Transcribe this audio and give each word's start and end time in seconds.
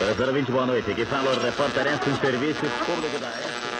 020, 0.00 0.50
boa 0.50 0.66
noite. 0.66 0.90
Aqui 0.90 1.04
fala 1.04 1.30
o 1.30 1.40
repórter 1.40 1.86
em 1.86 2.20
serviço 2.20 2.62
público 2.84 3.18
da 3.18 3.73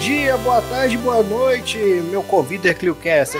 dia, 0.00 0.34
boa 0.38 0.62
tarde, 0.62 0.96
boa 0.96 1.22
noite, 1.22 1.76
meu 1.76 2.22
convido 2.22 2.74
ClioCaster. 2.74 3.38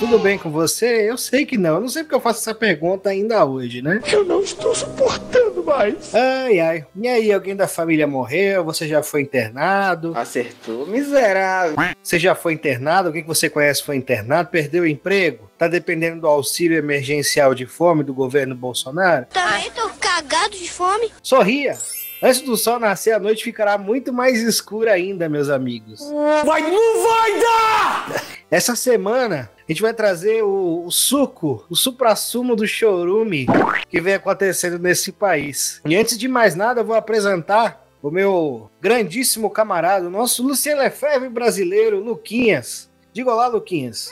Tudo 0.00 0.18
bem 0.18 0.36
com 0.36 0.50
você? 0.50 1.08
Eu 1.08 1.16
sei 1.16 1.46
que 1.46 1.56
não. 1.56 1.76
Eu 1.76 1.80
não 1.82 1.88
sei 1.88 2.02
porque 2.02 2.16
eu 2.16 2.20
faço 2.20 2.40
essa 2.40 2.54
pergunta 2.54 3.10
ainda 3.10 3.44
hoje, 3.44 3.80
né? 3.80 4.00
Eu 4.10 4.24
não 4.24 4.42
estou 4.42 4.74
suportando 4.74 5.62
mais. 5.62 6.12
Ai, 6.14 6.58
ai. 6.58 6.86
E 6.96 7.06
aí, 7.06 7.32
alguém 7.32 7.54
da 7.54 7.68
família 7.68 8.08
morreu? 8.08 8.64
Você 8.64 8.88
já 8.88 9.04
foi 9.04 9.22
internado? 9.22 10.12
Acertou, 10.16 10.86
miserável. 10.86 11.76
Você 12.02 12.18
já 12.18 12.34
foi 12.34 12.54
internado? 12.54 13.08
Alguém 13.08 13.22
que 13.22 13.28
você 13.28 13.48
conhece 13.48 13.84
foi 13.84 13.94
internado? 13.96 14.50
Perdeu 14.50 14.82
o 14.82 14.86
emprego? 14.86 15.48
Tá 15.56 15.68
dependendo 15.68 16.22
do 16.22 16.26
auxílio 16.26 16.76
emergencial 16.76 17.54
de 17.54 17.66
fome 17.66 18.02
do 18.02 18.14
governo 18.14 18.54
Bolsonaro? 18.54 19.26
Também 19.26 19.70
tô 19.72 19.88
cagado 20.00 20.56
de 20.56 20.70
fome. 20.70 21.12
Sorria. 21.22 21.76
Antes 22.20 22.40
do 22.40 22.56
sol 22.56 22.80
nascer, 22.80 23.12
a 23.12 23.20
noite 23.20 23.44
ficará 23.44 23.78
muito 23.78 24.12
mais 24.12 24.42
escura 24.42 24.92
ainda, 24.92 25.28
meus 25.28 25.48
amigos. 25.48 26.00
Vai, 26.44 26.62
não 26.62 27.02
vai 27.04 27.40
dar! 27.40 28.24
Essa 28.50 28.74
semana, 28.74 29.48
a 29.56 29.72
gente 29.72 29.82
vai 29.82 29.94
trazer 29.94 30.42
o, 30.42 30.84
o 30.84 30.90
suco, 30.90 31.64
o 31.70 31.76
supra-sumo 31.76 32.56
do 32.56 32.66
chorume 32.66 33.46
que 33.88 34.00
vem 34.00 34.14
acontecendo 34.14 34.80
nesse 34.80 35.12
país. 35.12 35.80
E 35.86 35.94
antes 35.94 36.18
de 36.18 36.26
mais 36.26 36.56
nada, 36.56 36.80
eu 36.80 36.84
vou 36.84 36.96
apresentar 36.96 37.86
o 38.02 38.10
meu 38.10 38.68
grandíssimo 38.80 39.48
camarada, 39.48 40.08
o 40.08 40.10
nosso 40.10 40.42
Luciano 40.42 40.82
Lefebvre 40.82 41.28
brasileiro, 41.28 42.00
Luquinhas. 42.00 42.90
Diga 43.12 43.32
olá, 43.32 43.46
Luquinhas. 43.46 44.10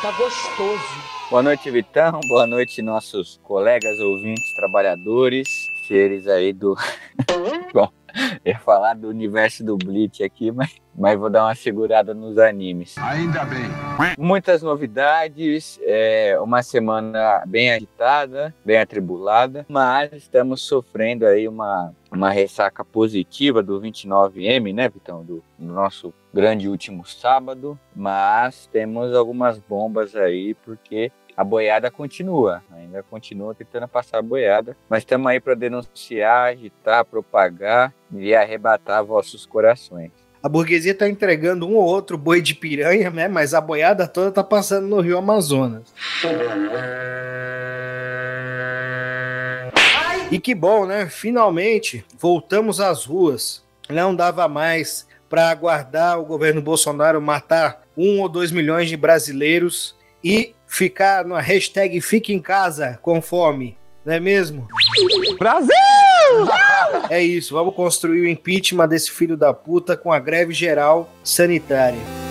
Tá 0.00 0.12
gostoso. 0.12 0.80
Boa 1.28 1.42
noite, 1.42 1.70
Vitão. 1.70 2.20
Boa 2.28 2.46
noite, 2.46 2.80
nossos 2.80 3.38
colegas, 3.42 3.98
ouvintes, 3.98 4.54
trabalhadores 4.54 5.75
seres 5.86 6.26
aí 6.26 6.52
do. 6.52 6.76
Bom, 7.72 7.90
eu 8.44 8.52
ia 8.52 8.58
falar 8.58 8.94
do 8.94 9.08
universo 9.08 9.62
do 9.64 9.76
Bleach 9.76 10.22
aqui, 10.22 10.50
mas, 10.50 10.76
mas 10.94 11.18
vou 11.18 11.28
dar 11.28 11.44
uma 11.44 11.54
segurada 11.54 12.14
nos 12.14 12.38
animes. 12.38 12.96
Ainda 12.98 13.44
bem. 13.44 13.64
Muitas 14.18 14.62
novidades, 14.62 15.78
é, 15.82 16.38
uma 16.40 16.62
semana 16.62 17.42
bem 17.46 17.72
agitada, 17.72 18.54
bem 18.64 18.78
atribulada, 18.78 19.66
mas 19.68 20.12
estamos 20.12 20.62
sofrendo 20.62 21.26
aí 21.26 21.46
uma, 21.46 21.92
uma 22.10 22.30
ressaca 22.30 22.84
positiva 22.84 23.62
do 23.62 23.80
29M, 23.80 24.74
né, 24.74 24.88
Vitão? 24.88 25.22
Do, 25.22 25.42
do 25.58 25.72
nosso 25.72 26.12
grande 26.32 26.68
último 26.68 27.06
sábado, 27.06 27.78
mas 27.94 28.66
temos 28.72 29.14
algumas 29.14 29.58
bombas 29.58 30.14
aí, 30.14 30.54
porque 30.54 31.10
a 31.36 31.44
boiada 31.44 31.90
continua, 31.90 32.62
ainda 32.72 33.02
continua 33.02 33.54
tentando 33.54 33.86
passar 33.86 34.18
a 34.18 34.22
boiada, 34.22 34.74
mas 34.88 35.00
estamos 35.00 35.26
aí 35.26 35.38
para 35.38 35.54
denunciar, 35.54 36.52
agitar, 36.52 37.04
propagar 37.04 37.92
e 38.10 38.34
arrebatar 38.34 39.04
vossos 39.04 39.44
corações. 39.44 40.10
A 40.42 40.48
burguesia 40.48 40.92
está 40.92 41.08
entregando 41.08 41.66
um 41.66 41.74
ou 41.74 41.84
outro 41.84 42.16
boi 42.16 42.40
de 42.40 42.54
piranha, 42.54 43.10
né? 43.10 43.28
Mas 43.28 43.52
a 43.52 43.60
boiada 43.60 44.06
toda 44.06 44.28
está 44.28 44.44
passando 44.44 44.86
no 44.86 45.00
Rio 45.00 45.18
Amazonas. 45.18 45.92
E 50.30 50.38
que 50.38 50.54
bom, 50.54 50.86
né? 50.86 51.06
Finalmente 51.06 52.04
voltamos 52.18 52.80
às 52.80 53.04
ruas. 53.04 53.64
Não 53.88 54.14
dava 54.14 54.48
mais 54.48 55.06
para 55.28 55.50
aguardar 55.50 56.18
o 56.18 56.24
governo 56.24 56.62
Bolsonaro 56.62 57.20
matar 57.20 57.82
um 57.96 58.20
ou 58.20 58.28
dois 58.28 58.52
milhões 58.52 58.88
de 58.88 58.96
brasileiros 58.96 59.96
e 60.22 60.54
ficar 60.66 61.24
na 61.24 61.40
hashtag 61.40 62.00
Fique 62.00 62.32
em 62.32 62.40
Casa 62.40 62.98
com 63.02 63.22
fome, 63.22 63.76
não 64.04 64.14
é 64.14 64.20
mesmo? 64.20 64.68
Brasil! 65.38 65.74
É 67.08 67.22
isso, 67.22 67.54
vamos 67.54 67.74
construir 67.74 68.22
o 68.22 68.28
impeachment 68.28 68.88
desse 68.88 69.10
filho 69.10 69.36
da 69.36 69.54
puta 69.54 69.96
com 69.96 70.12
a 70.12 70.18
greve 70.18 70.52
geral 70.52 71.12
sanitária. 71.22 72.25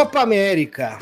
Copa 0.00 0.22
América. 0.22 0.98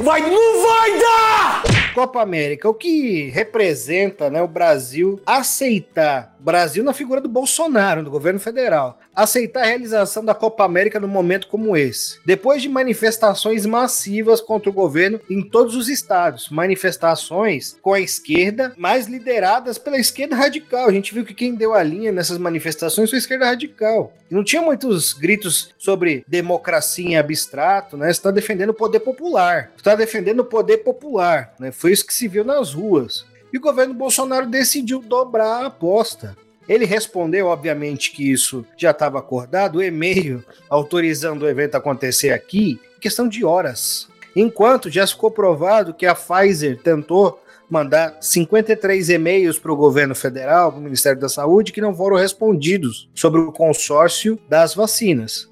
Vai, 0.00 0.22
não 0.22 0.62
vai 0.66 0.98
dar! 0.98 1.62
Copa 1.94 2.20
América, 2.20 2.68
o 2.68 2.74
que 2.74 3.30
representa 3.30 4.28
né, 4.28 4.42
o 4.42 4.48
Brasil 4.48 5.20
aceitar, 5.24 6.34
Brasil 6.40 6.82
na 6.82 6.92
figura 6.92 7.20
do 7.20 7.28
Bolsonaro, 7.28 8.02
do 8.02 8.10
governo 8.10 8.40
federal, 8.40 8.98
aceitar 9.14 9.62
a 9.62 9.66
realização 9.66 10.24
da 10.24 10.34
Copa 10.34 10.64
América 10.64 10.98
num 10.98 11.08
momento 11.08 11.48
como 11.48 11.76
esse. 11.76 12.18
Depois 12.24 12.62
de 12.62 12.68
manifestações 12.68 13.66
massivas 13.66 14.40
contra 14.40 14.70
o 14.70 14.72
governo 14.72 15.20
em 15.28 15.42
todos 15.42 15.76
os 15.76 15.88
estados, 15.88 16.48
manifestações 16.48 17.76
com 17.82 17.92
a 17.92 18.00
esquerda, 18.00 18.72
mas 18.76 19.06
lideradas 19.06 19.78
pela 19.78 19.98
esquerda 19.98 20.34
radical. 20.34 20.88
A 20.88 20.92
gente 20.92 21.12
viu 21.12 21.24
que 21.24 21.34
quem 21.34 21.54
deu 21.54 21.74
a 21.74 21.82
linha 21.82 22.10
nessas 22.10 22.38
manifestações 22.38 23.10
foi 23.10 23.18
a 23.18 23.20
esquerda 23.20 23.46
radical. 23.46 24.12
E 24.30 24.34
não 24.34 24.44
tinha 24.44 24.62
muitos 24.62 25.12
gritos 25.12 25.74
sobre 25.76 26.24
democracia 26.26 27.04
em 27.04 27.16
abstrato, 27.16 27.96
né? 27.96 28.06
Você 28.06 28.12
está 28.12 28.30
defendendo 28.30 28.70
o 28.70 28.74
poder 28.74 29.00
popular. 29.00 29.72
Está 29.76 29.94
defendendo 29.94 30.40
o 30.40 30.44
poder 30.44 30.78
popular, 30.78 31.54
né? 31.58 31.72
Foi 31.72 31.92
isso 31.92 32.06
que 32.06 32.14
se 32.14 32.28
viu 32.28 32.44
nas 32.44 32.72
ruas. 32.72 33.28
E 33.52 33.58
o 33.58 33.60
governo 33.60 33.94
Bolsonaro 33.94 34.46
decidiu 34.46 35.00
dobrar 35.00 35.64
a 35.64 35.66
aposta. 35.66 36.36
Ele 36.68 36.84
respondeu, 36.84 37.46
obviamente, 37.46 38.12
que 38.12 38.30
isso 38.30 38.64
já 38.76 38.92
estava 38.92 39.18
acordado, 39.18 39.76
o 39.76 39.82
e-mail 39.82 40.44
autorizando 40.68 41.42
o 41.42 41.48
evento 41.48 41.74
acontecer 41.74 42.30
aqui, 42.30 42.80
questão 43.00 43.26
de 43.26 43.44
horas. 43.44 44.08
Enquanto 44.36 44.88
já 44.88 45.04
ficou 45.06 45.30
provado 45.30 45.92
que 45.92 46.06
a 46.06 46.14
Pfizer 46.14 46.80
tentou 46.80 47.42
mandar 47.68 48.16
53 48.20 49.10
e-mails 49.10 49.58
para 49.58 49.72
o 49.72 49.76
governo 49.76 50.14
federal, 50.14 50.72
para 50.72 50.80
o 50.80 50.82
Ministério 50.82 51.20
da 51.20 51.28
Saúde, 51.28 51.72
que 51.72 51.80
não 51.80 51.94
foram 51.94 52.16
respondidos 52.16 53.08
sobre 53.14 53.40
o 53.40 53.52
consórcio 53.52 54.38
das 54.48 54.74
vacinas. 54.74 55.48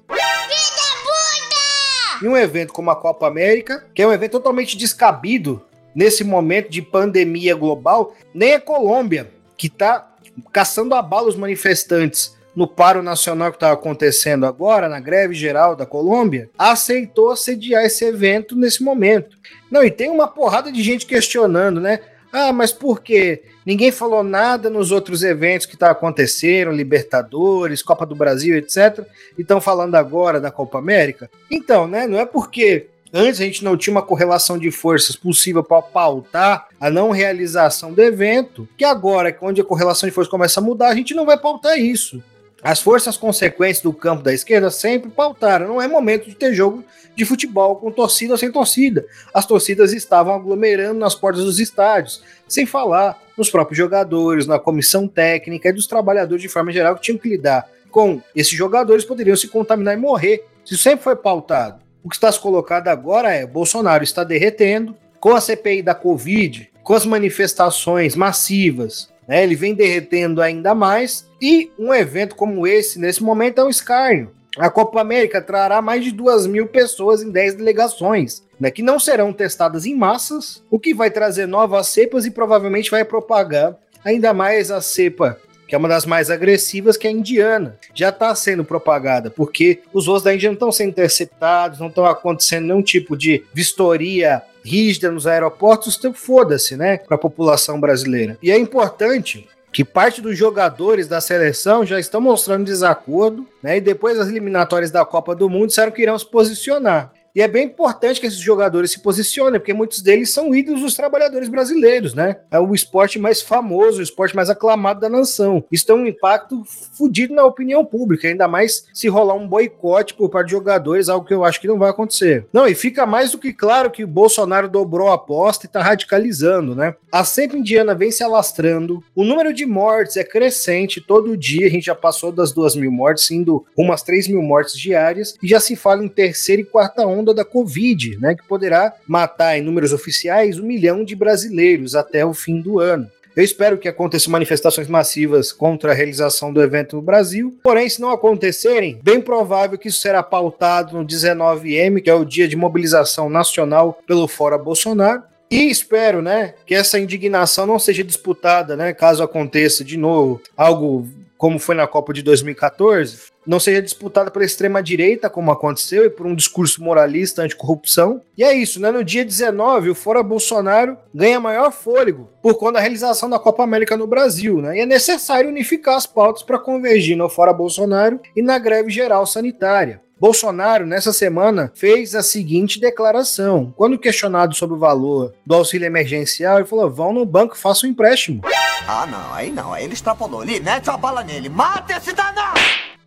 E 2.21 2.27
um 2.27 2.35
evento 2.35 2.73
como 2.73 2.91
a 2.91 2.95
Copa 2.95 3.27
América, 3.27 3.85
que 3.93 4.01
é 4.01 4.07
um 4.07 4.11
evento 4.11 4.33
totalmente 4.33 4.77
descabido 4.77 5.61
nesse 5.93 6.23
momento 6.23 6.69
de 6.69 6.81
pandemia 6.81 7.55
global, 7.55 8.15
nem 8.33 8.53
a 8.53 8.61
Colômbia, 8.61 9.29
que 9.57 9.67
está 9.67 10.15
caçando 10.51 10.95
a 10.95 11.01
bala 11.01 11.27
os 11.27 11.35
manifestantes 11.35 12.37
no 12.55 12.67
paro 12.67 13.01
nacional 13.01 13.51
que 13.51 13.57
está 13.57 13.71
acontecendo 13.71 14.45
agora, 14.45 14.89
na 14.89 14.99
greve 14.99 15.33
geral 15.33 15.75
da 15.75 15.85
Colômbia, 15.85 16.49
aceitou 16.57 17.35
sediar 17.35 17.85
esse 17.85 18.03
evento 18.03 18.55
nesse 18.55 18.83
momento. 18.83 19.37
Não, 19.71 19.83
e 19.83 19.91
tem 19.91 20.09
uma 20.09 20.27
porrada 20.27 20.71
de 20.71 20.81
gente 20.83 21.05
questionando, 21.05 21.79
né? 21.79 21.99
Ah, 22.31 22.51
mas 22.51 22.71
por 22.71 23.01
quê? 23.01 23.43
Ninguém 23.65 23.91
falou 23.91 24.23
nada 24.23 24.69
nos 24.69 24.91
outros 24.91 25.23
eventos 25.23 25.65
que 25.65 25.77
tá 25.77 25.89
aconteceram, 25.89 26.71
Libertadores, 26.71 27.81
Copa 27.81 28.05
do 28.05 28.15
Brasil, 28.15 28.57
etc. 28.57 29.05
E 29.37 29.41
estão 29.41 29.61
falando 29.61 29.95
agora 29.95 30.39
da 30.39 30.51
Copa 30.51 30.77
América? 30.77 31.29
Então, 31.49 31.87
né? 31.87 32.07
Não 32.07 32.19
é 32.19 32.25
porque 32.25 32.87
Antes 33.13 33.41
a 33.41 33.43
gente 33.43 33.63
não 33.63 33.75
tinha 33.75 33.93
uma 33.93 34.01
correlação 34.01 34.57
de 34.57 34.69
forças 34.69 35.15
possível 35.15 35.63
para 35.63 35.81
pautar 35.81 36.67
a 36.79 36.89
não 36.89 37.09
realização 37.09 37.91
do 37.91 38.01
evento, 38.01 38.67
que 38.77 38.83
agora, 38.83 39.35
onde 39.41 39.61
a 39.61 39.63
correlação 39.63 40.07
de 40.07 40.13
forças 40.13 40.29
começa 40.29 40.59
a 40.59 40.63
mudar, 40.63 40.89
a 40.89 40.95
gente 40.95 41.15
não 41.15 41.25
vai 41.25 41.37
pautar 41.37 41.79
isso. 41.79 42.21
As 42.61 42.81
forças 42.81 43.17
consequentes 43.17 43.81
do 43.81 43.93
campo 43.93 44.21
da 44.21 44.33
esquerda 44.33 44.69
sempre 44.69 45.09
pautaram. 45.09 45.67
Não 45.67 45.81
é 45.81 45.87
momento 45.87 46.27
de 46.29 46.35
ter 46.35 46.53
jogo 46.53 46.83
de 47.15 47.25
futebol 47.25 47.77
com 47.77 47.91
torcida 47.91 48.33
ou 48.33 48.37
sem 48.37 48.51
torcida. 48.51 49.05
As 49.33 49.45
torcidas 49.45 49.93
estavam 49.93 50.35
aglomerando 50.35 50.99
nas 50.99 51.15
portas 51.15 51.43
dos 51.43 51.59
estádios, 51.59 52.21
sem 52.47 52.65
falar 52.65 53.17
nos 53.37 53.49
próprios 53.49 53.77
jogadores, 53.77 54.45
na 54.45 54.59
comissão 54.59 55.07
técnica 55.07 55.69
e 55.69 55.73
dos 55.73 55.87
trabalhadores 55.87 56.41
de 56.41 56.49
forma 56.49 56.71
geral 56.71 56.95
que 56.95 57.01
tinham 57.01 57.17
que 57.17 57.29
lidar 57.29 57.67
com 57.89 58.21
esses 58.35 58.53
jogadores 58.53 59.03
poderiam 59.03 59.35
se 59.35 59.47
contaminar 59.47 59.95
e 59.95 59.97
morrer. 59.97 60.45
Isso 60.65 60.77
sempre 60.77 61.03
foi 61.03 61.15
pautado. 61.15 61.88
O 62.03 62.09
que 62.09 62.15
está 62.15 62.31
se 62.31 62.39
colocado 62.39 62.87
agora 62.87 63.33
é 63.33 63.45
Bolsonaro 63.45 64.03
está 64.03 64.23
derretendo 64.23 64.95
com 65.19 65.35
a 65.35 65.41
CPI 65.41 65.81
da 65.81 65.93
Covid, 65.93 66.71
com 66.81 66.93
as 66.93 67.05
manifestações 67.05 68.15
massivas, 68.15 69.09
né, 69.27 69.43
ele 69.43 69.55
vem 69.55 69.75
derretendo 69.75 70.41
ainda 70.41 70.73
mais 70.73 71.27
e 71.41 71.71
um 71.77 71.93
evento 71.93 72.35
como 72.35 72.65
esse, 72.65 72.97
nesse 72.97 73.21
momento, 73.21 73.59
é 73.59 73.63
um 73.63 73.69
escárnio. 73.69 74.31
A 74.57 74.69
Copa 74.71 74.99
América 74.99 75.41
trará 75.41 75.81
mais 75.81 76.03
de 76.03 76.11
duas 76.11 76.47
mil 76.47 76.67
pessoas 76.67 77.21
em 77.21 77.29
10 77.29 77.53
delegações, 77.55 78.43
né, 78.59 78.71
que 78.71 78.81
não 78.81 78.97
serão 78.97 79.31
testadas 79.31 79.85
em 79.85 79.95
massas, 79.95 80.63
o 80.71 80.79
que 80.79 80.93
vai 80.93 81.11
trazer 81.11 81.45
novas 81.45 81.89
cepas 81.89 82.25
e 82.25 82.31
provavelmente 82.31 82.89
vai 82.89 83.05
propagar 83.05 83.75
ainda 84.03 84.33
mais 84.33 84.71
a 84.71 84.81
cepa 84.81 85.37
que 85.69 85.75
é 85.75 85.77
uma 85.77 85.87
das 85.87 86.03
mais 86.03 86.31
agressivas, 86.31 86.97
que 86.97 87.05
é 87.05 87.11
a 87.11 87.13
indiana. 87.13 87.77
Já 87.93 88.09
está 88.09 88.33
sendo 88.33 88.65
propagada, 88.65 89.29
porque 89.29 89.81
os 89.93 90.07
voos 90.07 90.23
da 90.23 90.33
Índia 90.33 90.49
não 90.49 90.55
estão 90.55 90.71
sendo 90.71 90.89
interceptados, 90.89 91.79
não 91.79 91.89
estão 91.89 92.05
acontecendo 92.05 92.65
nenhum 92.65 92.81
tipo 92.81 93.15
de 93.15 93.43
vistoria 93.53 94.41
rígida 94.65 95.11
nos 95.11 95.27
aeroportos, 95.27 95.95
então 95.95 96.11
foda-se, 96.11 96.75
né, 96.75 96.97
para 96.97 97.15
a 97.15 97.19
população 97.19 97.79
brasileira. 97.79 98.35
E 98.41 98.51
é 98.51 98.57
importante 98.57 99.47
que 99.71 99.85
parte 99.85 100.21
dos 100.21 100.35
jogadores 100.35 101.07
da 101.07 101.21
seleção 101.21 101.85
já 101.85 101.99
estão 101.99 102.19
mostrando 102.19 102.65
desacordo, 102.65 103.47
né? 103.61 103.77
E 103.77 103.81
depois 103.81 104.17
das 104.17 104.27
eliminatórias 104.27 104.89
da 104.89 105.05
Copa 105.05 105.35
do 105.35 105.47
Mundo 105.47 105.67
disseram 105.67 105.91
que 105.91 106.01
irão 106.01 106.17
se 106.17 106.25
posicionar. 106.25 107.13
E 107.35 107.41
é 107.41 107.47
bem 107.47 107.65
importante 107.65 108.19
que 108.19 108.27
esses 108.27 108.39
jogadores 108.39 108.91
se 108.91 108.99
posicionem, 108.99 109.59
porque 109.59 109.73
muitos 109.73 110.01
deles 110.01 110.31
são 110.31 110.53
ídolos 110.53 110.81
dos 110.81 110.95
trabalhadores 110.95 111.49
brasileiros, 111.49 112.13
né? 112.13 112.37
É 112.51 112.59
o 112.59 112.73
esporte 112.73 113.19
mais 113.19 113.41
famoso, 113.41 113.99
o 113.99 114.03
esporte 114.03 114.35
mais 114.35 114.49
aclamado 114.49 114.99
da 114.99 115.09
nação. 115.09 115.63
Isso 115.71 115.85
tem 115.85 115.95
um 115.95 116.07
impacto 116.07 116.63
fodido 116.65 117.33
na 117.33 117.45
opinião 117.45 117.85
pública, 117.85 118.27
ainda 118.27 118.47
mais 118.47 118.85
se 118.93 119.07
rolar 119.07 119.35
um 119.35 119.47
boicote 119.47 120.13
por 120.13 120.29
parte 120.29 120.47
de 120.47 120.53
jogadores, 120.53 121.09
algo 121.09 121.25
que 121.25 121.33
eu 121.33 121.43
acho 121.43 121.61
que 121.61 121.67
não 121.67 121.77
vai 121.77 121.89
acontecer. 121.89 122.47
Não, 122.51 122.67
e 122.67 122.75
fica 122.75 123.05
mais 123.05 123.31
do 123.31 123.37
que 123.37 123.53
claro 123.53 123.91
que 123.91 124.03
o 124.03 124.07
Bolsonaro 124.07 124.67
dobrou 124.67 125.09
a 125.09 125.15
aposta 125.15 125.65
e 125.65 125.69
tá 125.69 125.81
radicalizando, 125.81 126.75
né? 126.75 126.95
A 127.11 127.23
cepa 127.23 127.57
indiana 127.57 127.95
vem 127.95 128.11
se 128.11 128.23
alastrando, 128.23 129.03
o 129.15 129.23
número 129.23 129.53
de 129.53 129.65
mortes 129.65 130.17
é 130.17 130.23
crescente 130.23 131.01
todo 131.01 131.37
dia, 131.37 131.67
a 131.67 131.69
gente 131.69 131.85
já 131.85 131.95
passou 131.95 132.31
das 132.31 132.51
duas 132.51 132.75
mil 132.75 132.91
mortes, 132.91 133.29
indo 133.31 133.65
umas 133.77 134.03
três 134.03 134.27
mil 134.27 134.41
mortes 134.41 134.77
diárias, 134.77 135.35
e 135.41 135.47
já 135.47 135.59
se 135.59 135.75
fala 135.75 136.03
em 136.03 136.07
terceira 136.07 136.61
e 136.61 136.65
quarta 136.65 137.05
onda 137.05 137.18
onda 137.19 137.33
da 137.33 137.45
Covid, 137.45 138.17
né, 138.19 138.35
que 138.35 138.47
poderá 138.47 138.93
matar, 139.07 139.57
em 139.57 139.61
números 139.61 139.93
oficiais, 139.93 140.59
um 140.59 140.65
milhão 140.65 141.03
de 141.03 141.15
brasileiros 141.15 141.95
até 141.95 142.25
o 142.25 142.33
fim 142.33 142.61
do 142.61 142.79
ano. 142.79 143.09
Eu 143.35 143.43
espero 143.43 143.77
que 143.77 143.87
aconteçam 143.87 144.31
manifestações 144.31 144.87
massivas 144.87 145.53
contra 145.53 145.91
a 145.91 145.95
realização 145.95 146.51
do 146.51 146.61
evento 146.61 146.95
no 146.95 147.01
Brasil. 147.01 147.57
Porém, 147.63 147.87
se 147.87 148.01
não 148.01 148.09
acontecerem, 148.09 148.99
bem 149.01 149.21
provável 149.21 149.77
que 149.77 149.87
isso 149.87 150.01
será 150.01 150.21
pautado 150.21 150.97
no 150.97 151.05
19M, 151.05 152.01
que 152.01 152.09
é 152.09 152.13
o 152.13 152.25
dia 152.25 152.47
de 152.47 152.57
mobilização 152.57 153.29
nacional 153.29 153.99
pelo 154.05 154.27
Fora 154.27 154.57
Bolsonaro. 154.57 155.23
E 155.49 155.69
espero, 155.69 156.21
né, 156.21 156.53
que 156.65 156.75
essa 156.75 156.99
indignação 156.99 157.65
não 157.65 157.79
seja 157.79 158.03
disputada, 158.03 158.75
né, 158.75 158.93
caso 158.93 159.23
aconteça 159.23 159.83
de 159.83 159.97
novo 159.97 160.41
algo 160.55 161.07
como 161.39 161.57
foi 161.57 161.73
na 161.73 161.87
Copa 161.87 162.11
de 162.11 162.21
2014, 162.21 163.29
não 163.47 163.61
seja 163.61 163.81
disputada 163.81 164.29
pela 164.29 164.43
extrema-direita, 164.43 165.29
como 165.29 165.51
aconteceu, 165.51 166.03
e 166.03 166.09
por 166.09 166.25
um 166.25 166.35
discurso 166.35 166.83
moralista 166.83 167.41
anticorrupção. 167.41 168.21
E 168.37 168.43
é 168.43 168.53
isso, 168.53 168.77
né? 168.77 168.91
No 168.91 169.05
dia 169.05 169.23
19, 169.23 169.89
o 169.89 169.95
Fora 169.95 170.21
Bolsonaro 170.21 170.97
ganha 171.15 171.39
maior 171.39 171.71
fôlego 171.71 172.29
por 172.43 172.55
conta 172.55 172.73
da 172.73 172.79
realização 172.81 173.29
da 173.29 173.39
Copa 173.39 173.63
América 173.63 173.95
no 173.95 174.05
Brasil, 174.05 174.61
né? 174.61 174.77
E 174.77 174.81
é 174.81 174.85
necessário 174.85 175.49
unificar 175.49 175.95
as 175.95 176.05
pautas 176.05 176.43
para 176.43 176.59
convergir 176.59 177.15
no 177.15 177.29
Fora 177.29 177.53
Bolsonaro 177.53 178.19
e 178.35 178.41
na 178.41 178.59
greve 178.59 178.89
geral 178.89 179.25
sanitária. 179.25 180.01
Bolsonaro, 180.19 180.85
nessa 180.85 181.13
semana, 181.13 181.71
fez 181.73 182.15
a 182.15 182.21
seguinte 182.21 182.81
declaração. 182.81 183.73
Quando 183.77 183.97
questionado 183.97 184.53
sobre 184.53 184.75
o 184.75 184.79
valor 184.79 185.33
do 185.45 185.55
auxílio 185.55 185.85
emergencial, 185.85 186.57
ele 186.57 186.67
falou: 186.67 186.89
vão 186.89 187.13
no 187.13 187.25
banco, 187.25 187.57
faça 187.57 187.87
um 187.87 187.89
empréstimo. 187.89 188.41
Ah, 188.87 189.05
não, 189.05 189.33
aí 189.33 189.51
não, 189.51 189.73
aí 189.73 189.83
ele 189.83 189.93
extrapolou. 189.93 190.41
Ali, 190.41 190.59
mete 190.59 190.89
a 190.89 190.97
bala 190.97 191.23
nele, 191.23 191.49
mata 191.49 191.95
esse 191.95 192.13
danado! 192.13 192.59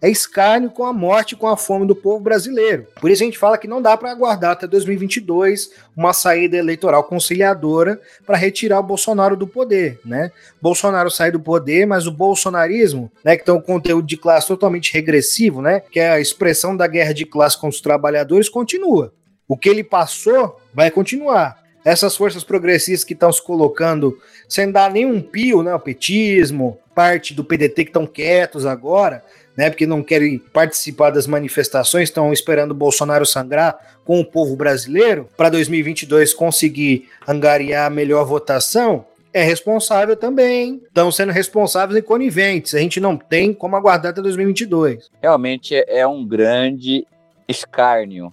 é 0.02 0.10
escárnio 0.10 0.68
com 0.68 0.84
a 0.84 0.92
morte, 0.92 1.36
com 1.36 1.46
a 1.46 1.56
fome 1.56 1.86
do 1.86 1.94
povo 1.94 2.18
brasileiro. 2.18 2.88
Por 3.00 3.08
isso 3.08 3.22
a 3.22 3.26
gente 3.26 3.38
fala 3.38 3.56
que 3.56 3.68
não 3.68 3.80
dá 3.80 3.96
para 3.96 4.10
aguardar 4.10 4.50
até 4.50 4.66
2022 4.66 5.70
uma 5.96 6.12
saída 6.12 6.56
eleitoral 6.56 7.04
conciliadora 7.04 8.00
para 8.26 8.36
retirar 8.36 8.80
o 8.80 8.82
Bolsonaro 8.82 9.36
do 9.36 9.46
poder, 9.46 10.00
né? 10.04 10.32
Bolsonaro 10.60 11.08
sai 11.08 11.30
do 11.30 11.38
poder, 11.38 11.86
mas 11.86 12.08
o 12.08 12.10
bolsonarismo, 12.10 13.12
né, 13.24 13.36
que 13.36 13.44
tem 13.44 13.54
um 13.54 13.60
conteúdo 13.60 14.04
de 14.04 14.16
classe 14.16 14.48
totalmente 14.48 14.92
regressivo, 14.92 15.62
né, 15.62 15.78
que 15.78 16.00
é 16.00 16.10
a 16.10 16.20
expressão 16.20 16.76
da 16.76 16.88
guerra 16.88 17.14
de 17.14 17.24
classe 17.24 17.56
com 17.56 17.68
os 17.68 17.80
trabalhadores, 17.80 18.48
continua. 18.48 19.12
O 19.46 19.56
que 19.56 19.68
ele 19.68 19.84
passou 19.84 20.60
vai 20.74 20.90
continuar 20.90 21.61
essas 21.84 22.16
forças 22.16 22.44
progressistas 22.44 23.04
que 23.04 23.14
estão 23.14 23.32
se 23.32 23.42
colocando 23.42 24.18
sem 24.48 24.70
dar 24.70 24.90
nenhum 24.90 25.20
pio, 25.20 25.62
né? 25.62 25.74
O 25.74 25.80
petismo, 25.80 26.78
parte 26.94 27.34
do 27.34 27.44
PDT 27.44 27.84
que 27.84 27.90
estão 27.90 28.06
quietos 28.06 28.66
agora, 28.66 29.24
né, 29.56 29.68
porque 29.68 29.86
não 29.86 30.02
querem 30.02 30.38
participar 30.38 31.10
das 31.10 31.26
manifestações, 31.26 32.08
estão 32.08 32.32
esperando 32.32 32.70
o 32.70 32.74
Bolsonaro 32.74 33.26
sangrar 33.26 33.78
com 34.04 34.20
o 34.20 34.24
povo 34.24 34.56
brasileiro 34.56 35.28
para 35.36 35.50
2022 35.50 36.34
conseguir 36.34 37.08
angariar 37.26 37.86
a 37.86 37.90
melhor 37.90 38.24
votação, 38.24 39.04
é 39.32 39.42
responsável 39.42 40.16
também. 40.16 40.80
Estão 40.86 41.10
sendo 41.10 41.32
responsáveis 41.32 41.98
e 41.98 42.02
coniventes. 42.02 42.74
A 42.74 42.78
gente 42.78 43.00
não 43.00 43.16
tem 43.16 43.54
como 43.54 43.76
aguardar 43.76 44.12
até 44.12 44.20
2022. 44.20 45.10
Realmente 45.22 45.74
é 45.88 46.06
um 46.06 46.26
grande 46.26 47.06
escárnio. 47.48 48.32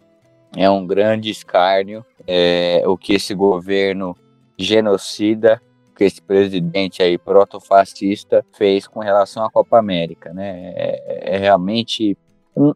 É 0.55 0.69
um 0.69 0.85
grande 0.85 1.29
escárnio 1.29 2.05
é, 2.27 2.83
o 2.85 2.97
que 2.97 3.13
esse 3.13 3.33
governo 3.33 4.15
genocida 4.57 5.61
que 5.99 6.05
esse 6.05 6.21
presidente 6.21 7.03
aí 7.03 7.17
protofascista 7.17 8.45
fez 8.53 8.87
com 8.87 9.01
relação 9.01 9.43
à 9.43 9.51
Copa 9.51 9.77
América, 9.77 10.33
né? 10.33 10.71
É, 10.73 11.35
é 11.35 11.37
realmente 11.37 12.17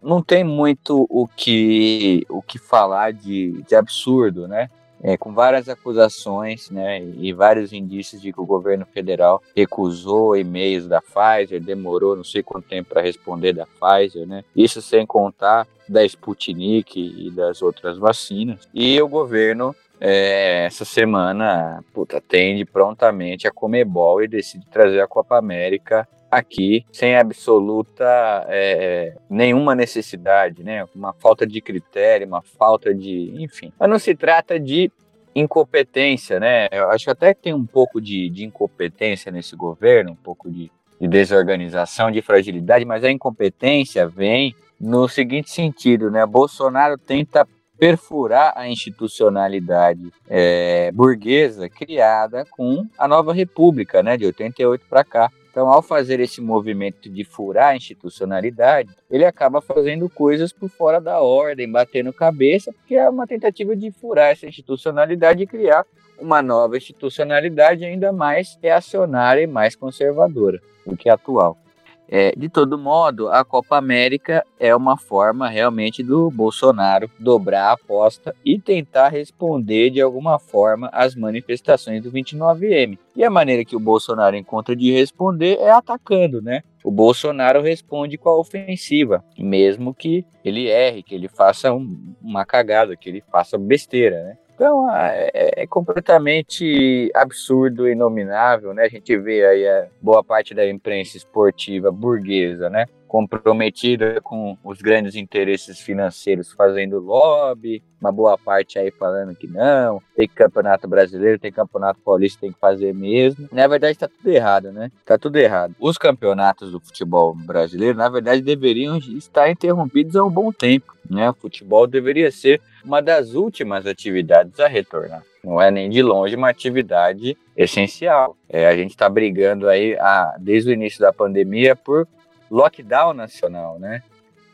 não 0.01 0.21
tem 0.21 0.43
muito 0.43 1.07
o 1.09 1.25
que 1.25 2.25
o 2.29 2.41
que 2.41 2.59
falar 2.59 3.13
de, 3.13 3.63
de 3.63 3.75
absurdo, 3.75 4.45
né? 4.45 4.69
É, 5.03 5.17
com 5.17 5.33
várias 5.33 5.67
acusações 5.67 6.69
né, 6.69 7.03
e 7.17 7.33
vários 7.33 7.73
indícios 7.73 8.21
de 8.21 8.31
que 8.31 8.39
o 8.39 8.45
governo 8.45 8.85
federal 8.85 9.44
recusou 9.53 10.38
e-mails 10.38 10.87
da 10.87 11.01
Pfizer, 11.01 11.61
demorou 11.61 12.16
não 12.16 12.23
sei 12.23 12.42
quanto 12.42 12.69
tempo 12.69 12.89
para 12.89 13.01
responder 13.01 13.51
da 13.51 13.66
Pfizer, 13.66 14.25
né? 14.25 14.45
Isso 14.56 14.81
sem 14.81 15.06
contar 15.06 15.68
da 15.89 16.06
Sputnik 16.06 16.97
e 16.97 17.30
das 17.31 17.61
outras 17.61 17.97
vacinas. 17.97 18.68
E 18.73 19.01
o 19.01 19.07
governo 19.09 19.75
é, 20.06 20.66
essa 20.66 20.83
semana 20.83 21.83
puta, 21.94 22.18
atende 22.18 22.66
prontamente 22.66 23.47
a 23.47 23.51
Comebol 23.51 24.21
e 24.21 24.28
decide 24.28 24.66
trazer 24.66 24.99
a 24.99 25.07
Copa 25.07 25.37
América 25.37 26.07
aqui 26.37 26.85
sem 26.92 27.16
absoluta 27.16 28.06
é, 28.47 29.16
nenhuma 29.30 29.75
necessidade, 29.75 30.63
né? 30.63 30.85
Uma 30.95 31.13
falta 31.13 31.45
de 31.45 31.61
critério, 31.61 32.28
uma 32.28 32.42
falta 32.42 32.94
de, 32.94 33.33
enfim. 33.37 33.71
Mas 33.80 33.90
não 33.90 33.99
se 33.99 34.16
trata 34.16 34.59
de 34.59 34.92
incompetência, 35.35 36.40
né? 36.40 36.68
Eu 36.71 36.90
acho 36.90 37.09
até 37.09 37.33
que 37.33 37.42
tem 37.42 37.54
um 37.54 37.66
pouco 37.66 37.99
de, 37.99 38.30
de 38.30 38.45
incompetência 38.45 39.31
nesse 39.31 39.56
governo, 39.56 40.11
um 40.11 40.16
pouco 40.16 40.49
de, 40.49 40.71
de 40.99 41.07
desorganização, 41.07 42.11
de 42.11 42.21
fragilidade, 42.21 42.85
mas 42.85 43.04
a 43.04 43.11
incompetência 43.11 44.07
vem 44.07 44.56
no 44.80 45.07
seguinte 45.07 45.49
sentido, 45.49 46.11
né? 46.11 46.25
Bolsonaro 46.25 46.97
tenta 46.97 47.47
perfurar 47.78 48.54
a 48.56 48.68
institucionalidade 48.69 50.11
é, 50.30 50.92
burguesa 50.92 51.68
criada 51.68 52.45
com 52.52 52.87
a 52.97 53.07
nova 53.07 53.33
república, 53.33 54.02
né, 54.04 54.16
de 54.16 54.25
88 54.25 54.85
para 54.87 55.04
cá. 55.04 55.31
Então, 55.54 55.69
ao 55.69 55.83
fazer 55.83 56.19
esse 56.19 56.42
movimento 56.42 57.07
de 57.07 57.24
furar 57.24 57.69
a 57.69 57.76
institucionalidade, 57.76 58.90
ele 59.07 59.24
acaba 59.24 59.62
fazendo 59.62 60.10
coisas 60.10 60.52
por 60.52 60.68
fora 60.68 61.00
da 61.00 61.22
ordem, 61.22 61.72
batendo 61.72 62.12
cabeça, 62.12 62.74
porque 62.74 62.95
é 62.95 63.07
uma 63.07 63.28
tentativa 63.28 63.76
de 63.76 63.92
furar 63.92 64.31
essa 64.31 64.48
institucionalidade 64.48 65.44
e 65.44 65.48
criar 65.48 65.86
uma 66.19 66.42
nova 66.42 66.76
institucionalidade 66.76 67.86
ainda 67.86 68.12
mais 68.12 68.57
reacionária 68.64 69.44
e 69.44 69.48
mais 69.48 69.76
conservadora 69.76 70.60
do 70.88 70.98
que 70.98 71.07
a 71.07 71.14
atual. 71.14 71.62
É, 72.07 72.33
de 72.36 72.50
todo 72.50 72.78
modo, 72.78 73.30
a 73.30 73.44
Copa 73.44 73.78
América 73.78 74.45
é 74.60 74.76
uma 74.76 74.98
forma 74.98 75.48
realmente 75.48 76.04
do 76.04 76.30
Bolsonaro 76.30 77.10
dobrar 77.19 77.69
a 77.69 77.72
aposta 77.74 78.36
e 78.45 78.60
tentar 78.60 79.10
responder 79.10 79.90
de 79.90 80.02
alguma 80.02 80.38
forma 80.38 80.90
às 80.92 81.16
manifestações 81.16 82.04
do 82.04 82.12
29M. 82.12 82.98
E 83.16 83.24
a 83.24 83.30
maneira 83.30 83.66
que 83.66 83.76
o 83.76 83.80
Bolsonaro 83.80 84.36
encontra 84.36 84.76
de 84.76 84.92
responder 84.92 85.57
é 85.60 85.72
atacando, 85.72 86.42
né? 86.42 86.62
O 86.83 86.92
Bolsonaro 86.92 87.62
responde 87.62 88.18
com 88.18 88.30
a 88.30 88.38
ofensiva, 88.38 89.24
mesmo 89.38 89.94
que 89.94 90.26
ele 90.44 90.68
erre, 90.68 91.02
que 91.02 91.16
ele 91.16 91.30
faça 91.30 91.74
um, 91.74 92.14
uma 92.22 92.45
cagada, 92.45 92.98
que 92.98 93.10
ele 93.10 93.24
faça 93.31 93.57
besteira, 93.57 94.22
né? 94.24 94.38
Então 94.56 94.90
é, 94.95 95.31
é, 95.33 95.68
completamente 95.68 97.12
absurdo 97.16 97.88
e 97.88 97.92
inominável, 97.92 98.74
né? 98.74 98.83
A 98.83 98.90
gente 98.90 99.18
vê 99.18 99.45
aí 99.45 99.68
a 99.68 99.88
boa 100.02 100.24
parte 100.24 100.54
da 100.54 100.68
imprensa 100.68 101.18
esportiva 101.18 101.92
burguesa, 101.92 102.69
né? 102.69 102.86
Comprometida 103.13 104.19
com 104.21 104.57
os 104.63 104.81
grandes 104.81 105.13
interesses 105.13 105.79
financeiros 105.79 106.51
fazendo 106.51 106.97
lobby, 106.97 107.83
uma 108.01 108.11
boa 108.11 108.35
parte 108.39 108.79
aí 108.79 108.89
falando 108.89 109.35
que 109.35 109.45
não, 109.45 110.01
tem 110.15 110.27
campeonato 110.27 110.87
brasileiro, 110.87 111.37
tem 111.37 111.51
campeonato 111.51 111.99
paulista, 112.03 112.41
tem 112.41 112.51
que 112.51 112.59
fazer 112.59 112.91
mesmo. 112.91 113.47
Na 113.51 113.67
verdade, 113.67 113.99
tá 113.99 114.07
tudo 114.07 114.33
errado, 114.33 114.71
né? 114.71 114.91
Tá 115.05 115.15
tudo 115.15 115.35
errado. 115.35 115.75
Os 115.79 115.95
campeonatos 115.95 116.71
do 116.71 116.79
futebol 116.79 117.35
brasileiro, 117.35 117.95
na 117.95 118.09
verdade, 118.09 118.41
deveriam 118.41 118.97
estar 118.97 119.47
interrompidos 119.47 120.15
há 120.15 120.23
um 120.23 120.31
bom 120.31 120.51
tempo, 120.51 120.91
né? 121.07 121.29
O 121.29 121.35
futebol 121.35 121.85
deveria 121.85 122.31
ser 122.31 122.59
uma 122.83 122.99
das 122.99 123.35
últimas 123.35 123.85
atividades 123.85 124.59
a 124.59 124.67
retornar. 124.67 125.21
Não 125.43 125.61
é 125.61 125.69
nem 125.69 125.87
de 125.87 126.01
longe 126.01 126.35
uma 126.35 126.49
atividade 126.49 127.37
essencial. 127.55 128.35
É, 128.49 128.67
a 128.67 128.75
gente 128.75 128.89
está 128.89 129.07
brigando 129.07 129.69
aí 129.69 129.95
a, 129.99 130.35
desde 130.39 130.71
o 130.71 130.73
início 130.73 130.99
da 130.99 131.13
pandemia 131.13 131.75
por 131.75 132.07
lockdown 132.54 133.14
nacional, 133.14 133.80
né? 133.80 134.04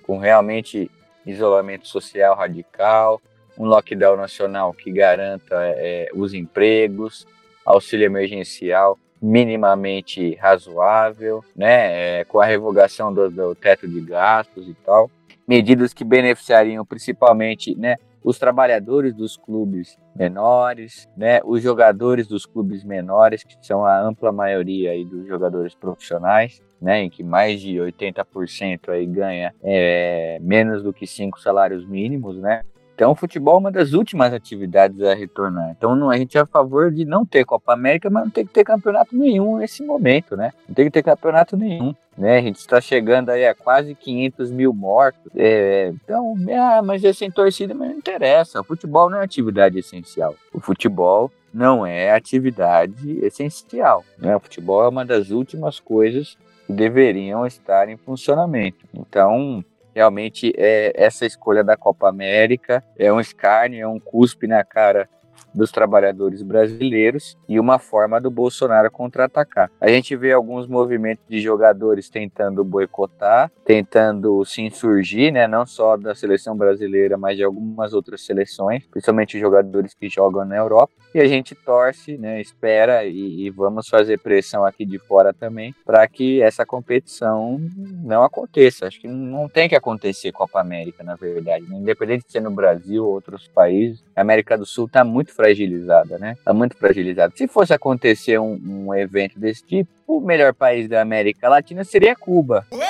Com 0.03 0.17
realmente 0.17 0.89
isolamento 1.25 1.85
social 1.85 2.33
radical, 2.33 3.21
um 3.57 3.65
lockdown 3.65 4.15
nacional 4.15 4.73
que 4.73 4.89
garanta 4.89 5.55
é, 5.75 6.09
os 6.13 6.33
empregos, 6.33 7.27
auxílio 7.65 8.05
emergencial 8.05 8.97
minimamente 9.21 10.33
razoável, 10.35 11.43
né? 11.53 12.19
É, 12.21 12.23
com 12.23 12.39
a 12.39 12.45
revogação 12.45 13.13
do, 13.13 13.29
do 13.29 13.53
teto 13.53 13.85
de 13.85 13.99
gastos 13.99 14.69
e 14.69 14.73
tal, 14.73 15.11
medidas 15.45 15.93
que 15.93 16.05
beneficiariam 16.05 16.85
principalmente, 16.85 17.77
né? 17.77 17.97
Os 18.29 18.37
trabalhadores 18.37 19.15
dos 19.15 19.35
clubes 19.35 19.97
menores, 20.15 21.09
né, 21.17 21.41
os 21.43 21.63
jogadores 21.63 22.27
dos 22.27 22.45
clubes 22.45 22.83
menores, 22.83 23.43
que 23.43 23.55
são 23.59 23.83
a 23.83 23.99
ampla 23.99 24.31
maioria 24.31 24.91
aí 24.91 25.03
dos 25.03 25.25
jogadores 25.27 25.73
profissionais, 25.73 26.61
né, 26.79 27.01
em 27.01 27.09
que 27.09 27.23
mais 27.23 27.59
de 27.59 27.77
80% 27.77 28.89
aí 28.89 29.07
ganha 29.07 29.51
é, 29.63 30.37
menos 30.43 30.83
do 30.83 30.93
que 30.93 31.07
cinco 31.07 31.41
salários 31.41 31.83
mínimos, 31.87 32.37
né, 32.37 32.61
então, 32.99 33.11
o 33.11 33.15
futebol 33.15 33.55
é 33.55 33.59
uma 33.59 33.71
das 33.71 33.93
últimas 33.93 34.33
atividades 34.33 35.01
a 35.03 35.13
retornar. 35.13 35.69
Então, 35.69 35.95
não, 35.95 36.09
a 36.09 36.17
gente 36.17 36.37
é 36.37 36.41
a 36.41 36.45
favor 36.45 36.91
de 36.91 37.05
não 37.05 37.25
ter 37.25 37.45
Copa 37.45 37.71
América, 37.71 38.09
mas 38.09 38.25
não 38.25 38.29
tem 38.29 38.45
que 38.45 38.51
ter 38.51 38.65
campeonato 38.65 39.15
nenhum 39.15 39.55
nesse 39.55 39.81
momento, 39.81 40.35
né? 40.35 40.51
Não 40.67 40.75
tem 40.75 40.83
que 40.83 40.91
ter 40.91 41.01
campeonato 41.01 41.55
nenhum. 41.55 41.95
Né? 42.17 42.39
A 42.39 42.41
gente 42.41 42.57
está 42.57 42.81
chegando 42.81 43.29
aí 43.29 43.47
a 43.47 43.55
quase 43.55 43.95
500 43.95 44.51
mil 44.51 44.73
mortos. 44.73 45.31
É, 45.33 45.93
então, 45.93 46.35
ah, 46.53 46.81
mas 46.81 47.01
é 47.05 47.13
sem 47.13 47.31
torcida, 47.31 47.73
mas 47.73 47.89
não 47.89 47.97
interessa. 47.97 48.59
O 48.59 48.65
futebol 48.65 49.09
não 49.09 49.19
é 49.19 49.23
atividade 49.23 49.79
essencial. 49.79 50.35
O 50.53 50.59
futebol 50.59 51.31
não 51.53 51.85
é 51.85 52.11
atividade 52.11 53.17
essencial. 53.21 54.03
Né? 54.17 54.35
O 54.35 54.41
futebol 54.41 54.83
é 54.83 54.89
uma 54.89 55.05
das 55.05 55.29
últimas 55.29 55.79
coisas 55.79 56.37
que 56.67 56.73
deveriam 56.73 57.47
estar 57.47 57.87
em 57.87 57.95
funcionamento. 57.95 58.85
Então, 58.93 59.63
realmente 59.93 60.53
é, 60.57 60.93
essa 60.95 61.25
escolha 61.25 61.63
da 61.63 61.75
Copa 61.77 62.07
América 62.07 62.83
é 62.97 63.11
um 63.11 63.19
escárnio, 63.19 63.81
é 63.81 63.87
um 63.87 63.99
cuspe 63.99 64.47
na 64.47 64.63
cara 64.63 65.09
dos 65.53 65.71
trabalhadores 65.71 66.41
brasileiros 66.41 67.37
e 67.47 67.59
uma 67.59 67.79
forma 67.79 68.19
do 68.19 68.29
Bolsonaro 68.29 68.91
contra-atacar. 68.91 69.71
A 69.79 69.89
gente 69.89 70.15
vê 70.15 70.31
alguns 70.31 70.67
movimentos 70.67 71.23
de 71.27 71.39
jogadores 71.39 72.09
tentando 72.09 72.63
boicotar, 72.63 73.51
tentando 73.65 74.43
se 74.45 74.61
insurgir, 74.61 75.31
né, 75.31 75.47
não 75.47 75.65
só 75.65 75.97
da 75.97 76.15
seleção 76.15 76.55
brasileira, 76.55 77.17
mas 77.17 77.37
de 77.37 77.43
algumas 77.43 77.93
outras 77.93 78.25
seleções, 78.25 78.83
principalmente 78.87 79.39
jogadores 79.39 79.93
que 79.93 80.09
jogam 80.09 80.45
na 80.45 80.57
Europa. 80.57 80.93
E 81.13 81.19
a 81.19 81.25
gente 81.25 81.55
torce, 81.55 82.17
né, 82.17 82.39
espera 82.39 83.03
e, 83.05 83.45
e 83.45 83.49
vamos 83.49 83.87
fazer 83.87 84.19
pressão 84.19 84.63
aqui 84.63 84.85
de 84.85 84.99
fora 84.99 85.33
também 85.33 85.73
para 85.85 86.07
que 86.07 86.41
essa 86.41 86.65
competição 86.65 87.59
não 88.03 88.23
aconteça. 88.23 88.87
Acho 88.87 88.99
que 88.99 89.07
não 89.07 89.47
tem 89.47 89.67
que 89.67 89.75
acontecer 89.75 90.31
Copa 90.31 90.59
América, 90.59 91.03
na 91.03 91.15
verdade, 91.15 91.65
né? 91.67 91.77
independente 91.77 92.25
de 92.25 92.31
ser 92.31 92.41
no 92.41 92.51
Brasil 92.51 93.05
ou 93.05 93.13
outros 93.13 93.47
países. 93.47 94.03
A 94.15 94.21
América 94.21 94.57
do 94.57 94.65
Sul 94.65 94.85
está 94.85 95.03
muito 95.03 95.33
fragilizada, 95.49 96.17
né? 96.17 96.37
Tá 96.43 96.53
muito 96.53 96.77
fragilizada. 96.77 97.33
Se 97.35 97.47
fosse 97.47 97.73
acontecer 97.73 98.39
um, 98.39 98.59
um, 98.87 98.93
evento 98.93 99.39
desse 99.39 99.63
tipo, 99.65 99.89
o 100.07 100.19
melhor 100.19 100.53
país 100.53 100.87
da 100.87 101.01
América 101.01 101.49
Latina 101.49 101.83
seria 101.83 102.15
Cuba. 102.15 102.65
Opa! 102.71 102.81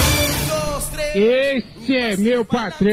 Um, 0.00 0.72
dois, 0.72 0.88
três, 0.88 1.16
Esse 1.16 1.96
é 1.96 2.16
meu 2.16 2.44
patrão! 2.44 2.90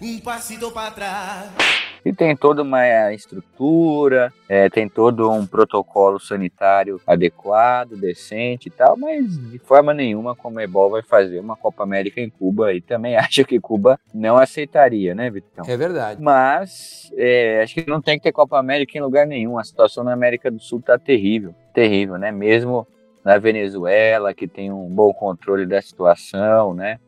um 0.00 0.18
passito 0.20 0.70
para 0.70 0.90
trás 0.92 1.79
e 2.04 2.12
tem 2.12 2.34
toda 2.36 2.62
uma 2.62 3.12
estrutura, 3.12 4.32
é, 4.48 4.68
tem 4.68 4.88
todo 4.88 5.30
um 5.30 5.46
protocolo 5.46 6.18
sanitário 6.18 7.00
adequado, 7.06 7.96
decente 7.96 8.68
e 8.68 8.70
tal, 8.70 8.96
mas 8.96 9.38
de 9.50 9.58
forma 9.58 9.92
nenhuma 9.92 10.34
como 10.34 10.58
a 10.58 10.62
Ebol 10.62 10.90
vai 10.90 11.02
fazer 11.02 11.40
uma 11.40 11.56
Copa 11.56 11.82
América 11.82 12.20
em 12.20 12.30
Cuba 12.30 12.72
e 12.72 12.80
também 12.80 13.16
acho 13.16 13.44
que 13.44 13.60
Cuba 13.60 13.98
não 14.14 14.36
aceitaria, 14.36 15.14
né, 15.14 15.30
Vitão? 15.30 15.64
É 15.66 15.76
verdade. 15.76 16.22
Mas 16.22 17.10
é, 17.16 17.62
acho 17.62 17.74
que 17.74 17.88
não 17.88 18.00
tem 18.00 18.18
que 18.18 18.24
ter 18.24 18.32
Copa 18.32 18.58
América 18.58 18.96
em 18.96 19.00
lugar 19.00 19.26
nenhum. 19.26 19.58
A 19.58 19.64
situação 19.64 20.04
na 20.04 20.12
América 20.12 20.50
do 20.50 20.60
Sul 20.60 20.80
tá 20.80 20.98
terrível, 20.98 21.54
terrível, 21.74 22.16
né? 22.16 22.30
Mesmo 22.32 22.86
na 23.24 23.38
Venezuela, 23.38 24.32
que 24.32 24.48
tem 24.48 24.72
um 24.72 24.88
bom 24.88 25.12
controle 25.12 25.66
da 25.66 25.80
situação, 25.82 26.74
né? 26.74 26.98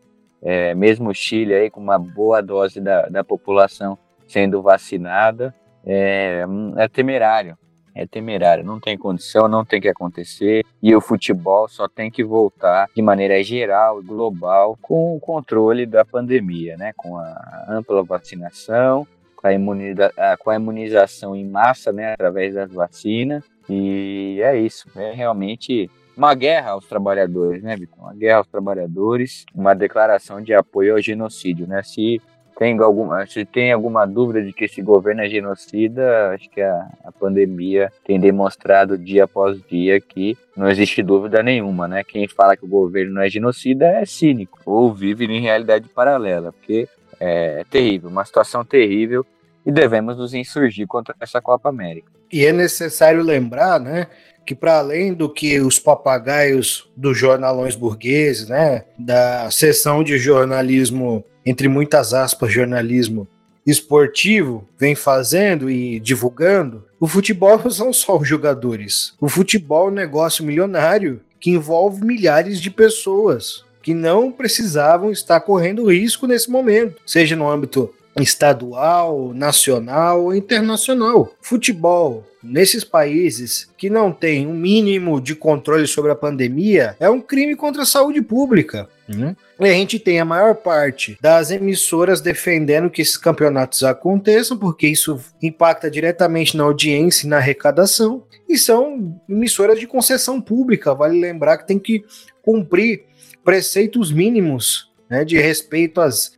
É, 0.42 0.74
mesmo 0.74 1.10
o 1.10 1.14
Chile 1.14 1.54
aí 1.54 1.70
com 1.70 1.80
uma 1.80 1.98
boa 1.98 2.42
dose 2.42 2.80
da, 2.80 3.06
da 3.06 3.22
população 3.22 3.96
sendo 4.32 4.62
vacinada, 4.62 5.54
é, 5.84 6.44
é 6.78 6.88
temerário. 6.88 7.56
É 7.94 8.06
temerário, 8.06 8.64
não 8.64 8.80
tem 8.80 8.96
condição, 8.96 9.46
não 9.46 9.66
tem 9.66 9.78
que 9.78 9.88
acontecer. 9.88 10.64
E 10.82 10.96
o 10.96 11.00
futebol 11.00 11.68
só 11.68 11.86
tem 11.86 12.10
que 12.10 12.24
voltar 12.24 12.88
de 12.96 13.02
maneira 13.02 13.42
geral 13.42 14.00
e 14.00 14.06
global 14.06 14.78
com 14.80 15.14
o 15.14 15.20
controle 15.20 15.84
da 15.84 16.02
pandemia, 16.02 16.74
né? 16.78 16.94
Com 16.96 17.18
a 17.18 17.66
ampla 17.68 18.02
vacinação, 18.02 19.06
com 19.36 19.46
a, 19.46 19.52
imuniza 19.52 20.10
com 20.38 20.48
a 20.48 20.56
imunização 20.56 21.36
em 21.36 21.46
massa, 21.46 21.92
né? 21.92 22.14
Através 22.14 22.54
das 22.54 22.72
vacinas. 22.72 23.44
E 23.68 24.40
é 24.42 24.56
isso. 24.56 24.88
É 24.96 25.12
realmente 25.12 25.90
uma 26.16 26.34
guerra 26.34 26.70
aos 26.70 26.86
trabalhadores, 26.86 27.62
né, 27.62 27.76
Vitor? 27.76 27.98
Uma 27.98 28.14
guerra 28.14 28.38
aos 28.38 28.46
trabalhadores, 28.46 29.44
uma 29.54 29.74
declaração 29.74 30.40
de 30.40 30.54
apoio 30.54 30.94
ao 30.94 31.02
genocídio, 31.02 31.66
né? 31.66 31.82
Se 31.82 32.22
tem 32.58 32.78
alguma, 32.78 33.26
se 33.26 33.44
tem 33.44 33.72
alguma 33.72 34.06
dúvida 34.06 34.42
de 34.42 34.52
que 34.52 34.64
esse 34.64 34.82
governo 34.82 35.22
é 35.22 35.28
genocida, 35.28 36.30
acho 36.30 36.48
que 36.50 36.60
a, 36.60 36.88
a 37.04 37.12
pandemia 37.12 37.92
tem 38.04 38.20
demonstrado 38.20 38.98
dia 38.98 39.24
após 39.24 39.60
dia 39.62 40.00
que 40.00 40.36
não 40.56 40.68
existe 40.68 41.02
dúvida 41.02 41.42
nenhuma, 41.42 41.88
né? 41.88 42.04
Quem 42.04 42.28
fala 42.28 42.56
que 42.56 42.64
o 42.64 42.68
governo 42.68 43.14
não 43.14 43.22
é 43.22 43.28
genocida 43.28 43.86
é 43.86 44.04
cínico 44.04 44.58
ou 44.64 44.92
vive 44.92 45.24
em 45.24 45.40
realidade 45.40 45.88
paralela, 45.88 46.52
porque 46.52 46.88
é 47.18 47.64
terrível, 47.70 48.10
uma 48.10 48.24
situação 48.24 48.64
terrível 48.64 49.24
e 49.64 49.70
devemos 49.70 50.16
nos 50.16 50.34
insurgir 50.34 50.86
contra 50.86 51.14
essa 51.20 51.40
Copa 51.40 51.68
América. 51.68 52.10
E 52.32 52.46
é 52.46 52.52
necessário 52.52 53.22
lembrar, 53.22 53.78
né, 53.78 54.06
que 54.44 54.54
para 54.54 54.78
além 54.78 55.14
do 55.14 55.28
que 55.28 55.60
os 55.60 55.78
papagaios 55.78 56.90
dos 56.96 57.16
jornalões 57.16 57.74
burgueses, 57.74 58.48
né, 58.48 58.84
da 58.98 59.50
seção 59.50 60.02
de 60.02 60.18
jornalismo 60.18 61.24
entre 61.44 61.68
muitas 61.68 62.14
aspas, 62.14 62.52
jornalismo 62.52 63.26
esportivo 63.66 64.66
vem 64.78 64.94
fazendo 64.94 65.70
e 65.70 66.00
divulgando, 66.00 66.84
o 66.98 67.06
futebol 67.06 67.58
não 67.58 67.70
são 67.70 67.92
só 67.92 68.18
os 68.18 68.28
jogadores. 68.28 69.14
O 69.20 69.28
futebol 69.28 69.88
é 69.88 69.90
um 69.90 69.94
negócio 69.94 70.44
milionário 70.44 71.20
que 71.40 71.50
envolve 71.50 72.04
milhares 72.04 72.60
de 72.60 72.70
pessoas 72.70 73.64
que 73.82 73.94
não 73.94 74.30
precisavam 74.30 75.10
estar 75.10 75.40
correndo 75.40 75.90
risco 75.90 76.28
nesse 76.28 76.48
momento, 76.48 77.00
seja 77.04 77.34
no 77.34 77.50
âmbito 77.50 77.92
estadual, 78.20 79.32
nacional 79.34 80.24
ou 80.24 80.34
internacional. 80.34 81.32
Futebol 81.40 82.24
nesses 82.42 82.84
países 82.84 83.68
que 83.76 83.88
não 83.88 84.12
tem 84.12 84.46
um 84.46 84.54
mínimo 84.54 85.20
de 85.20 85.34
controle 85.34 85.86
sobre 85.86 86.10
a 86.10 86.16
pandemia 86.16 86.96
é 86.98 87.08
um 87.08 87.20
crime 87.20 87.54
contra 87.54 87.82
a 87.82 87.86
saúde 87.86 88.20
pública. 88.20 88.88
Né? 89.08 89.36
E 89.60 89.64
a 89.64 89.72
gente 89.72 89.98
tem 89.98 90.18
a 90.20 90.24
maior 90.24 90.54
parte 90.56 91.16
das 91.20 91.50
emissoras 91.50 92.20
defendendo 92.20 92.90
que 92.90 93.02
esses 93.02 93.16
campeonatos 93.16 93.84
aconteçam, 93.84 94.56
porque 94.56 94.86
isso 94.88 95.20
impacta 95.40 95.90
diretamente 95.90 96.56
na 96.56 96.64
audiência 96.64 97.26
e 97.26 97.28
na 97.28 97.36
arrecadação. 97.36 98.24
E 98.48 98.58
são 98.58 99.20
emissoras 99.28 99.78
de 99.78 99.86
concessão 99.86 100.40
pública, 100.40 100.94
vale 100.94 101.20
lembrar 101.20 101.58
que 101.58 101.66
tem 101.66 101.78
que 101.78 102.04
cumprir 102.42 103.04
preceitos 103.44 104.12
mínimos 104.12 104.91
né, 105.12 105.26
de 105.26 105.38
respeito 105.38 106.00
às 106.00 106.32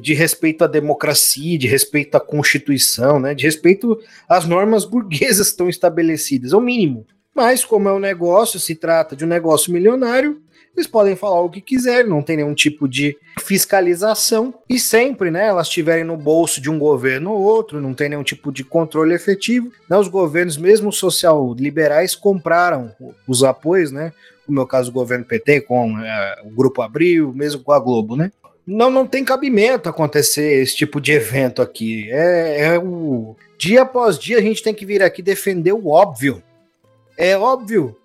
de 0.00 0.14
respeito 0.14 0.64
à 0.64 0.66
democracia, 0.66 1.58
de 1.58 1.66
respeito 1.66 2.14
à 2.14 2.20
Constituição, 2.20 3.20
né, 3.20 3.34
de 3.34 3.44
respeito 3.44 3.98
às 4.26 4.46
normas 4.46 4.86
burguesas 4.86 5.48
que 5.48 5.52
estão 5.52 5.68
estabelecidas, 5.68 6.54
é 6.54 6.56
o 6.56 6.60
mínimo. 6.60 7.06
Mas, 7.34 7.62
como 7.62 7.90
é 7.90 7.92
um 7.92 7.98
negócio, 7.98 8.58
se 8.58 8.74
trata 8.74 9.14
de 9.14 9.22
um 9.22 9.28
negócio 9.28 9.70
milionário, 9.70 10.40
eles 10.74 10.86
podem 10.86 11.14
falar 11.14 11.42
o 11.42 11.50
que 11.50 11.60
quiserem, 11.60 12.08
não 12.08 12.22
tem 12.22 12.38
nenhum 12.38 12.54
tipo 12.54 12.88
de 12.88 13.14
fiscalização. 13.40 14.54
E 14.68 14.78
sempre, 14.78 15.30
né, 15.30 15.48
elas 15.48 15.66
estiverem 15.66 16.04
no 16.04 16.16
bolso 16.16 16.58
de 16.58 16.70
um 16.70 16.78
governo 16.78 17.32
ou 17.32 17.42
outro, 17.42 17.82
não 17.82 17.92
tem 17.92 18.08
nenhum 18.08 18.22
tipo 18.22 18.50
de 18.50 18.64
controle 18.64 19.14
efetivo. 19.14 19.70
Né, 19.90 19.98
os 19.98 20.08
governos, 20.08 20.56
mesmo 20.56 20.90
social-liberais, 20.90 22.14
compraram 22.14 22.94
os 23.28 23.44
apoios, 23.44 23.92
né? 23.92 24.12
No 24.48 24.54
meu 24.54 24.66
caso, 24.66 24.90
o 24.90 24.94
governo 24.94 25.24
PT 25.24 25.62
com 25.62 25.98
é, 25.98 26.42
o 26.44 26.50
Grupo 26.50 26.82
Abril, 26.82 27.32
mesmo 27.34 27.62
com 27.62 27.72
a 27.72 27.78
Globo, 27.78 28.16
né? 28.16 28.30
Não, 28.66 28.90
não 28.90 29.06
tem 29.06 29.24
cabimento 29.24 29.88
acontecer 29.88 30.60
esse 30.60 30.74
tipo 30.74 31.00
de 31.00 31.12
evento 31.12 31.62
aqui. 31.62 32.10
É, 32.10 32.62
é 32.62 32.78
o 32.78 33.36
dia 33.58 33.82
após 33.82 34.18
dia 34.18 34.38
a 34.38 34.42
gente 34.42 34.62
tem 34.62 34.74
que 34.74 34.84
vir 34.84 35.02
aqui 35.02 35.22
defender 35.22 35.72
o 35.72 35.88
óbvio. 35.88 36.42
É 37.16 37.36
óbvio 37.36 37.96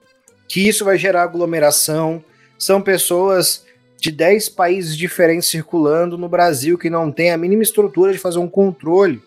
que 0.48 0.68
isso 0.68 0.86
vai 0.86 0.98
gerar 0.98 1.24
aglomeração, 1.24 2.24
são 2.60 2.82
pessoas 2.82 3.66
de 3.98 4.12
10 4.12 4.50
países 4.50 4.98
diferentes 4.98 5.48
circulando 5.48 6.18
no 6.18 6.28
Brasil 6.28 6.78
que 6.78 6.90
não 6.90 7.12
tem 7.12 7.32
a 7.32 7.38
mínima 7.38 7.64
estrutura 7.64 8.12
de 8.12 8.18
fazer 8.18 8.40
um 8.40 8.48
controle. 8.48 9.22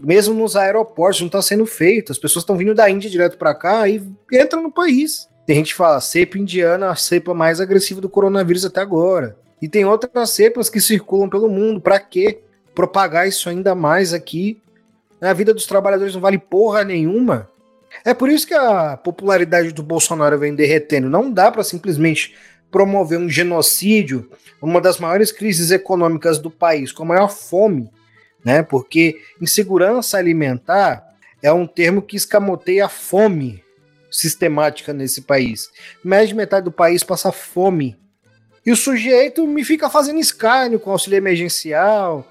Mesmo 0.00 0.34
nos 0.34 0.56
aeroportos 0.56 1.20
não 1.20 1.28
está 1.28 1.40
sendo 1.40 1.64
feito. 1.64 2.12
As 2.12 2.18
pessoas 2.18 2.42
estão 2.42 2.56
vindo 2.56 2.74
da 2.74 2.90
Índia 2.90 3.08
direto 3.08 3.38
para 3.38 3.54
cá 3.54 3.88
e 3.88 4.02
entram 4.32 4.62
no 4.62 4.70
país. 4.70 5.28
Tem 5.46 5.56
gente 5.56 5.70
que 5.70 5.78
fala 5.78 6.00
cepa 6.00 6.36
indiana, 6.38 6.90
a 6.90 6.96
cepa 6.96 7.32
mais 7.32 7.60
agressiva 7.60 8.00
do 8.00 8.08
coronavírus 8.08 8.64
até 8.64 8.80
agora. 8.80 9.36
E 9.62 9.68
tem 9.68 9.84
outras 9.84 10.30
cepas 10.30 10.68
que 10.68 10.80
circulam 10.80 11.30
pelo 11.30 11.48
mundo. 11.48 11.80
Para 11.80 12.00
quê? 12.00 12.40
Propagar 12.74 13.28
isso 13.28 13.48
ainda 13.48 13.74
mais 13.74 14.12
aqui. 14.12 14.60
A 15.20 15.32
vida 15.32 15.54
dos 15.54 15.64
trabalhadores 15.64 16.14
não 16.14 16.20
vale 16.20 16.36
porra 16.36 16.82
nenhuma. 16.82 17.48
É 18.04 18.12
por 18.12 18.28
isso 18.28 18.46
que 18.46 18.54
a 18.54 18.96
popularidade 18.96 19.72
do 19.72 19.84
Bolsonaro 19.84 20.36
vem 20.36 20.54
derretendo. 20.54 21.08
Não 21.08 21.30
dá 21.30 21.50
para 21.50 21.62
simplesmente 21.62 22.34
promover 22.70 23.18
um 23.18 23.30
genocídio, 23.30 24.28
uma 24.60 24.80
das 24.80 24.98
maiores 24.98 25.30
crises 25.30 25.70
econômicas 25.70 26.38
do 26.38 26.50
país, 26.50 26.90
com 26.90 27.04
a 27.04 27.06
maior 27.06 27.28
fome, 27.28 27.88
né? 28.44 28.62
Porque 28.62 29.20
insegurança 29.40 30.18
alimentar 30.18 31.06
é 31.40 31.52
um 31.52 31.66
termo 31.66 32.02
que 32.02 32.16
escamoteia 32.16 32.86
a 32.86 32.88
fome 32.88 33.62
sistemática 34.16 34.92
nesse 34.92 35.22
país. 35.22 35.70
Mais 36.02 36.28
de 36.28 36.34
metade 36.34 36.64
do 36.64 36.72
país 36.72 37.02
passa 37.02 37.30
fome. 37.30 37.98
E 38.64 38.72
o 38.72 38.76
sujeito 38.76 39.46
me 39.46 39.64
fica 39.64 39.88
fazendo 39.88 40.18
escárnio 40.18 40.80
com 40.80 40.90
auxílio 40.90 41.16
emergencial, 41.16 42.26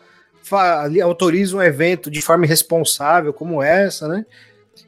autoriza 1.04 1.56
um 1.56 1.62
evento 1.62 2.12
de 2.12 2.22
forma 2.22 2.46
irresponsável 2.46 3.32
como 3.32 3.64
essa, 3.64 4.08
né? 4.08 4.26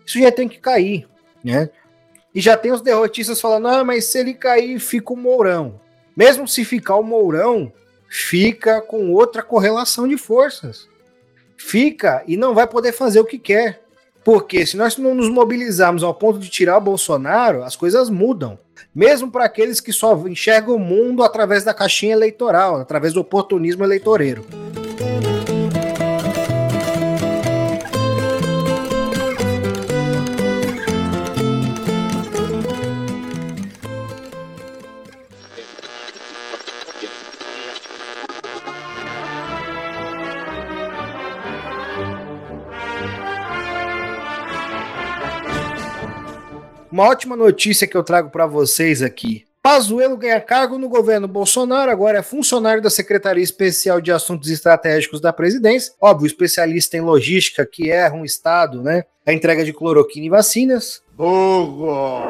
Isso 0.06 0.20
já 0.20 0.32
tem 0.32 0.48
que 0.48 0.60
cair, 0.60 1.08
né? 1.44 1.70
E 2.36 2.42
já 2.42 2.58
tem 2.58 2.72
os 2.72 2.82
derrotistas 2.82 3.40
falando: 3.40 3.68
ah, 3.68 3.84
mas 3.84 4.06
se 4.06 4.20
ele 4.20 4.34
cair, 4.34 4.80
fica 4.80 5.14
o 5.14 5.18
Mourão. 5.18 5.80
Mesmo 6.16 6.48
se 6.48 6.66
ficar 6.66 6.96
o 6.96 7.04
Mourão, 7.04 7.72
fica 8.10 8.82
com 8.82 9.12
outra 9.12 9.42
correlação 9.42 10.08
de 10.08 10.18
forças. 10.18 10.88
Fica 11.58 12.24
e 12.28 12.38
não 12.38 12.54
vai 12.54 12.68
poder 12.68 12.92
fazer 12.92 13.20
o 13.20 13.26
que 13.26 13.40
quer. 13.40 13.87
Porque 14.28 14.66
se 14.66 14.76
nós 14.76 14.98
não 14.98 15.16
nos 15.16 15.30
mobilizarmos 15.30 16.04
ao 16.04 16.14
ponto 16.14 16.38
de 16.38 16.50
tirar 16.50 16.78
o 16.80 16.82
Bolsonaro, 16.82 17.64
as 17.64 17.78
coisas 17.78 18.10
mudam. 18.10 18.60
Mesmo 18.94 19.32
para 19.32 19.46
aqueles 19.46 19.80
que 19.80 19.94
só 19.94 20.22
enxergam 20.28 20.76
o 20.76 20.80
mundo 20.80 21.24
através 21.24 21.64
da 21.64 21.74
caixinha 21.74 22.12
eleitoral, 22.12 22.76
através 22.76 23.14
do 23.14 23.22
oportunismo 23.22 23.86
eleitoreiro. 23.86 24.46
Uma 46.98 47.10
ótima 47.10 47.36
notícia 47.36 47.86
que 47.86 47.96
eu 47.96 48.04
trago 48.04 48.32
para 48.32 48.48
vocês 48.48 49.04
aqui. 49.04 49.46
Pazuello 49.62 50.18
ganha 50.18 50.42
cargo 50.42 50.80
no 50.80 50.90
governo 50.90 51.28
Bolsonaro, 51.28 51.92
agora 51.92 52.18
é 52.18 52.24
funcionário 52.24 52.82
da 52.82 52.90
Secretaria 52.90 53.44
Especial 53.44 54.02
de 54.02 54.12
Assuntos 54.12 54.50
Estratégicos 54.50 55.22
da 55.22 55.32
Presidência. 55.32 55.94
Óbvio, 56.02 56.26
especialista 56.26 56.98
em 56.98 57.02
logística 57.02 57.64
que 57.68 57.92
erra 57.92 58.16
um 58.16 58.26
estado, 58.26 58.82
né? 58.82 59.04
A 59.28 59.32
entrega 59.32 59.64
de 59.64 59.74
cloroquina 59.74 60.26
e 60.26 60.30
vacinas. 60.30 61.04
Burro! 61.16 62.24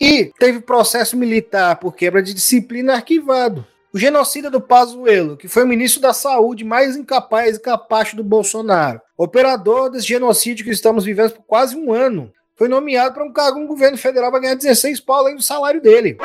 E 0.00 0.32
teve 0.38 0.62
processo 0.62 1.18
militar 1.18 1.76
por 1.76 1.94
quebra 1.94 2.22
de 2.22 2.32
disciplina 2.32 2.94
arquivado. 2.94 3.66
O 3.92 3.98
genocida 3.98 4.50
do 4.50 4.58
Pazuello, 4.58 5.36
que 5.36 5.48
foi 5.48 5.64
o 5.64 5.68
ministro 5.68 6.00
da 6.00 6.14
Saúde 6.14 6.64
mais 6.64 6.96
incapaz 6.96 7.58
e 7.58 7.60
capacho 7.60 8.16
do 8.16 8.24
Bolsonaro, 8.24 9.02
operador 9.18 9.90
desse 9.90 10.06
genocídio 10.06 10.64
que 10.64 10.72
estamos 10.72 11.04
vivendo 11.04 11.32
por 11.32 11.42
quase 11.42 11.76
um 11.76 11.92
ano, 11.92 12.32
foi 12.56 12.68
nomeado 12.68 13.14
para 13.14 13.24
um 13.24 13.32
cargo 13.32 13.58
no 13.58 13.66
governo 13.66 13.98
federal 13.98 14.30
para 14.30 14.40
ganhar 14.40 14.54
16 14.54 15.00
pau 15.00 15.18
além 15.18 15.36
do 15.36 15.42
salário 15.42 15.80
dele. 15.80 16.16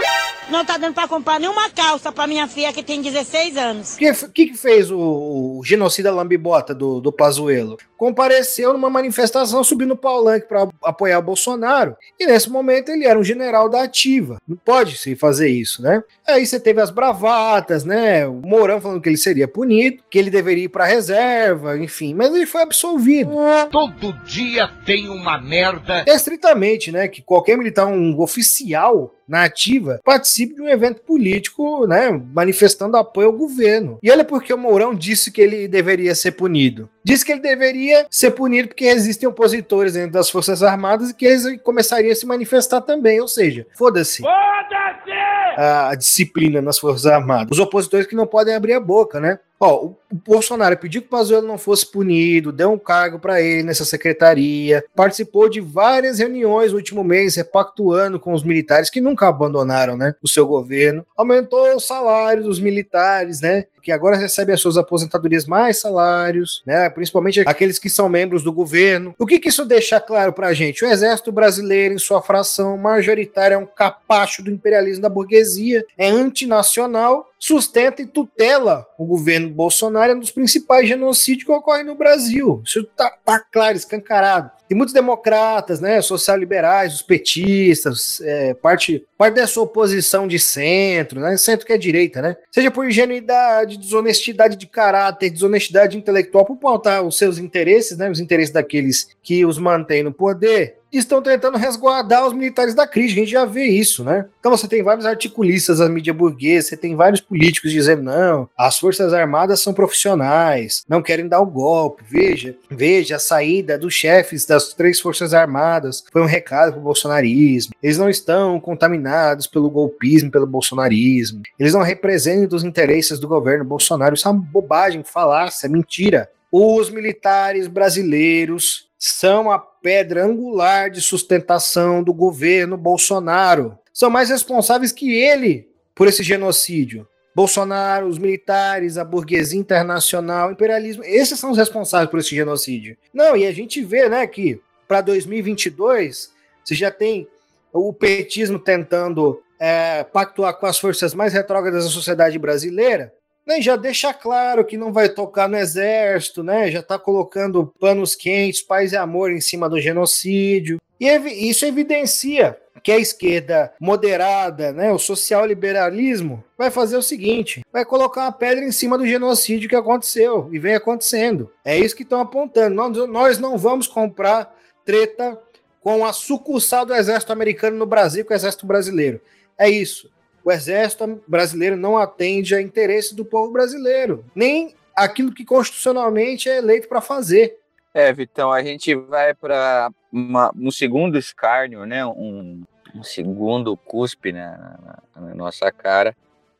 Não 0.51 0.65
tá 0.65 0.77
dando 0.77 0.95
para 0.95 1.07
comprar 1.07 1.39
nenhuma 1.39 1.69
calça 1.69 2.11
para 2.11 2.25
minha 2.25 2.47
filha 2.47 2.73
que 2.73 2.81
tem 2.81 3.01
16 3.01 3.55
anos. 3.55 3.95
O 3.95 3.97
que, 3.97 4.13
que, 4.29 4.45
que, 4.47 4.57
fez 4.57 4.89
o, 4.89 4.97
o 4.97 5.61
genocida 5.63 6.11
lambibota 6.11 6.73
do, 6.73 6.99
do 6.99 7.11
Pazuello? 7.11 7.77
Compareceu 7.95 8.73
numa 8.73 8.89
manifestação 8.89 9.63
subindo 9.63 9.93
o 9.93 9.97
palanque 9.97 10.47
para 10.47 10.67
apoiar 10.83 11.19
o 11.19 11.23
Bolsonaro. 11.23 11.95
E 12.19 12.25
nesse 12.25 12.49
momento 12.49 12.89
ele 12.89 13.05
era 13.05 13.19
um 13.19 13.23
general 13.23 13.69
da 13.69 13.83
ativa. 13.83 14.37
Não 14.47 14.57
pode 14.57 14.97
se 14.97 15.15
fazer 15.15 15.49
isso, 15.49 15.83
né? 15.83 16.01
Aí 16.27 16.45
você 16.45 16.59
teve 16.59 16.81
as 16.81 16.89
bravatas, 16.89 17.83
né? 17.83 18.25
O 18.25 18.41
Mourão 18.43 18.81
falando 18.81 19.01
que 19.01 19.09
ele 19.09 19.17
seria 19.17 19.47
punido, 19.47 20.01
que 20.09 20.17
ele 20.17 20.31
deveria 20.31 20.63
ir 20.63 20.69
para 20.69 20.85
reserva, 20.85 21.77
enfim. 21.77 22.15
Mas 22.15 22.33
ele 22.33 22.45
foi 22.45 22.63
absolvido. 22.63 23.31
Todo 23.69 24.13
dia 24.23 24.67
tem 24.85 25.09
uma 25.09 25.39
merda. 25.39 26.03
É 26.07 26.15
estritamente, 26.15 26.91
né? 26.91 27.07
Que 27.07 27.21
qualquer 27.21 27.57
militar, 27.57 27.85
um 27.85 28.19
oficial 28.19 29.13
na 29.29 29.43
ativa, 29.43 29.99
participe 30.03 30.55
de 30.55 30.61
um 30.61 30.67
evento 30.67 31.01
político, 31.01 31.85
né, 31.85 32.09
manifestando 32.33 32.97
apoio 32.97 33.27
ao 33.27 33.33
governo. 33.33 33.99
E 34.01 34.11
olha 34.11 34.25
porque 34.25 34.53
o 34.53 34.57
Mourão 34.57 34.93
disse 34.93 35.31
que 35.31 35.41
ele 35.41 35.67
deveria 35.67 36.15
ser 36.15 36.31
punido. 36.31 36.89
Disse 37.03 37.23
que 37.23 37.31
ele 37.31 37.41
deveria 37.41 38.05
ser 38.09 38.31
punido 38.31 38.69
porque 38.69 38.85
existem 38.85 39.29
opositores 39.29 39.93
dentro 39.93 40.11
das 40.11 40.29
Forças 40.29 40.63
Armadas 40.63 41.11
e 41.11 41.13
que 41.13 41.25
eles 41.25 41.61
começariam 41.61 42.11
a 42.11 42.15
se 42.15 42.25
manifestar 42.25 42.81
também, 42.81 43.21
ou 43.21 43.27
seja, 43.27 43.65
foda-se. 43.75 44.21
Foda-se! 44.21 45.11
A 45.57 45.93
disciplina 45.95 46.61
nas 46.61 46.79
Forças 46.79 47.05
Armadas. 47.05 47.49
Os 47.51 47.59
opositores 47.59 48.07
que 48.07 48.15
não 48.15 48.25
podem 48.25 48.55
abrir 48.55 48.73
a 48.73 48.79
boca, 48.79 49.19
né? 49.19 49.39
Ó, 49.59 49.87
o 49.87 49.95
Bolsonaro 50.09 50.77
pediu 50.77 51.01
que 51.01 51.07
o 51.07 51.11
Pazuello 51.11 51.45
não 51.45 51.57
fosse 51.57 51.85
punido, 51.85 52.51
deu 52.51 52.71
um 52.71 52.77
cargo 52.77 53.19
para 53.19 53.41
ele 53.41 53.63
nessa 53.63 53.83
secretaria, 53.83 54.83
participou 54.95 55.49
de 55.49 55.59
várias 55.59 56.19
reuniões 56.19 56.71
no 56.71 56.77
último 56.77 57.03
mês, 57.03 57.35
repactuando 57.35 58.19
com 58.19 58.33
os 58.33 58.41
militares 58.41 58.89
que 58.89 59.01
nunca 59.01 59.27
abandonaram, 59.27 59.97
né, 59.97 60.15
o 60.23 60.27
seu 60.29 60.47
governo, 60.47 61.05
aumentou 61.17 61.75
o 61.75 61.79
salário 61.79 62.43
dos 62.43 62.59
militares, 62.59 63.41
né, 63.41 63.65
que 63.81 63.91
agora 63.91 64.15
recebem 64.15 64.53
as 64.53 64.61
suas 64.61 64.77
aposentadorias 64.77 65.45
mais 65.45 65.79
salários, 65.79 66.63
né, 66.65 66.89
principalmente 66.89 67.41
aqueles 67.41 67.77
que 67.77 67.89
são 67.89 68.07
membros 68.07 68.43
do 68.43 68.53
governo. 68.53 69.13
O 69.19 69.25
que, 69.25 69.39
que 69.39 69.49
isso 69.49 69.65
deixa 69.65 69.99
claro 69.99 70.31
pra 70.31 70.53
gente? 70.53 70.85
O 70.85 70.87
exército 70.87 71.31
brasileiro, 71.31 71.95
em 71.95 71.99
sua 71.99 72.21
fração 72.21 72.77
majoritária, 72.77 73.55
é 73.55 73.57
um 73.57 73.65
capacho 73.65 74.41
do 74.41 74.49
imperialismo 74.49 75.01
da 75.01 75.09
burguesia, 75.09 75.85
é 75.97 76.09
antinacional 76.09 77.28
sustenta 77.39 78.01
e 78.01 78.05
tutela 78.05 78.85
o 78.97 79.05
governo 79.05 79.49
Bolsonaro, 79.49 80.11
é 80.11 80.15
um 80.15 80.19
dos 80.19 80.29
principais 80.29 80.87
genocídios 80.87 81.45
que 81.45 81.51
ocorrem 81.51 81.85
no 81.85 81.95
Brasil. 81.95 82.61
Isso 82.65 82.81
está 82.81 83.09
tá 83.23 83.39
claro, 83.39 83.77
escancarado. 83.77 84.51
Tem 84.67 84.77
muitos 84.77 84.93
democratas, 84.93 85.79
né, 85.79 85.99
social-liberais, 85.99 86.93
os 86.93 87.01
petistas, 87.01 88.21
é, 88.21 88.53
parte, 88.53 89.03
parte 89.17 89.33
dessa 89.33 89.59
oposição 89.59 90.27
de 90.27 90.37
centro, 90.37 91.19
né, 91.19 91.35
centro 91.37 91.65
que 91.65 91.73
é 91.73 91.77
direita, 91.77 92.21
né, 92.21 92.37
seja 92.51 92.69
por 92.69 92.87
ingenuidade, 92.87 93.79
desonestidade 93.79 94.55
de 94.55 94.67
caráter, 94.67 95.31
desonestidade 95.31 95.97
intelectual, 95.97 96.45
por 96.45 96.57
pautar 96.57 97.01
os 97.01 97.17
seus 97.17 97.39
interesses, 97.39 97.97
né, 97.97 98.11
os 98.11 98.19
interesses 98.19 98.53
daqueles 98.53 99.07
que 99.23 99.43
os 99.43 99.57
mantêm 99.57 100.03
no 100.03 100.13
poder, 100.13 100.78
estão 100.97 101.21
tentando 101.21 101.57
resguardar 101.57 102.25
os 102.25 102.33
militares 102.33 102.73
da 102.73 102.87
crise. 102.87 103.13
A 103.13 103.17
gente 103.17 103.31
já 103.31 103.45
vê 103.45 103.65
isso, 103.65 104.03
né? 104.03 104.25
Então 104.39 104.51
você 104.51 104.67
tem 104.67 104.81
vários 104.81 105.05
articulistas 105.05 105.79
da 105.79 105.89
mídia 105.89 106.13
burguesa, 106.13 106.69
você 106.69 106.77
tem 106.77 106.95
vários 106.95 107.21
políticos 107.21 107.71
dizendo: 107.71 108.03
não, 108.03 108.49
as 108.57 108.79
Forças 108.79 109.13
Armadas 109.13 109.61
são 109.61 109.73
profissionais, 109.73 110.83
não 110.87 111.01
querem 111.01 111.27
dar 111.27 111.41
o 111.41 111.45
golpe. 111.45 112.03
Veja, 112.07 112.55
veja, 112.69 113.17
a 113.17 113.19
saída 113.19 113.77
dos 113.77 113.93
chefes 113.93 114.45
das 114.45 114.73
três 114.73 114.99
Forças 114.99 115.33
Armadas 115.33 116.03
foi 116.11 116.21
um 116.21 116.25
recado 116.25 116.71
para 116.71 116.81
o 116.81 116.83
bolsonarismo. 116.83 117.73
Eles 117.81 117.97
não 117.97 118.09
estão 118.09 118.59
contaminados 118.59 119.47
pelo 119.47 119.69
golpismo, 119.69 120.31
pelo 120.31 120.47
bolsonarismo. 120.47 121.41
Eles 121.59 121.73
não 121.73 121.81
representam 121.81 122.57
os 122.57 122.63
interesses 122.63 123.19
do 123.19 123.27
governo 123.27 123.63
Bolsonaro. 123.65 124.15
Isso 124.15 124.27
é 124.27 124.31
uma 124.31 124.41
bobagem, 124.41 125.03
falácia, 125.03 125.69
mentira. 125.69 126.29
Os 126.51 126.89
militares 126.89 127.67
brasileiros 127.67 128.88
são 128.99 129.49
a 129.49 129.57
pedra 129.57 130.25
angular 130.25 130.91
de 130.91 131.01
sustentação 131.01 132.03
do 132.03 132.13
governo 132.13 132.75
Bolsonaro. 132.75 133.79
São 133.93 134.09
mais 134.09 134.29
responsáveis 134.29 134.91
que 134.91 135.13
ele 135.13 135.69
por 135.95 136.07
esse 136.07 136.21
genocídio. 136.21 137.07
Bolsonaro, 137.33 138.07
os 138.07 138.17
militares, 138.17 138.97
a 138.97 139.05
burguesia 139.05 139.57
internacional, 139.57 140.49
o 140.49 140.51
imperialismo, 140.51 141.03
esses 141.05 141.39
são 141.39 141.51
os 141.51 141.57
responsáveis 141.57 142.09
por 142.09 142.19
esse 142.19 142.35
genocídio. 142.35 142.97
Não, 143.13 143.37
e 143.37 143.47
a 143.47 143.51
gente 143.53 143.81
vê, 143.81 144.09
né, 144.09 144.27
que 144.27 144.61
para 144.85 144.99
2022 144.99 146.33
você 146.63 146.75
já 146.75 146.91
tem 146.91 147.27
o 147.71 147.93
petismo 147.93 148.59
tentando 148.59 149.41
é, 149.59 150.03
pactuar 150.03 150.55
com 150.55 150.65
as 150.65 150.77
forças 150.77 151.13
mais 151.13 151.31
retrógradas 151.31 151.85
da 151.85 151.89
sociedade 151.89 152.37
brasileira, 152.37 153.13
né, 153.49 153.59
já 153.59 153.75
deixa 153.75 154.13
claro 154.13 154.63
que 154.63 154.77
não 154.77 154.93
vai 154.93 155.09
tocar 155.09 155.49
no 155.49 155.57
exército, 155.57 156.43
né? 156.43 156.69
Já 156.69 156.81
está 156.81 156.99
colocando 156.99 157.73
panos 157.79 158.15
quentes, 158.15 158.61
paz 158.61 158.91
e 158.91 158.95
amor 158.95 159.31
em 159.31 159.41
cima 159.41 159.67
do 159.67 159.81
genocídio. 159.81 160.79
E 160.99 161.07
isso 161.49 161.65
evidencia 161.65 162.55
que 162.83 162.91
a 162.91 162.99
esquerda 162.99 163.73
moderada, 163.79 164.71
né, 164.71 164.91
o 164.91 164.99
social-liberalismo, 164.99 166.43
vai 166.55 166.69
fazer 166.69 166.95
o 166.95 167.01
seguinte: 167.01 167.65
vai 167.73 167.83
colocar 167.83 168.21
uma 168.21 168.31
pedra 168.31 168.63
em 168.63 168.71
cima 168.71 168.99
do 168.99 169.07
genocídio 169.07 169.67
que 169.67 169.75
aconteceu 169.75 170.47
e 170.51 170.59
vem 170.59 170.75
acontecendo. 170.75 171.51
É 171.65 171.75
isso 171.75 171.95
que 171.95 172.03
estão 172.03 172.21
apontando. 172.21 172.75
Nós, 172.75 173.09
nós 173.09 173.39
não 173.39 173.57
vamos 173.57 173.87
comprar 173.87 174.55
treta 174.85 175.39
com 175.81 176.05
a 176.05 176.13
sucursal 176.13 176.85
do 176.85 176.93
exército 176.93 177.33
americano 177.33 177.77
no 177.77 177.85
Brasil 177.87 178.23
com 178.23 178.31
o 178.31 178.35
exército 178.35 178.67
brasileiro. 178.67 179.19
É 179.57 179.67
isso 179.67 180.07
o 180.43 180.51
exército 180.51 181.21
brasileiro 181.27 181.75
não 181.75 181.97
atende 181.97 182.55
a 182.55 182.61
interesses 182.61 183.13
do 183.13 183.25
povo 183.25 183.51
brasileiro, 183.51 184.25
nem 184.35 184.75
aquilo 184.95 185.33
que 185.33 185.45
constitucionalmente 185.45 186.49
é 186.49 186.57
eleito 186.57 186.87
para 186.87 187.01
fazer. 187.01 187.57
É, 187.93 188.11
Vitão, 188.13 188.51
a 188.51 188.61
gente 188.61 188.93
vai 188.93 189.33
para 189.33 189.89
um 190.13 190.71
segundo 190.71 191.17
escárnio, 191.17 191.85
né? 191.85 192.05
Um, 192.05 192.63
um 192.93 193.03
segundo 193.03 193.75
cuspe 193.75 194.31
na, 194.31 194.99
na, 195.15 195.35
nossa 195.35 195.71
cara, 195.71 196.15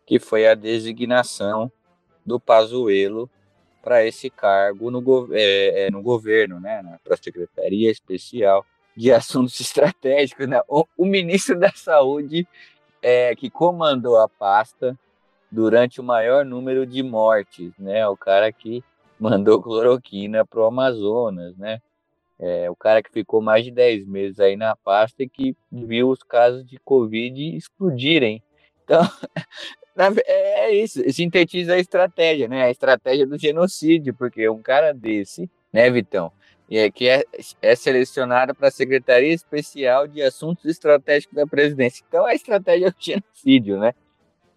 que 0.06 0.20
foi 0.20 0.48
a 0.48 0.56
designação 0.56 1.72
do 2.26 2.40
Pazuello 2.40 3.30
para 3.82 4.06
esse 4.06 4.30
cargo 4.30 4.90
no, 4.90 5.30
é, 5.32 5.86
é, 5.86 5.92
no 5.92 6.02
governo, 6.02 6.60
né? 6.60 6.82
Para 7.04 7.14
a 7.14 7.18
Secretaria 7.18 7.92
Especial 7.92 8.66
de 8.96 9.12
Assuntos 9.12 9.60
Estratégicos. 9.60 10.48
Né? 10.48 10.60
O, 10.68 10.86
o 10.98 11.06
ministro 11.06 11.58
da 11.58 11.72
Saúde 11.72 12.48
é, 13.02 13.36
que 13.36 13.50
comandou 13.50 14.18
a 14.18 14.28
pasta 14.28 14.98
durante 15.52 16.00
o 16.00 16.04
maior 16.04 16.46
número 16.46 16.86
de 16.86 17.02
mortes, 17.02 17.72
né? 17.78 18.08
O 18.08 18.16
cara 18.16 18.52
que 18.52 18.84
mandou 19.20 19.62
cloroquina 19.64 20.46
para 20.46 20.60
o 20.60 20.66
Amazonas, 20.66 21.58
né? 21.58 21.82
É, 22.38 22.70
o 22.70 22.76
cara 22.76 23.04
que 23.04 23.12
ficou 23.12 23.42
mais 23.42 23.66
de 23.66 23.72
10 23.72 24.08
meses 24.08 24.40
aí 24.40 24.56
na 24.56 24.76
pasta 24.76 25.24
e 25.24 25.28
que 25.28 25.58
viu 25.70 26.10
os 26.10 26.24
casos 26.24 26.66
de 26.66 26.80
Covid 26.80 27.58
explodirem. 27.58 28.42
Então, 28.84 29.02
é 30.26 30.72
isso, 30.72 31.02
sintetiza 31.12 31.74
a 31.74 31.80
estratégia, 31.80 32.48
né? 32.48 32.64
A 32.64 32.72
estratégia 32.72 33.28
do 33.28 33.38
genocídio, 33.38 34.14
porque 34.14 34.48
um 34.48 34.62
cara 34.62 34.94
desse, 34.94 35.50
né, 35.74 35.90
Vitão, 35.90 36.32
é, 36.78 36.92
que 36.92 37.08
é, 37.08 37.24
é 37.62 37.76
selecionada 37.76 38.54
para 38.54 38.68
a 38.68 38.72
Secretaria 38.72 39.34
Especial 39.34 40.08
de 40.08 40.22
Assuntos 40.22 40.66
Estratégicos 40.66 41.36
da 41.36 41.48
Presidência. 41.48 42.04
Então, 42.08 42.26
a 42.26 42.36
estratégia 42.36 42.88
é 42.88 42.90
o 42.90 42.96
genocídio, 42.98 43.80
né? 43.80 43.94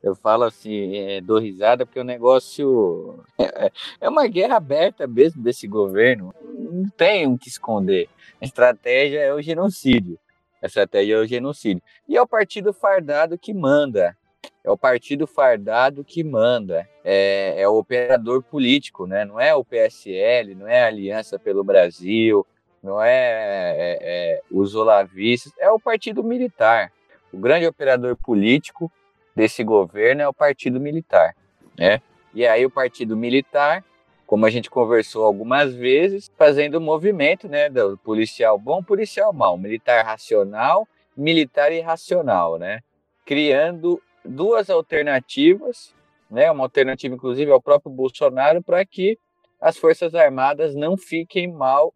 Eu 0.02 0.16
falo 0.16 0.42
assim, 0.42 0.96
é, 0.96 1.20
dou 1.20 1.38
risada, 1.38 1.86
porque 1.86 2.00
o 2.00 2.04
negócio 2.04 3.24
é, 3.38 3.70
é 4.00 4.08
uma 4.08 4.26
guerra 4.26 4.56
aberta 4.56 5.06
mesmo 5.06 5.42
desse 5.42 5.68
governo. 5.68 6.34
Não 6.42 6.88
tem 6.90 7.26
o 7.26 7.38
que 7.38 7.48
esconder. 7.48 8.08
A 8.40 8.44
estratégia 8.44 9.20
é 9.20 9.32
o 9.32 9.40
genocídio. 9.40 10.18
A 10.60 10.66
estratégia 10.66 11.14
é 11.14 11.18
o 11.18 11.26
genocídio. 11.26 11.82
E 12.08 12.16
é 12.16 12.22
o 12.22 12.26
partido 12.26 12.72
fardado 12.72 13.38
que 13.38 13.54
manda 13.54 14.16
é 14.64 14.70
o 14.70 14.76
partido 14.76 15.26
fardado 15.26 16.04
que 16.04 16.22
manda, 16.22 16.88
é, 17.04 17.54
é, 17.60 17.68
o 17.68 17.76
operador 17.76 18.42
político, 18.42 19.06
né? 19.06 19.24
não 19.24 19.40
é 19.40 19.54
o 19.54 19.64
PSL, 19.64 20.54
não 20.54 20.68
é 20.68 20.84
a 20.84 20.86
Aliança 20.86 21.38
pelo 21.38 21.64
Brasil, 21.64 22.46
não 22.82 23.02
é, 23.02 23.10
é, 23.12 23.98
é 24.00 24.40
os 24.50 24.74
olavistas, 24.74 25.52
é 25.58 25.70
o 25.70 25.80
partido 25.80 26.22
militar. 26.22 26.92
O 27.32 27.38
grande 27.38 27.66
operador 27.66 28.16
político 28.16 28.90
desse 29.34 29.64
governo 29.64 30.22
é 30.22 30.28
o 30.28 30.34
partido 30.34 30.78
militar. 30.78 31.34
Né? 31.78 32.00
E 32.34 32.46
aí 32.46 32.64
o 32.64 32.70
partido 32.70 33.16
militar, 33.16 33.84
como 34.26 34.46
a 34.46 34.50
gente 34.50 34.70
conversou 34.70 35.24
algumas 35.24 35.74
vezes, 35.74 36.30
fazendo 36.36 36.76
o 36.76 36.80
movimento 36.80 37.48
né, 37.48 37.68
do 37.68 37.98
policial 37.98 38.58
bom, 38.58 38.82
policial 38.82 39.32
mau, 39.32 39.56
militar 39.56 40.04
racional, 40.04 40.86
militar 41.16 41.72
irracional, 41.72 42.58
né? 42.58 42.80
criando 43.24 44.00
duas 44.24 44.70
alternativas, 44.70 45.94
né, 46.30 46.50
uma 46.50 46.64
alternativa 46.64 47.14
inclusive 47.14 47.50
ao 47.50 47.60
próprio 47.60 47.92
Bolsonaro, 47.92 48.62
para 48.62 48.84
que 48.84 49.18
as 49.60 49.76
Forças 49.76 50.14
Armadas 50.14 50.74
não 50.74 50.96
fiquem 50.96 51.50
mal 51.50 51.94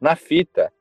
na 0.00 0.16
fita. 0.16 0.72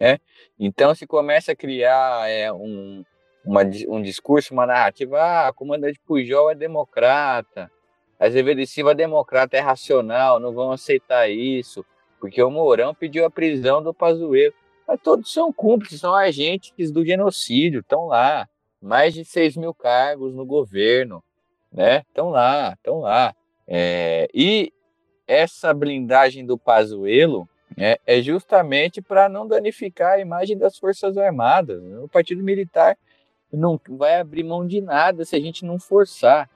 Né? 0.00 0.18
Então 0.58 0.94
se 0.94 1.06
começa 1.06 1.52
a 1.52 1.56
criar 1.56 2.28
é, 2.28 2.52
um, 2.52 3.04
uma, 3.44 3.62
um 3.88 4.00
discurso, 4.00 4.54
uma 4.54 4.66
narrativa, 4.66 5.20
ah, 5.20 5.50
o 5.50 5.54
comandante 5.54 6.00
Pujol 6.06 6.50
é 6.50 6.54
democrata, 6.54 7.70
a 8.18 8.26
Azevedo 8.26 8.64
Silva 8.66 8.92
é 8.92 8.94
democrata, 8.94 9.56
é 9.56 9.60
racional, 9.60 10.40
não 10.40 10.52
vão 10.52 10.72
aceitar 10.72 11.28
isso, 11.28 11.84
porque 12.20 12.42
o 12.42 12.50
Mourão 12.50 12.94
pediu 12.94 13.24
a 13.24 13.30
prisão 13.30 13.82
do 13.82 13.92
Pazuello. 13.92 14.54
Mas 14.86 15.00
todos 15.00 15.32
são 15.32 15.52
cúmplices, 15.52 16.00
são 16.00 16.14
agentes 16.14 16.90
do 16.90 17.04
genocídio, 17.04 17.80
estão 17.80 18.06
lá 18.06 18.48
mais 18.84 19.14
de 19.14 19.24
6 19.24 19.56
mil 19.56 19.72
cargos 19.72 20.34
no 20.34 20.44
governo, 20.44 21.24
né? 21.72 22.02
Estão 22.08 22.28
lá, 22.28 22.74
estão 22.74 23.00
lá. 23.00 23.34
É, 23.66 24.28
e 24.34 24.72
essa 25.26 25.72
blindagem 25.72 26.44
do 26.44 26.58
Pazuello 26.58 27.48
é, 27.78 27.98
é 28.06 28.20
justamente 28.20 29.00
para 29.00 29.26
não 29.26 29.48
danificar 29.48 30.12
a 30.12 30.20
imagem 30.20 30.58
das 30.58 30.78
Forças 30.78 31.16
Armadas. 31.16 31.82
Né? 31.82 31.98
O 32.00 32.08
Partido 32.08 32.42
Militar 32.42 32.96
não 33.50 33.80
vai 33.88 34.20
abrir 34.20 34.44
mão 34.44 34.66
de 34.66 34.82
nada 34.82 35.24
se 35.24 35.34
a 35.34 35.40
gente 35.40 35.64
não 35.64 35.78
forçar, 35.78 36.50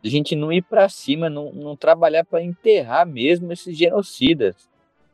se 0.00 0.08
a 0.08 0.10
gente 0.10 0.34
não 0.34 0.50
ir 0.50 0.62
para 0.62 0.88
cima, 0.88 1.28
não, 1.28 1.52
não 1.52 1.76
trabalhar 1.76 2.24
para 2.24 2.42
enterrar 2.42 3.06
mesmo 3.06 3.52
esses 3.52 3.76
genocidas, 3.76 4.68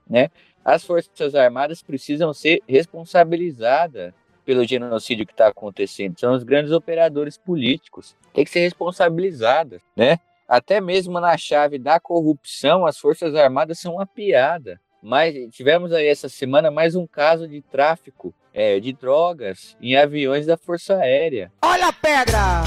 né? 0.08 0.30
As 0.64 0.84
Forças 0.84 1.34
Armadas 1.34 1.82
precisam 1.82 2.32
ser 2.34 2.62
responsabilizadas 2.68 4.12
pelo 4.50 4.66
genocídio 4.66 5.24
que 5.24 5.32
está 5.32 5.46
acontecendo, 5.46 6.18
são 6.18 6.34
os 6.34 6.42
grandes 6.42 6.72
operadores 6.72 7.38
políticos. 7.38 8.16
Tem 8.34 8.44
que 8.44 8.50
ser 8.50 8.58
responsabilizadas, 8.58 9.80
né? 9.96 10.18
Até 10.48 10.80
mesmo 10.80 11.20
na 11.20 11.36
chave 11.38 11.78
da 11.78 12.00
corrupção, 12.00 12.84
as 12.84 12.98
Forças 12.98 13.36
Armadas 13.36 13.78
são 13.78 13.94
uma 13.94 14.06
piada. 14.08 14.80
Mas 15.00 15.36
tivemos 15.54 15.92
aí 15.92 16.08
essa 16.08 16.28
semana 16.28 16.68
mais 16.68 16.96
um 16.96 17.06
caso 17.06 17.46
de 17.46 17.62
tráfico 17.62 18.34
é, 18.52 18.80
de 18.80 18.92
drogas 18.92 19.76
em 19.80 19.94
aviões 19.94 20.46
da 20.46 20.56
Força 20.56 20.96
Aérea. 20.96 21.52
Olha 21.62 21.86
a 21.86 21.92
pedra! 21.92 22.64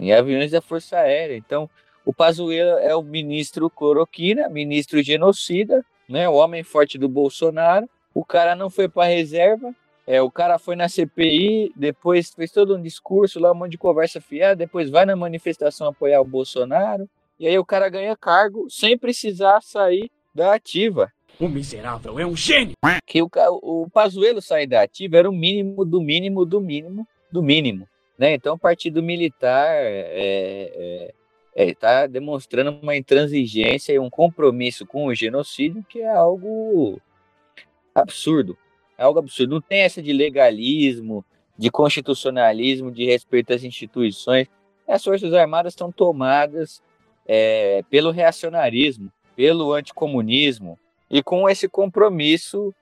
Em 0.00 0.12
aviões 0.12 0.50
da 0.50 0.60
Força 0.60 0.98
Aérea. 0.98 1.36
Então, 1.36 1.70
o 2.04 2.12
Pazuello 2.12 2.80
é 2.80 2.96
o 2.96 3.02
ministro 3.02 3.70
cloroquina, 3.70 4.48
ministro 4.48 5.00
genocida, 5.04 5.86
né, 6.08 6.28
o 6.28 6.34
homem 6.34 6.64
forte 6.64 6.98
do 6.98 7.08
Bolsonaro. 7.08 7.88
O 8.12 8.24
cara 8.24 8.56
não 8.56 8.68
foi 8.68 8.88
para 8.88 9.08
reserva, 9.08 9.72
é, 10.06 10.22
o 10.22 10.30
cara 10.30 10.58
foi 10.58 10.76
na 10.76 10.88
CPI, 10.88 11.72
depois 11.74 12.32
fez 12.32 12.52
todo 12.52 12.76
um 12.76 12.82
discurso 12.82 13.40
lá, 13.40 13.50
um 13.50 13.56
monte 13.56 13.72
de 13.72 13.78
conversa 13.78 14.20
fiada, 14.20 14.54
depois 14.54 14.88
vai 14.88 15.04
na 15.04 15.16
manifestação 15.16 15.88
apoiar 15.88 16.20
o 16.20 16.24
Bolsonaro, 16.24 17.08
e 17.40 17.46
aí 17.46 17.58
o 17.58 17.64
cara 17.64 17.88
ganha 17.88 18.16
cargo 18.16 18.70
sem 18.70 18.96
precisar 18.96 19.60
sair 19.62 20.10
da 20.32 20.54
ativa. 20.54 21.12
O 21.40 21.48
miserável 21.48 22.18
é 22.20 22.26
um 22.26 22.36
gênio! 22.36 22.74
Que 23.04 23.20
o, 23.20 23.28
o 23.62 23.90
Pazuello 23.90 24.40
sair 24.40 24.66
da 24.66 24.82
ativa 24.82 25.16
era 25.18 25.28
o 25.28 25.32
mínimo 25.32 25.84
do 25.84 26.00
mínimo 26.00 26.46
do 26.46 26.60
mínimo 26.60 27.06
do 27.30 27.42
mínimo. 27.42 27.88
Né? 28.16 28.34
Então 28.34 28.54
o 28.54 28.58
partido 28.58 29.02
militar 29.02 29.68
é, 29.70 31.12
é, 31.54 31.68
está 31.68 32.02
é, 32.02 32.08
demonstrando 32.08 32.78
uma 32.80 32.96
intransigência 32.96 33.92
e 33.92 33.98
um 33.98 34.08
compromisso 34.08 34.86
com 34.86 35.06
o 35.06 35.14
genocídio 35.14 35.84
que 35.88 36.00
é 36.00 36.10
algo 36.10 37.00
absurdo. 37.94 38.56
É 38.98 39.04
algo 39.04 39.18
absurdo. 39.18 39.54
Não 39.54 39.60
tem 39.60 39.80
essa 39.80 40.02
de 40.02 40.12
legalismo, 40.12 41.24
de 41.58 41.70
constitucionalismo, 41.70 42.90
de 42.90 43.04
respeito 43.04 43.52
às 43.52 43.64
instituições. 43.64 44.48
As 44.86 45.02
Forças 45.02 45.32
Armadas 45.32 45.72
estão 45.72 45.90
tomadas 45.90 46.82
é, 47.26 47.82
pelo 47.90 48.10
reacionarismo, 48.10 49.10
pelo 49.34 49.72
anticomunismo 49.72 50.78
e 51.10 51.22
com 51.22 51.48
esse 51.48 51.68
compromisso 51.68 52.74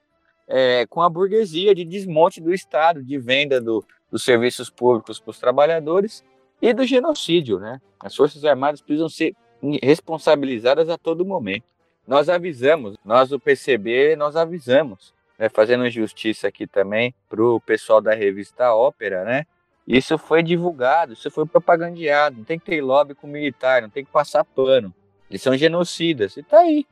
é, 0.46 0.87
com 0.87 1.00
a 1.00 1.09
burguesia 1.09 1.74
de 1.74 1.85
desmonte 1.85 2.40
do 2.40 2.53
Estado, 2.53 3.03
de 3.03 3.18
venda 3.18 3.61
do, 3.61 3.85
dos 4.11 4.22
serviços 4.22 4.68
públicos 4.68 5.18
para 5.18 5.31
os 5.31 5.38
trabalhadores 5.38 6.22
e 6.61 6.72
do 6.72 6.85
genocídio. 6.85 7.59
Né? 7.59 7.81
As 8.00 8.14
Forças 8.14 8.44
Armadas 8.44 8.81
precisam 8.81 9.09
ser 9.09 9.35
responsabilizadas 9.83 10.88
a 10.88 10.98
todo 10.98 11.24
momento. 11.24 11.64
Nós 12.07 12.29
avisamos, 12.29 12.96
nós 13.03 13.31
do 13.31 13.40
PCB, 13.40 14.14
nós 14.16 14.37
avisamos 14.37 15.13
né, 15.38 15.49
fazendo 15.49 15.88
justiça 15.90 16.49
aqui 16.49 16.66
também 16.66 17.14
pro 17.29 17.61
pessoal 17.61 18.01
da 18.01 18.14
revista 18.14 18.75
Ópera, 18.75 19.25
né? 19.25 19.47
Isso 19.87 20.16
foi 20.16 20.42
divulgado, 20.42 21.12
isso 21.12 21.31
foi 21.31 21.44
propagandeado. 21.47 22.38
Não 22.38 22.44
tem 22.44 22.59
que 22.59 22.64
ter 22.64 22.81
lobby 22.81 23.14
com 23.14 23.27
militar, 23.27 23.83
não 23.83 23.90
tem 23.90 24.05
que 24.05 24.11
passar 24.11 24.44
pano. 24.44 24.94
Eles 25.29 25.42
são 25.42 25.57
genocidas. 25.57 26.37
E 26.37 26.42
tá 26.42 26.61
aí, 26.61 26.87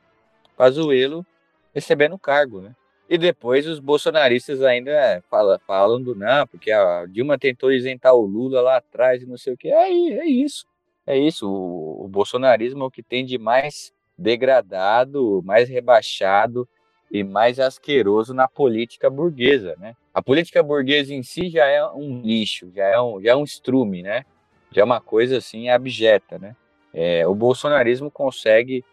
Pazuello 0.55 1.25
recebendo 1.73 2.17
cargo, 2.19 2.61
né? 2.61 2.75
E 3.09 3.17
depois 3.17 3.67
os 3.67 3.79
bolsonaristas 3.79 4.61
ainda 4.61 5.23
falam, 5.29 5.59
falam 5.65 6.01
do 6.01 6.15
não, 6.15 6.47
porque 6.47 6.71
a 6.71 7.05
Dilma 7.07 7.37
tentou 7.37 7.71
isentar 7.71 8.13
o 8.13 8.25
Lula 8.25 8.61
lá 8.61 8.77
atrás 8.77 9.21
e 9.21 9.25
não 9.25 9.37
sei 9.37 9.53
o 9.53 9.57
que. 9.57 9.69
É, 9.69 9.89
é 9.89 10.25
isso. 10.25 10.65
É 11.05 11.17
isso. 11.17 11.49
O, 11.49 12.05
o 12.05 12.07
bolsonarismo 12.07 12.83
é 12.83 12.87
o 12.87 12.91
que 12.91 13.03
tem 13.03 13.25
de 13.25 13.37
mais 13.37 13.91
degradado, 14.17 15.41
mais 15.43 15.67
rebaixado 15.67 16.67
e 17.13 17.23
mais 17.23 17.59
asqueroso 17.59 18.33
na 18.33 18.47
política 18.47 19.07
burguesa, 19.07 19.75
né? 19.77 19.95
A 20.11 20.19
política 20.19 20.63
burguesa 20.63 21.13
em 21.13 21.21
si 21.21 21.47
já 21.47 21.67
é 21.67 21.85
um 21.85 22.19
lixo, 22.23 22.71
já 22.75 22.85
é 22.85 22.99
um, 22.99 23.21
já 23.21 23.31
é 23.33 23.35
um 23.35 23.43
estrume, 23.43 24.01
né? 24.01 24.25
Já 24.71 24.81
é 24.81 24.83
uma 24.83 24.99
coisa 24.99 25.37
assim 25.37 25.69
abjeta, 25.69 26.39
né? 26.39 26.55
É, 26.91 27.27
o 27.27 27.35
bolsonarismo 27.35 28.09
consegue 28.09 28.83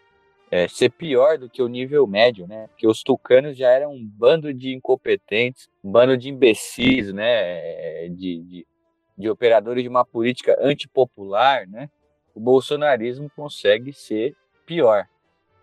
é, 0.50 0.68
ser 0.68 0.90
pior 0.90 1.38
do 1.38 1.48
que 1.48 1.62
o 1.62 1.68
nível 1.68 2.06
médio, 2.06 2.46
né? 2.46 2.66
Porque 2.68 2.86
os 2.86 3.02
tucanos 3.02 3.56
já 3.56 3.70
eram 3.70 3.94
um 3.94 4.04
bando 4.04 4.52
de 4.52 4.74
incompetentes, 4.74 5.70
um 5.82 5.90
bando 5.90 6.14
de 6.14 6.28
imbecis, 6.28 7.14
né? 7.14 8.06
De, 8.08 8.42
de, 8.42 8.66
de 9.16 9.30
operadores 9.30 9.82
de 9.82 9.88
uma 9.88 10.04
política 10.04 10.58
antipopular, 10.60 11.66
né? 11.66 11.88
O 12.34 12.40
bolsonarismo 12.40 13.30
consegue 13.34 13.94
ser 13.94 14.36
pior, 14.66 15.06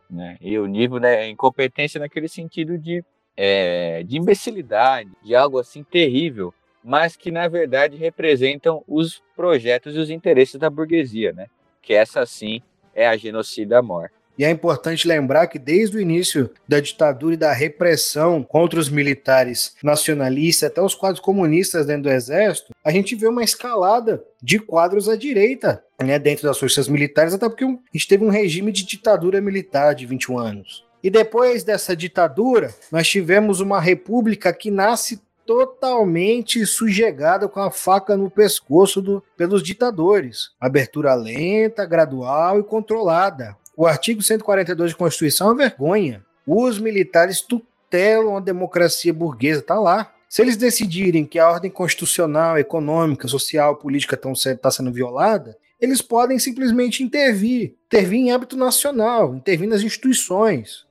né? 0.10 0.38
E 0.42 0.58
o 0.58 0.66
nível 0.66 1.00
né, 1.00 1.28
incompetência 1.30 2.00
naquele 2.00 2.28
sentido 2.28 2.78
de, 2.78 3.04
é, 3.36 4.04
de 4.04 4.18
imbecilidade, 4.18 5.10
de 5.24 5.36
algo 5.36 5.60
assim 5.60 5.84
terrível, 5.84 6.54
mas 6.84 7.16
que 7.16 7.32
na 7.32 7.48
verdade 7.48 7.98
representam 7.98 8.84
os 8.88 9.22
projetos 9.36 9.96
e 9.96 10.00
os 10.00 10.10
interesses 10.10 10.60
da 10.60 10.70
burguesia, 10.70 11.34
né? 11.34 11.48
Que 11.82 11.94
essa 11.94 12.26
sim 12.26 12.62
é 12.94 13.08
a 13.08 13.18
genocida 13.18 13.82
mor. 13.82 14.12
E 14.38 14.46
é 14.46 14.52
importante 14.52 15.08
lembrar 15.08 15.48
que 15.48 15.58
desde 15.58 15.98
o 15.98 16.00
início 16.00 16.50
da 16.68 16.80
ditadura 16.80 17.34
e 17.34 17.38
da 17.38 17.52
repressão 17.52 18.44
contra 18.44 18.80
os 18.80 18.88
militares 18.88 19.76
nacionalistas, 19.82 20.70
até 20.70 20.82
os 20.82 20.94
quadros 20.94 21.20
comunistas 21.20 21.88
dentro 21.88 22.04
do 22.04 22.12
exército, 22.12 22.74
a 22.84 22.92
gente 22.92 23.16
vê 23.16 23.28
uma 23.28 23.44
escalada 23.44 24.24
de 24.42 24.60
quadros 24.60 25.10
à 25.10 25.16
direita 25.16 25.84
né, 26.00 26.20
dentro 26.20 26.48
das 26.48 26.60
forças 26.60 26.88
militares, 26.88 27.34
até 27.34 27.50
porque 27.50 27.66
a 27.66 27.78
gente 27.94 28.08
teve 28.08 28.24
um 28.24 28.30
regime 28.30 28.72
de 28.72 28.86
ditadura 28.86 29.42
militar 29.42 29.96
de 29.96 30.06
21 30.06 30.38
anos. 30.38 30.86
E 31.04 31.10
depois 31.10 31.64
dessa 31.64 31.96
ditadura, 31.96 32.74
nós 32.92 33.08
tivemos 33.08 33.60
uma 33.60 33.80
república 33.80 34.54
que 34.54 34.70
nasce 34.70 35.22
totalmente 35.46 36.66
sujegada 36.66 37.48
com 37.48 37.62
a 37.62 37.72
faca 37.72 38.18
no 38.18 38.30
pescoço 38.30 39.02
do, 39.02 39.24
pelos 39.38 39.64
ditadores. 39.64 40.50
Abertura 40.60 41.16
lenta, 41.16 41.86
gradual 41.86 42.60
e 42.60 42.64
controlada. 42.64 43.56
O 43.80 43.86
artigo 43.86 44.24
142 44.24 44.94
da 44.94 44.98
Constituição 44.98 45.50
é 45.50 45.52
uma 45.52 45.58
vergonha. 45.58 46.26
Os 46.48 46.80
militares 46.80 47.42
tutelam 47.42 48.36
a 48.36 48.40
democracia 48.40 49.14
burguesa, 49.14 49.62
tá 49.62 49.80
lá. 49.80 50.12
Se 50.28 50.42
eles 50.42 50.58
decidirem 50.58 51.24
que 51.24 51.38
a 51.38 51.48
ordem 51.48 51.70
constitucional, 51.70 52.58
econômica, 52.58 53.28
social, 53.28 53.76
política 53.76 54.20
está 54.36 54.72
sendo 54.72 54.92
violada, 54.92 55.56
eles 55.80 56.02
podem 56.02 56.40
simplesmente 56.40 57.04
intervir, 57.04 57.76
intervir 57.86 58.20
em 58.20 58.32
âmbito 58.32 58.58
nacional, 58.58 59.36
intervir 59.36 59.70
nas 59.70 59.84
instituições. 59.84 60.88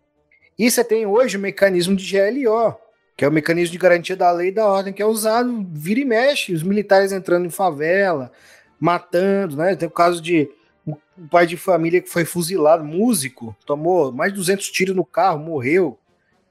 E 0.57 0.71
você 0.71 0.85
tem 0.85 1.07
hoje 1.07 1.37
o 1.37 1.41
mecanismo 1.41 1.97
de 1.97 2.17
GLO, 2.17 2.77
que 3.17 3.25
é 3.25 3.29
o 3.29 3.33
mecanismo 3.33 3.73
de 3.73 3.79
garantia 3.79 4.15
da 4.15 4.31
lei 4.31 4.49
e 4.51 4.53
da 4.53 4.65
ordem, 4.65 4.93
que 4.93 5.03
é 5.03 5.07
usado, 5.07 5.67
vira 5.73 5.99
e 5.99 6.05
mexe, 6.05 6.55
os 6.55 6.63
militares 6.63 7.11
entrando 7.11 7.47
em 7.47 7.51
favela, 7.51 8.31
matando, 8.79 9.57
né? 9.57 9.75
Tem 9.75 9.89
o 9.89 9.91
caso 9.91 10.23
de 10.23 10.49
um 10.87 11.27
pai 11.29 11.47
de 11.47 11.57
família 11.57 12.01
que 12.01 12.09
foi 12.09 12.25
fuzilado, 12.25 12.85
músico, 12.85 13.57
tomou 13.67 14.13
mais 14.13 14.33
de 14.33 14.39
200 14.39 14.71
tiros 14.71 14.95
no 14.95 15.05
carro, 15.05 15.39
morreu, 15.39 15.99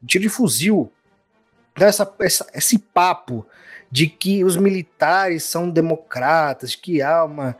um 0.03 0.05
tiro 0.05 0.23
de 0.23 0.29
fuzil. 0.29 0.91
Então, 1.73 1.87
essa, 1.87 2.13
essa, 2.19 2.47
esse 2.53 2.79
papo 2.79 3.45
de 3.89 4.07
que 4.07 4.43
os 4.43 4.57
militares 4.57 5.43
são 5.43 5.69
democratas, 5.69 6.75
que 6.75 7.01
há 7.01 7.23
uma 7.23 7.55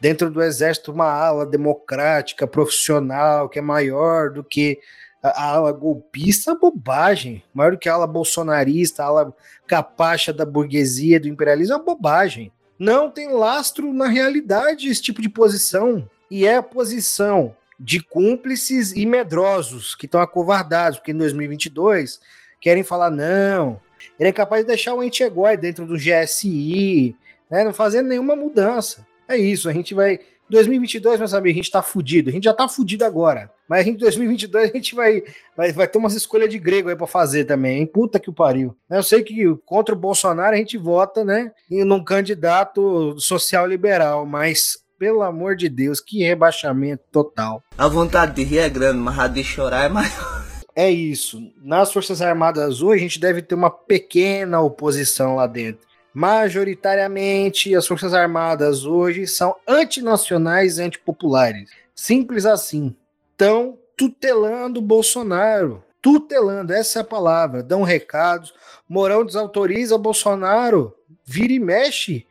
dentro 0.00 0.30
do 0.30 0.42
exército 0.42 0.92
uma 0.92 1.12
ala 1.12 1.44
democrática, 1.44 2.46
profissional, 2.46 3.48
que 3.48 3.58
é 3.58 3.62
maior 3.62 4.30
do 4.30 4.42
que 4.42 4.80
a, 5.22 5.28
a 5.28 5.44
ala 5.56 5.72
golpista, 5.72 6.52
é 6.52 6.54
bobagem. 6.54 7.42
Maior 7.52 7.72
do 7.72 7.78
que 7.78 7.88
a 7.88 7.94
ala 7.94 8.06
bolsonarista, 8.06 9.02
a 9.02 9.06
ala 9.06 9.36
capacha 9.66 10.32
da 10.32 10.46
burguesia, 10.46 11.20
do 11.20 11.28
imperialismo, 11.28 11.74
é 11.74 11.82
bobagem. 11.82 12.50
Não 12.78 13.10
tem 13.10 13.30
lastro 13.30 13.92
na 13.92 14.08
realidade 14.08 14.88
esse 14.88 15.02
tipo 15.02 15.20
de 15.20 15.28
posição 15.28 16.08
e 16.30 16.46
é 16.46 16.56
a 16.56 16.62
posição 16.62 17.56
de 17.78 18.00
cúmplices 18.00 18.92
e 18.92 19.06
medrosos 19.06 19.94
que 19.94 20.06
estão 20.06 20.20
acovardados, 20.20 20.98
porque 20.98 21.12
em 21.12 21.16
2022 21.16 22.20
querem 22.60 22.82
falar 22.82 23.10
não, 23.10 23.80
ele 24.18 24.28
é 24.28 24.32
capaz 24.32 24.62
de 24.62 24.68
deixar 24.68 24.94
o 24.94 25.00
Antigói 25.00 25.56
dentro 25.56 25.86
do 25.86 25.96
GSI, 25.96 27.16
né, 27.50 27.64
não 27.64 27.72
fazendo 27.72 28.08
nenhuma 28.08 28.36
mudança. 28.36 29.06
É 29.26 29.36
isso, 29.36 29.68
a 29.68 29.72
gente 29.72 29.94
vai 29.94 30.20
2022, 30.50 31.18
meus 31.20 31.32
amigos, 31.32 31.56
a 31.56 31.62
gente 31.62 31.70
tá 31.70 31.80
fudido. 31.80 32.28
A 32.28 32.32
gente 32.32 32.44
já 32.44 32.52
tá 32.52 32.68
fudido 32.68 33.04
agora. 33.04 33.50
Mas 33.68 33.86
em 33.86 33.94
2022 33.94 34.70
a 34.70 34.72
gente 34.72 34.94
vai, 34.94 35.22
vai, 35.56 35.72
vai 35.72 35.86
ter 35.86 35.96
umas 35.96 36.14
escolhas 36.14 36.50
de 36.50 36.58
grego 36.58 36.88
aí 36.88 36.96
pra 36.96 37.06
fazer 37.06 37.44
também, 37.44 37.78
hein? 37.78 37.86
Puta 37.86 38.18
que 38.18 38.28
o 38.28 38.32
pariu. 38.32 38.76
Eu 38.90 39.02
sei 39.02 39.22
que 39.22 39.56
contra 39.64 39.94
o 39.94 39.98
Bolsonaro 39.98 40.54
a 40.54 40.58
gente 40.58 40.76
vota, 40.76 41.24
né? 41.24 41.52
Num 41.70 42.02
candidato 42.02 43.18
social 43.18 43.66
liberal, 43.66 44.26
mas 44.26 44.78
pelo 45.00 45.22
amor 45.22 45.56
de 45.56 45.70
Deus, 45.70 45.98
que 45.98 46.22
rebaixamento 46.22 47.02
total. 47.10 47.64
A 47.78 47.88
vontade 47.88 48.34
de 48.34 48.44
rir 48.44 48.58
é 48.58 48.68
grande, 48.68 48.98
mas 48.98 49.18
a 49.18 49.26
de 49.26 49.42
chorar 49.42 49.86
é 49.86 49.88
maior. 49.88 50.44
É 50.76 50.90
isso. 50.90 51.40
Nas 51.62 51.90
Forças 51.90 52.20
Armadas 52.20 52.82
hoje, 52.82 53.00
a 53.00 53.02
gente 53.08 53.18
deve 53.18 53.40
ter 53.40 53.54
uma 53.54 53.70
pequena 53.70 54.60
oposição 54.60 55.36
lá 55.36 55.46
dentro. 55.46 55.88
Majoritariamente, 56.12 57.74
as 57.74 57.86
Forças 57.86 58.12
Armadas 58.12 58.84
hoje 58.84 59.26
são 59.26 59.56
antinacionais 59.66 60.76
e 60.76 60.82
antipopulares. 60.82 61.70
Simples 61.94 62.44
assim. 62.44 62.94
Estão 63.32 63.78
tutelando 63.96 64.82
Bolsonaro. 64.82 65.82
Tutelando, 66.02 66.74
essa 66.74 66.98
é 66.98 67.02
a 67.02 67.04
palavra. 67.04 67.62
Dão 67.62 67.82
recados. 67.82 68.52
Morão 68.86 69.24
desautoriza 69.24 69.96
Bolsonaro. 69.96 70.94
Vira 71.24 71.54
e 71.54 71.58
mexe 71.58 72.26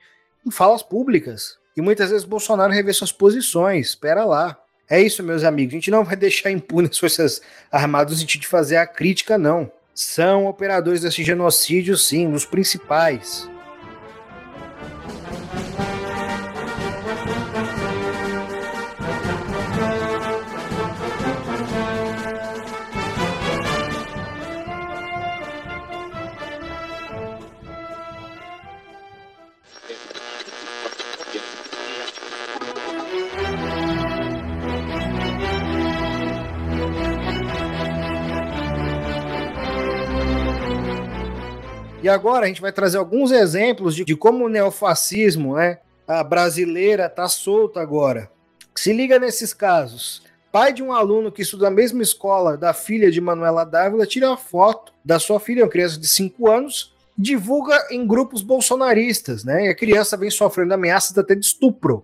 em 0.45 0.51
falas 0.51 0.83
públicas. 0.83 1.57
E 1.75 1.81
muitas 1.81 2.09
vezes 2.09 2.25
Bolsonaro 2.25 2.73
revê 2.73 2.93
suas 2.93 3.11
posições. 3.11 3.89
Espera 3.89 4.25
lá. 4.25 4.57
É 4.89 5.01
isso, 5.01 5.23
meus 5.23 5.43
amigos. 5.43 5.73
A 5.73 5.77
gente 5.77 5.91
não 5.91 6.03
vai 6.03 6.15
deixar 6.17 6.51
impune 6.51 6.89
as 6.89 6.97
Forças 6.97 7.41
Armadas 7.71 8.13
no 8.13 8.19
sentido 8.19 8.41
de 8.41 8.47
fazer 8.47 8.77
a 8.77 8.87
crítica, 8.87 9.37
não. 9.37 9.71
São 9.93 10.45
operadores 10.45 11.01
desse 11.01 11.23
genocídio, 11.23 11.97
sim, 11.97 12.31
os 12.31 12.45
principais. 12.45 13.49
E 42.09 42.11
agora 42.11 42.45
a 42.45 42.47
gente 42.47 42.59
vai 42.59 42.71
trazer 42.71 42.97
alguns 42.97 43.31
exemplos 43.31 43.93
de, 43.93 44.03
de 44.03 44.15
como 44.15 44.43
o 44.43 44.49
neofascismo, 44.49 45.55
né, 45.55 45.77
a 46.07 46.23
brasileira 46.23 47.05
está 47.05 47.29
solta 47.29 47.79
agora. 47.79 48.31
Se 48.73 48.91
liga 48.91 49.19
nesses 49.19 49.53
casos. 49.53 50.23
Pai 50.51 50.73
de 50.73 50.81
um 50.81 50.91
aluno 50.91 51.31
que 51.31 51.43
estuda 51.43 51.65
na 51.65 51.75
mesma 51.75 52.01
escola 52.01 52.57
da 52.57 52.73
filha 52.73 53.11
de 53.11 53.21
Manuela 53.21 53.63
Dávila 53.63 54.07
tira 54.07 54.33
a 54.33 54.37
foto 54.37 54.91
da 55.05 55.19
sua 55.19 55.39
filha, 55.39 55.63
uma 55.63 55.69
criança 55.69 55.99
de 55.99 56.07
5 56.07 56.49
anos, 56.49 56.95
divulga 57.15 57.77
em 57.91 58.07
grupos 58.07 58.41
bolsonaristas, 58.41 59.43
né? 59.43 59.67
E 59.67 59.69
a 59.69 59.75
criança 59.75 60.17
vem 60.17 60.31
sofrendo 60.31 60.73
ameaças 60.73 61.15
até 61.15 61.35
de 61.35 61.45
estupro. 61.45 62.03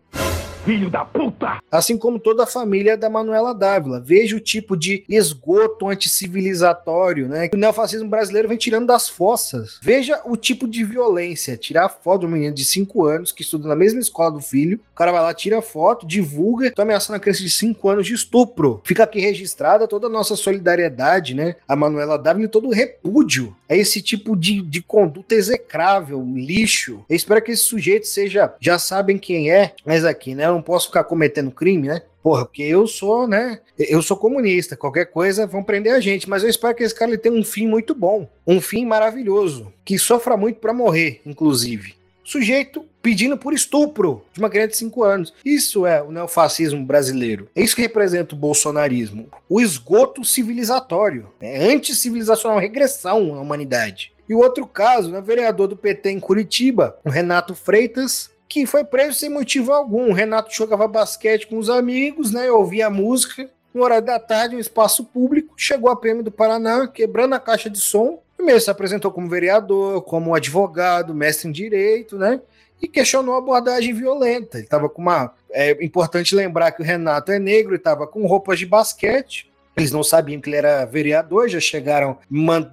Filho 0.65 0.89
da 0.89 1.06
puta! 1.06 1.62
Assim 1.71 1.95
como 1.95 2.19
toda 2.19 2.43
a 2.43 2.47
família 2.47 2.97
da 2.97 3.08
Manuela 3.08 3.54
Dávila. 3.54 3.99
Veja 3.99 4.36
o 4.36 4.39
tipo 4.39 4.75
de 4.75 5.06
esgoto 5.08 5.88
anticivilizatório, 5.88 7.28
né? 7.30 7.47
Que 7.47 7.56
o 7.56 7.60
neofascismo 7.60 8.10
brasileiro 8.10 8.49
vem 8.49 8.58
tirando 8.58 8.88
das 8.88 9.08
fossas. 9.08 9.78
Veja 9.80 10.19
o 10.25 10.36
tipo 10.36 10.67
de 10.67 10.84
violência. 10.84 11.56
Tirar 11.56 11.88
foto 11.88 12.21
de 12.21 12.25
um 12.25 12.30
menino 12.30 12.56
de 12.56 12.65
5 12.65 13.06
anos 13.06 13.32
que 13.32 13.43
estuda 13.43 13.67
na 13.67 13.75
mesma 13.75 13.99
escola 13.99 14.32
do 14.32 14.41
filho. 14.41 14.80
O 14.91 14.95
cara 14.95 15.12
vai 15.12 15.21
lá, 15.21 15.34
tira 15.36 15.62
foto, 15.62 16.08
divulga, 16.08 16.71
tô 16.71 16.82
ameaçando 16.82 17.17
a 17.17 17.19
criança 17.19 17.43
de 17.43 17.49
5 17.51 17.88
anos 17.88 18.08
de 18.08 18.15
estupro. 18.15 18.82
Fica 18.84 19.04
aqui 19.04 19.19
registrada 19.19 19.88
toda 19.88 20.08
a 20.08 20.10
nossa 20.10 20.36
solidariedade, 20.36 21.36
né? 21.36 21.58
A 21.67 21.75
Manuela 21.75 22.17
Dávila 22.17 22.45
e 22.45 22.49
todo 22.49 22.69
o 22.69 22.73
repúdio 22.73 23.56
a 23.69 23.75
esse 23.75 24.01
tipo 24.01 24.36
de, 24.36 24.62
de 24.62 24.82
conduta 24.82 25.36
execrável, 25.36 26.23
lixo. 26.36 27.04
Eu 27.10 27.15
espero 27.15 27.41
que 27.41 27.51
esse 27.51 27.63
sujeito 27.63 28.08
seja, 28.08 28.54
já 28.60 28.80
sabem 28.80 29.17
quem 29.17 29.51
é, 29.51 29.73
mas 29.86 30.06
aqui, 30.06 30.34
né? 30.34 30.55
Não 30.56 30.62
posso 30.62 30.88
ficar 30.88 31.04
cometendo 31.04 31.52
crime, 31.52 31.89
né? 31.89 32.02
Porra, 32.24 32.46
porque 32.46 32.63
eu 32.63 32.88
sou, 32.88 33.28
né? 33.28 33.60
Eu 33.78 34.02
sou 34.02 34.15
comunista. 34.15 34.78
Qualquer 34.78 35.06
coisa 35.06 35.46
vão 35.46 35.62
prender 35.62 35.94
a 35.94 36.00
gente. 36.00 36.30
Mas 36.30 36.44
eu 36.44 36.50
espero 36.50 36.74
que 36.74 36.84
esse 36.84 36.96
cara 36.96 37.12
ele 37.12 37.18
tenha 37.18 37.36
um 37.36 37.44
fim 37.44 37.68
muito 37.68 37.94
bom. 37.94 38.28
Um 38.48 38.62
fim 38.62 38.86
maravilhoso. 38.86 39.72
Que 39.84 40.00
sofra 40.00 40.38
muito 40.38 40.60
para 40.60 40.74
morrer, 40.74 41.22
inclusive. 41.26 41.96
Sujeito 42.24 42.86
pedindo 43.02 43.38
por 43.38 43.54
estupro 43.54 44.24
de 44.34 44.39
uma 44.39 44.50
criança 44.50 44.70
de 44.70 44.78
5 44.78 45.04
anos. 45.04 45.34
Isso 45.46 45.86
é 45.86 46.02
o 46.02 46.12
neofascismo 46.12 46.84
brasileiro. 46.84 47.48
É 47.54 47.62
isso 47.62 47.76
que 47.76 47.84
representa 47.84 48.34
o 48.34 48.38
bolsonarismo. 48.38 49.28
O 49.48 49.62
esgoto 49.62 50.26
civilizatório. 50.26 51.28
É 51.39 51.72
anticivilizacional, 51.72 52.58
regressão 52.58 53.36
à 53.36 53.41
humanidade. 53.41 54.12
E 54.28 54.34
o 54.34 54.39
outro 54.39 54.65
caso, 54.65 55.12
né, 55.12 55.22
vereador 55.22 55.68
do 55.68 55.78
PT 55.78 56.10
em 56.10 56.20
Curitiba, 56.20 56.98
o 57.06 57.10
Renato 57.12 57.54
Freitas, 57.54 58.32
que 58.47 58.65
foi 58.65 58.84
preso 58.84 59.19
sem 59.19 59.29
motivo 59.29 59.73
algum. 59.73 60.10
O 60.10 60.13
Renato 60.13 60.53
jogava 60.53 60.88
basquete 60.88 61.47
com 61.47 61.58
os 61.58 61.69
amigos, 61.69 62.31
né? 62.31 62.51
Ouvia 62.51 62.89
música. 62.89 63.49
No 63.73 63.84
horário 63.84 64.05
da 64.05 64.19
tarde, 64.19 64.55
no 64.55 64.62
espaço 64.62 65.03
público, 65.03 65.53
chegou 65.58 65.89
a 65.89 65.95
PM 65.95 66.23
do 66.23 66.31
Paraná, 66.31 66.88
quebrando 66.88 67.34
a 67.36 67.39
caixa 67.39 67.69
de 67.69 67.79
som. 67.79 68.19
Primeiro 68.38 68.62
se 68.62 68.69
apresentou 68.69 69.12
como 69.12 69.29
vereador, 69.29 70.01
como 70.03 70.34
advogado, 70.34 71.13
mestre 71.13 71.49
em 71.49 71.51
direito, 71.51 72.17
né? 72.17 72.39
E 72.81 72.88
questionou 72.88 73.36
a 73.36 73.39
abordagem 73.39 73.93
violenta. 73.93 74.58
Ele 74.58 74.65
estava 74.65 74.88
com 74.88 75.01
uma. 75.01 75.34
É 75.51 75.84
importante 75.84 76.36
lembrar 76.36 76.71
que 76.71 76.81
o 76.81 76.86
Renato 76.86 77.31
é 77.31 77.39
negro 77.39 77.73
e 77.73 77.77
estava 77.77 78.08
com 78.08 78.25
roupas 78.25 78.60
de 78.60 78.65
basquete. 78.65 79.51
Eles 79.76 79.92
não 79.92 80.04
sabiam 80.04 80.40
que 80.40 80.50
ele 80.50 80.56
era 80.56 80.86
vereador, 80.86 81.50
já 81.50 81.60
chegaram 81.60 82.18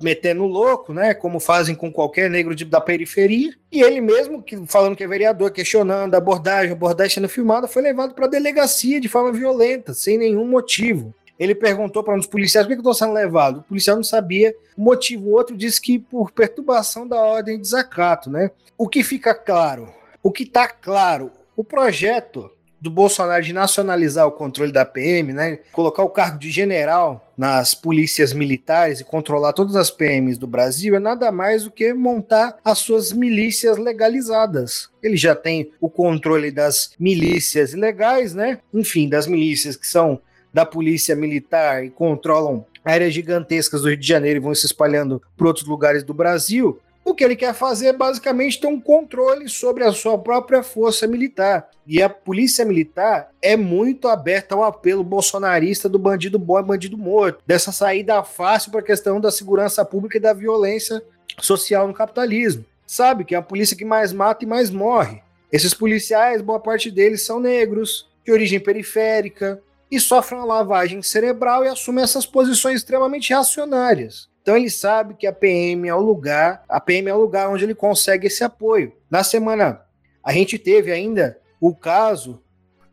metendo 0.01 0.45
louco, 0.45 0.93
né? 0.93 1.13
Como 1.15 1.41
fazem 1.41 1.75
com 1.75 1.91
qualquer 1.91 2.31
negro 2.31 2.55
de, 2.55 2.65
da 2.65 2.81
periferia. 2.81 3.53
E 3.73 3.83
ele 3.83 4.01
mesmo, 4.01 4.41
que, 4.41 4.57
falando 4.67 4.95
que 4.95 5.03
é 5.03 5.09
vereador, 5.09 5.51
questionando 5.51 6.15
a 6.15 6.19
abordagem, 6.19 6.71
a 6.71 6.75
abordagem 6.75 7.15
sendo 7.15 7.29
filmada, 7.29 7.67
foi 7.67 7.83
levado 7.83 8.15
para 8.15 8.27
a 8.27 8.31
delegacia 8.31 9.01
de 9.01 9.09
forma 9.09 9.33
violenta, 9.33 9.93
sem 9.93 10.17
nenhum 10.17 10.47
motivo. 10.47 11.13
Ele 11.39 11.57
perguntou 11.57 12.05
para 12.05 12.15
um 12.15 12.19
dos 12.19 12.27
policiais 12.29 12.67
por 12.67 12.73
que 12.73 12.79
eu 12.79 12.83
estou 12.83 12.95
sendo 12.95 13.15
levado. 13.15 13.59
O 13.59 13.63
policial 13.63 13.97
não 13.97 14.05
sabia 14.05 14.55
o 14.77 14.83
motivo. 14.83 15.31
O 15.31 15.33
outro 15.33 15.57
disse 15.57 15.81
que 15.81 15.99
por 15.99 16.31
perturbação 16.31 17.07
da 17.07 17.21
ordem 17.21 17.57
de 17.57 17.63
desacato, 17.63 18.31
né? 18.31 18.53
O 18.79 18.89
que 18.89 19.03
fica 19.03 19.35
claro? 19.35 19.89
O 20.23 20.31
que 20.31 20.45
está 20.45 20.69
claro? 20.69 21.33
O 21.57 21.65
projeto 21.65 22.49
do 22.83 22.91
Bolsonaro 22.91 23.45
de 23.45 23.53
nacionalizar 23.53 24.27
o 24.27 24.33
controle 24.33 24.73
da 24.73 24.85
PM, 24.85 25.33
né? 25.33 25.61
Colocar 25.71 26.03
o 26.03 26.11
cargo 26.11 26.37
de 26.37 26.51
general 26.51 27.33
nas 27.39 27.77
polícias 27.77 28.33
militares 28.33 28.99
e 28.99 29.05
controlar 29.05 29.53
todas 29.53 29.77
as 29.77 29.89
PMs 29.89 30.37
do 30.37 30.49
Brasil 30.49 30.97
é 30.97 30.99
nada 30.99 31.31
mais 31.31 31.63
do 31.63 31.71
que 31.71 31.95
montar 31.95 32.57
as 32.65 32.81
suas 32.81 33.13
milícias 33.13 33.79
legalizadas. 33.79 34.91
Ele 35.01 35.17
já 35.17 35.33
tem 35.33 35.71
o 35.81 35.89
controle 35.89 36.51
das 36.51 36.91
milícias 36.99 37.73
ilegais, 37.73 38.35
né? 38.35 38.59
Enfim, 38.75 39.09
das 39.09 39.29
milícias 39.29 39.77
que 39.77 39.87
são 39.87 40.21
da 40.53 40.67
polícia 40.67 41.15
militar 41.15 41.85
e 41.85 41.91
controlam 41.91 42.67
áreas 42.85 43.15
gigantescas 43.15 43.83
do 43.83 43.91
Rio 43.91 43.97
de 43.97 44.09
Janeiro 44.09 44.41
e 44.41 44.43
vão 44.43 44.57
se 44.57 44.67
espalhando 44.67 45.23
por 45.37 45.47
outros 45.47 45.67
lugares 45.69 46.03
do 46.03 46.13
Brasil. 46.13 46.81
O 47.05 47.15
que 47.15 47.25
ele 47.25 47.35
quer 47.35 47.53
fazer 47.53 47.89
é 47.89 47.93
basicamente 47.93 48.61
ter 48.61 48.69
um 48.69 48.81
controle 48.81 49.49
sobre 49.49 49.83
a 49.83 49.93
sua 49.93 50.17
própria 50.17 50.63
força 50.63 51.07
militar. 51.07 51.69
E 51.85 52.01
a 52.01 52.09
polícia 52.09 52.65
militar 52.65 53.31
é 53.43 53.57
muito 53.57 54.07
aberta 54.07 54.55
ao 54.55 54.63
apelo 54.63 55.03
bolsonarista 55.03 55.89
do 55.89 55.99
bandido 55.99 56.39
bom 56.39 56.61
e 56.61 56.63
bandido 56.63 56.97
morto, 56.97 57.43
dessa 57.45 57.73
saída 57.73 58.23
fácil 58.23 58.71
para 58.71 58.81
a 58.81 58.85
questão 58.85 59.21
da 59.21 59.33
segurança 59.33 59.85
pública 59.85 60.17
e 60.17 60.21
da 60.21 60.33
violência 60.33 61.03
social 61.41 61.89
no 61.89 61.95
capitalismo. 61.95 62.65
Sabe 62.87 63.25
que 63.25 63.35
é 63.35 63.39
a 63.39 63.43
polícia 63.43 63.77
que 63.77 63.85
mais 63.85 64.13
mata 64.13 64.45
e 64.45 64.49
mais 64.49 64.71
morre. 64.71 65.23
Esses 65.51 65.75
policiais, 65.75 66.41
boa 66.41 66.61
parte 66.61 66.91
deles 66.91 67.27
são 67.27 67.41
negros, 67.41 68.09
de 68.25 68.31
origem 68.31 68.61
periférica, 68.61 69.61
e 69.91 70.01
sofrem 70.01 70.39
uma 70.41 70.47
lavagem 70.47 71.03
cerebral 71.03 71.65
e 71.65 71.69
assumem 71.69 72.03
essas 72.03 72.25
posições 72.25 72.77
extremamente 72.77 73.29
reacionárias. 73.29 74.32
Então 74.43 74.57
ele 74.57 74.69
sabe 74.69 75.15
que 75.15 75.27
a 75.27 75.33
PM 75.33 75.89
é 75.89 75.95
o 75.95 76.01
lugar, 76.01 76.65
a 76.69 76.81
PM 76.81 77.09
é 77.09 77.15
o 77.15 77.21
lugar 77.21 77.49
onde 77.49 77.65
ele 77.65 77.75
consegue 77.75 78.27
esse 78.27 78.43
apoio. 78.43 78.93
Na 79.09 79.23
semana, 79.23 79.83
a 80.23 80.33
gente 80.33 80.59
teve 80.59 80.91
ainda 80.91 81.39
o 81.61 81.75
caso 81.75 82.43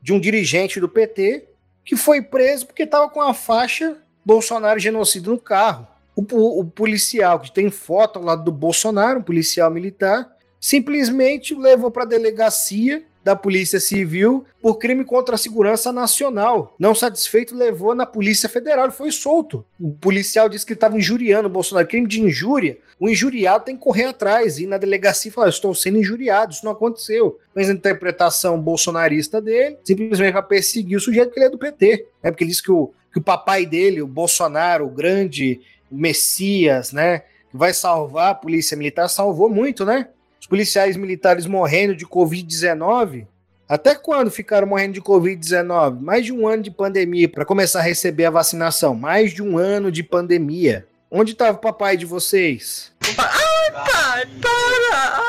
de 0.01 0.13
um 0.13 0.19
dirigente 0.19 0.79
do 0.79 0.87
PT 0.87 1.49
que 1.83 1.95
foi 1.95 2.21
preso 2.21 2.67
porque 2.67 2.83
estava 2.83 3.09
com 3.09 3.21
a 3.21 3.33
faixa 3.33 3.97
Bolsonaro 4.23 4.79
genocida 4.79 5.29
no 5.29 5.39
carro. 5.39 5.87
O, 6.15 6.59
o, 6.59 6.65
policial 6.65 7.39
que 7.39 7.51
tem 7.51 7.71
foto 7.71 8.19
ao 8.19 8.25
lado 8.25 8.43
do 8.43 8.51
Bolsonaro, 8.51 9.19
um 9.19 9.23
policial 9.23 9.71
militar, 9.71 10.29
simplesmente 10.59 11.55
levou 11.55 11.89
para 11.89 12.03
a 12.03 12.07
delegacia 12.07 13.03
da 13.23 13.35
Polícia 13.35 13.79
Civil 13.79 14.45
por 14.61 14.75
crime 14.75 15.03
contra 15.03 15.35
a 15.35 15.37
segurança 15.37 15.91
nacional. 15.91 16.75
Não 16.79 16.95
satisfeito, 16.95 17.55
levou 17.55 17.93
na 17.93 18.05
Polícia 18.05 18.49
Federal 18.49 18.87
e 18.87 18.91
foi 18.91 19.11
solto. 19.11 19.65
O 19.79 19.91
policial 19.93 20.49
disse 20.49 20.65
que 20.65 20.73
estava 20.73 20.97
injuriando 20.97 21.47
o 21.47 21.51
Bolsonaro. 21.51 21.87
Crime 21.87 22.07
de 22.07 22.21
injúria. 22.21 22.77
O 22.99 23.09
injuriado 23.09 23.65
tem 23.65 23.75
que 23.75 23.83
correr 23.83 24.05
atrás 24.05 24.57
e 24.57 24.63
ir 24.63 24.67
na 24.67 24.77
delegacia 24.77 25.29
e 25.29 25.33
falar: 25.33 25.49
estou 25.49 25.73
sendo 25.73 25.97
injuriado, 25.97 26.53
isso 26.53 26.65
não 26.65 26.71
aconteceu. 26.71 27.39
Mas 27.55 27.69
a 27.69 27.73
interpretação 27.73 28.59
bolsonarista 28.59 29.41
dele, 29.41 29.77
simplesmente 29.83 30.33
para 30.33 30.41
perseguir 30.41 30.97
o 30.97 31.01
sujeito 31.01 31.31
que 31.31 31.39
ele 31.39 31.47
é 31.47 31.49
do 31.49 31.57
PT. 31.57 32.07
É 32.21 32.31
porque 32.31 32.43
ele 32.43 32.51
disse 32.51 32.63
que 32.63 32.71
o, 32.71 32.91
que 33.11 33.19
o 33.19 33.23
papai 33.23 33.65
dele, 33.65 34.01
o 34.01 34.07
Bolsonaro, 34.07 34.85
o 34.85 34.89
grande 34.89 35.61
Messias, 35.91 36.91
né? 36.91 37.23
vai 37.53 37.73
salvar 37.73 38.31
a 38.31 38.35
polícia 38.35 38.77
militar, 38.77 39.07
salvou 39.07 39.49
muito, 39.49 39.85
né? 39.85 40.07
Policiais 40.49 40.97
militares 40.97 41.45
morrendo 41.45 41.95
de 41.95 42.05
Covid-19. 42.05 43.27
Até 43.67 43.93
quando 43.93 44.31
ficaram 44.31 44.67
morrendo 44.67 44.93
de 44.93 45.01
Covid-19? 45.01 46.01
Mais 46.01 46.25
de 46.25 46.33
um 46.33 46.47
ano 46.47 46.63
de 46.63 46.71
pandemia 46.71 47.29
para 47.29 47.45
começar 47.45 47.79
a 47.79 47.83
receber 47.83 48.25
a 48.25 48.31
vacinação. 48.31 48.95
Mais 48.95 49.31
de 49.31 49.43
um 49.43 49.59
ano 49.59 49.91
de 49.91 50.01
pandemia. 50.01 50.87
Onde 51.11 51.33
estava 51.33 51.57
o 51.57 51.61
papai 51.61 51.95
de 51.95 52.05
vocês? 52.05 52.91
Ai, 53.17 53.71
pai, 53.71 54.25
para! 54.41 55.19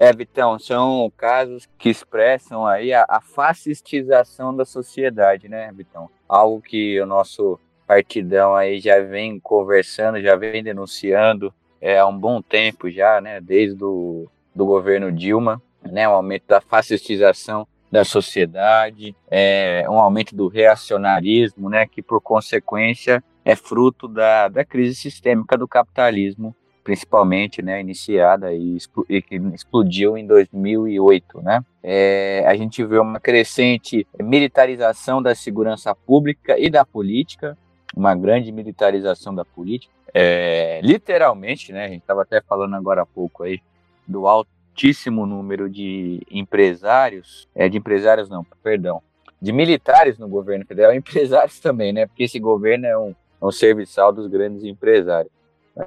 É, 0.00 0.12
Vitão, 0.12 0.58
são 0.60 1.12
casos 1.16 1.68
que 1.76 1.88
expressam 1.88 2.64
aí 2.64 2.92
a, 2.92 3.04
a 3.08 3.20
fascistização 3.20 4.54
da 4.54 4.64
sociedade, 4.64 5.48
né, 5.48 5.72
Vitão? 5.74 6.08
Algo 6.28 6.62
que 6.62 7.00
o 7.00 7.06
nosso 7.06 7.58
partidão 7.84 8.54
aí 8.54 8.78
já 8.78 9.00
vem 9.00 9.40
conversando, 9.40 10.20
já 10.20 10.36
vem 10.36 10.62
denunciando 10.62 11.52
é, 11.80 11.98
há 11.98 12.06
um 12.06 12.16
bom 12.16 12.42
tempo 12.42 12.90
já, 12.90 13.20
né, 13.20 13.40
desde 13.40 13.82
o 13.84 14.26
do 14.54 14.66
governo 14.66 15.12
Dilma, 15.12 15.62
né, 15.82 16.08
um 16.08 16.12
aumento 16.12 16.44
da 16.48 16.60
fascistização 16.60 17.66
da 17.90 18.04
sociedade, 18.04 19.14
é, 19.30 19.86
um 19.88 19.98
aumento 19.98 20.34
do 20.34 20.48
reacionarismo, 20.48 21.70
né, 21.70 21.86
que 21.86 22.02
por 22.02 22.20
consequência 22.20 23.22
é 23.44 23.54
fruto 23.56 24.08
da, 24.08 24.48
da 24.48 24.64
crise 24.64 24.94
sistêmica 24.94 25.56
do 25.56 25.66
capitalismo, 25.66 26.54
principalmente, 26.84 27.62
né, 27.62 27.80
iniciada 27.80 28.52
e, 28.52 28.76
e 29.08 29.22
que 29.22 29.36
explodiu 29.54 30.18
em 30.18 30.26
2008, 30.26 31.40
né. 31.40 31.64
É, 31.82 32.44
a 32.46 32.54
gente 32.56 32.84
vê 32.84 32.98
uma 32.98 33.20
crescente 33.20 34.06
militarização 34.20 35.22
da 35.22 35.34
segurança 35.34 35.94
pública 35.94 36.58
e 36.58 36.68
da 36.68 36.84
política, 36.84 37.56
uma 37.94 38.14
grande 38.14 38.52
militarização 38.52 39.34
da 39.34 39.44
política, 39.44 39.92
é, 40.14 40.80
literalmente, 40.82 41.72
né? 41.72 41.84
A 41.84 41.88
gente 41.88 42.00
estava 42.00 42.22
até 42.22 42.40
falando 42.40 42.74
agora 42.74 43.02
há 43.02 43.06
pouco 43.06 43.42
aí 43.42 43.60
do 44.06 44.26
altíssimo 44.26 45.26
número 45.26 45.68
de 45.68 46.20
empresários, 46.30 47.46
é, 47.54 47.68
de 47.68 47.78
empresários 47.78 48.28
não, 48.28 48.44
perdão, 48.62 49.02
de 49.40 49.52
militares 49.52 50.18
no 50.18 50.28
governo 50.28 50.64
federal, 50.66 50.92
empresários 50.94 51.60
também, 51.60 51.92
né? 51.92 52.06
Porque 52.06 52.24
esse 52.24 52.38
governo 52.38 52.86
é 52.86 52.98
um, 52.98 53.10
é 53.10 53.44
um 53.44 53.52
serviçal 53.52 54.12
dos 54.12 54.26
grandes 54.26 54.64
empresários. 54.64 55.32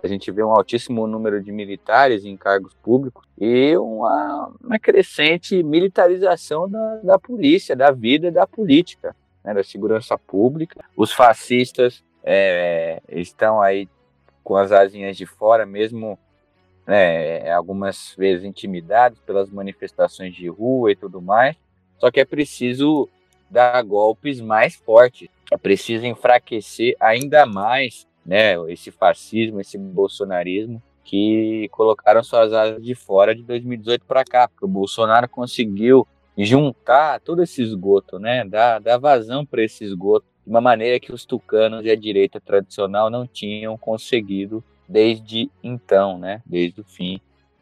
A 0.04 0.08
gente 0.08 0.32
vê 0.32 0.42
um 0.42 0.52
altíssimo 0.52 1.06
número 1.06 1.44
de 1.44 1.52
militares 1.52 2.24
em 2.24 2.38
cargos 2.38 2.74
públicos 2.76 3.28
e 3.38 3.76
uma, 3.76 4.54
uma 4.64 4.80
crescente 4.80 5.62
militarização 5.64 6.70
da, 6.70 6.96
da 7.04 7.20
polícia, 7.20 7.76
da 7.76 7.92
vida 7.92 8.32
da 8.32 8.48
política, 8.48 9.14
né, 9.44 9.54
da 9.54 9.64
segurança 9.64 10.18
pública. 10.18 10.84
Os 10.96 11.12
fascistas 11.12 12.04
é, 12.24 13.02
estão 13.10 13.62
aí 13.62 13.88
com 14.44 14.56
as 14.56 14.72
asinhas 14.72 15.18
de 15.18 15.26
fora, 15.26 15.66
mesmo 15.66 16.18
né, 16.86 17.52
algumas 17.52 18.16
vezes 18.18 18.46
intimidados 18.46 19.20
pelas 19.20 19.50
manifestações 19.50 20.34
de 20.36 20.48
rua 20.48 20.92
e 20.92 20.96
tudo 20.96 21.22
mais. 21.22 21.56
Só 21.98 22.10
que 22.10 22.20
é 22.20 22.26
preciso 22.26 23.08
dar 23.50 23.82
golpes 23.84 24.40
mais 24.42 24.76
fortes. 24.76 25.30
É 25.52 25.58
preciso 25.58 26.06
enfraquecer 26.06 26.96
ainda 27.00 27.46
mais 27.46 28.08
né, 28.26 28.56
esse 28.72 28.92
fascismo, 28.92 29.60
esse 29.60 29.78
bolsonarismo 29.78 30.82
que 31.04 31.68
colocaram 31.72 32.24
suas 32.24 32.54
asas 32.54 32.82
de 32.82 32.96
fora 32.96 33.36
de 33.36 33.44
2018 33.44 34.06
para 34.06 34.24
cá, 34.24 34.48
porque 34.48 34.66
o 34.66 34.68
Bolsonaro 34.68 35.28
conseguiu 35.28 36.08
juntar 36.38 37.20
todo 37.20 37.44
esse 37.44 37.62
esgoto, 37.62 38.18
né, 38.18 38.46
dar, 38.46 38.80
dar 38.80 38.98
vazão 38.98 39.46
para 39.46 39.64
esse 39.64 39.84
esgoto 39.84 40.26
de 40.46 40.50
uma 40.50 40.62
maneira 40.62 41.00
que 41.00 41.14
os 41.14 41.26
tucanos 41.26 41.86
e 41.86 41.92
a 41.92 41.96
direita 41.96 42.40
tradicional 42.40 43.10
não 43.10 43.28
tinham 43.28 43.78
conseguido 43.78 44.64
desde 44.88 45.50
então, 45.64 46.18
né, 46.18 46.42
desde 46.46 46.82
o 46.82 46.84
fim 46.84 47.20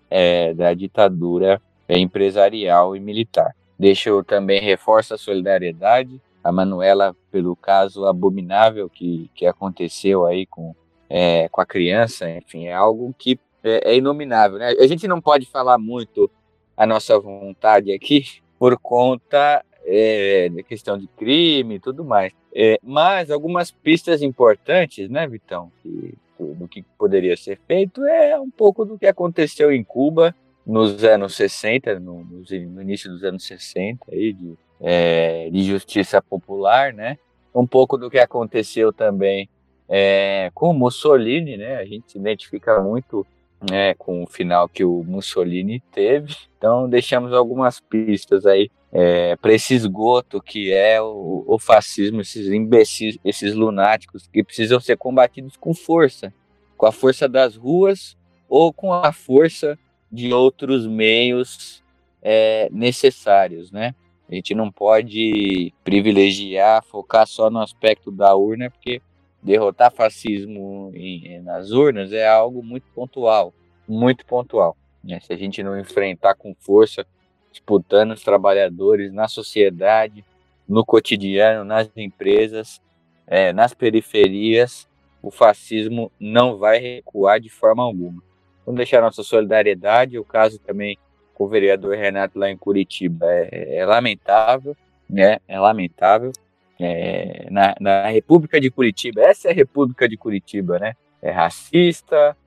é, 0.10 0.54
da 0.54 0.74
ditadura 0.74 1.62
empresarial 1.88 2.96
e 2.96 3.00
militar. 3.00 3.56
Deixa 3.78 4.10
eu 4.10 4.24
também 4.24 4.62
reforço 4.62 5.14
a 5.14 5.18
solidariedade 5.18 6.22
a 6.44 6.52
Manuela 6.52 7.16
pelo 7.32 7.56
caso 7.56 8.06
abominável 8.06 8.90
que, 8.90 9.30
que 9.36 9.46
aconteceu 9.46 10.26
aí 10.26 10.46
com, 10.46 10.76
é, 11.10 11.50
com 11.50 11.62
a 11.62 11.66
criança, 11.66 12.30
enfim, 12.30 12.66
é 12.66 12.74
algo 12.74 13.14
que 13.18 13.40
é, 13.64 13.92
é 13.92 13.98
inominável, 13.98 14.58
né? 14.58 14.70
A 14.80 14.88
gente 14.88 15.08
não 15.08 15.20
pode 15.22 15.46
falar 15.46 15.78
muito 15.78 16.32
a 16.78 16.86
nossa 16.86 17.20
vontade 17.20 17.92
aqui 17.92 18.42
por 18.60 18.78
conta 18.78 19.64
é, 19.86 20.50
da 20.50 20.62
questão 20.62 20.98
de 20.98 21.08
crime 21.08 21.76
e 21.76 21.80
tudo 21.80 22.04
mais. 22.04 22.34
É, 22.54 22.78
mas 22.84 23.32
algumas 23.32 23.72
pistas 23.72 24.22
importantes, 24.22 25.10
né, 25.10 25.26
Vitão, 25.26 25.72
que, 25.82 26.14
do 26.38 26.68
que 26.68 26.84
poderia 26.98 27.38
ser 27.38 27.60
feito 27.66 28.04
é 28.06 28.40
um 28.40 28.50
pouco 28.50 28.86
do 28.86 29.00
que 29.00 29.08
aconteceu 29.08 29.72
em 29.72 29.84
Cuba 29.84 30.36
nos 30.66 31.04
anos 31.04 31.36
60, 31.36 32.00
no, 32.00 32.24
no 32.24 32.82
início 32.82 33.10
dos 33.10 33.24
anos 33.24 33.44
60, 33.46 34.06
aí, 34.12 34.34
de, 34.34 34.54
é, 34.80 35.50
de 35.50 35.64
justiça 35.64 36.22
popular, 36.22 36.94
né? 36.94 37.18
Um 37.56 37.66
pouco 37.66 37.98
do 37.98 38.10
que 38.10 38.20
aconteceu 38.20 38.94
também 38.94 39.50
é, 39.88 40.52
com 40.54 40.72
Mussolini, 40.72 41.58
né? 41.58 41.78
A 41.78 41.86
gente 41.86 42.12
se 42.12 42.18
identifica 42.20 42.80
muito 42.82 43.26
né, 43.70 43.94
com 43.96 44.24
o 44.24 44.28
final 44.28 44.70
que 44.70 44.84
o 44.84 45.04
Mussolini 45.04 45.82
teve. 45.92 46.36
Então 46.58 46.90
deixamos 46.90 47.34
algumas 47.34 47.80
pistas 47.80 48.46
aí 48.46 48.70
é, 48.92 49.36
para 49.36 49.54
esse 49.54 49.74
esgoto 49.74 50.42
que 50.42 50.72
é 50.72 51.02
o, 51.02 51.44
o, 51.48 51.60
fascismo, 51.60 52.22
esses 52.22 52.48
imbecis, 52.48 53.18
esses 53.24 53.54
lunáticos 53.54 54.28
que 54.28 54.44
precisam 54.44 54.80
ser 54.80 54.98
combatidos 54.98 55.56
com 55.58 55.74
força, 55.74 56.34
com 56.76 56.86
a 56.86 56.92
força 56.92 57.28
das 57.28 57.56
ruas 57.56 58.18
ou 58.48 58.74
com 58.74 58.92
a 58.94 59.12
força 59.12 59.78
de 60.12 60.34
outros 60.34 60.88
meios 60.88 61.84
é, 62.22 62.68
necessários, 62.72 63.72
né? 63.72 63.94
A 64.30 64.36
gente 64.36 64.54
não 64.54 64.72
pode 64.72 65.74
privilegiar, 65.84 66.84
focar 66.84 67.26
só 67.26 67.50
no 67.50 67.60
aspecto 67.62 68.12
da 68.12 68.36
urna, 68.36 68.70
porque 68.70 69.02
derrotar 69.42 69.92
fascismo 69.92 70.92
em, 70.94 71.42
nas 71.42 71.72
urnas 71.72 72.12
é 72.12 72.28
algo 72.28 72.64
muito 72.64 72.86
pontual, 72.94 73.54
muito 73.88 74.26
pontual. 74.26 74.76
Né? 75.04 75.20
Se 75.20 75.34
a 75.34 75.38
gente 75.38 75.64
não 75.64 75.80
enfrentar 75.80 76.36
com 76.36 76.54
força, 76.54 77.06
disputando 77.52 78.12
os 78.12 78.24
trabalhadores 78.24 79.12
na 79.12 79.28
sociedade, 79.28 80.24
no 80.68 80.86
cotidiano, 80.86 81.64
nas 81.64 81.90
empresas, 81.96 82.82
é, 83.26 83.52
nas 83.52 83.74
periferias, 83.74 84.88
o 85.22 85.32
fascismo 85.32 86.12
não 86.20 86.58
vai 86.58 86.80
recuar 86.80 87.40
de 87.40 87.50
forma 87.50 87.84
alguma. 87.84 88.22
Vamos 88.66 88.78
deixar 88.78 89.02
nossa 89.02 89.24
solidariedade, 89.24 90.20
o 90.20 90.24
caso 90.24 90.60
também 90.60 90.98
com 91.34 91.46
o 91.46 91.48
vereador 91.48 91.96
Renato 91.96 92.38
lá 92.38 92.50
em 92.50 92.58
Curitiba 92.58 93.26
é, 93.26 93.78
é 93.78 93.86
lamentável, 93.86 94.76
né? 95.10 95.40
É 95.48 95.60
lamentável. 95.60 96.32
É, 96.80 97.48
na, 97.52 97.76
na 97.80 98.08
República 98.08 98.60
de 98.60 98.72
Curitiba, 98.72 99.22
essa 99.22 99.50
é 99.50 99.52
a 99.52 99.54
República 99.54 100.08
de 100.08 100.16
Curitiba, 100.16 100.80
né? 100.80 100.94
É 101.22 101.30
racista, 101.30 102.38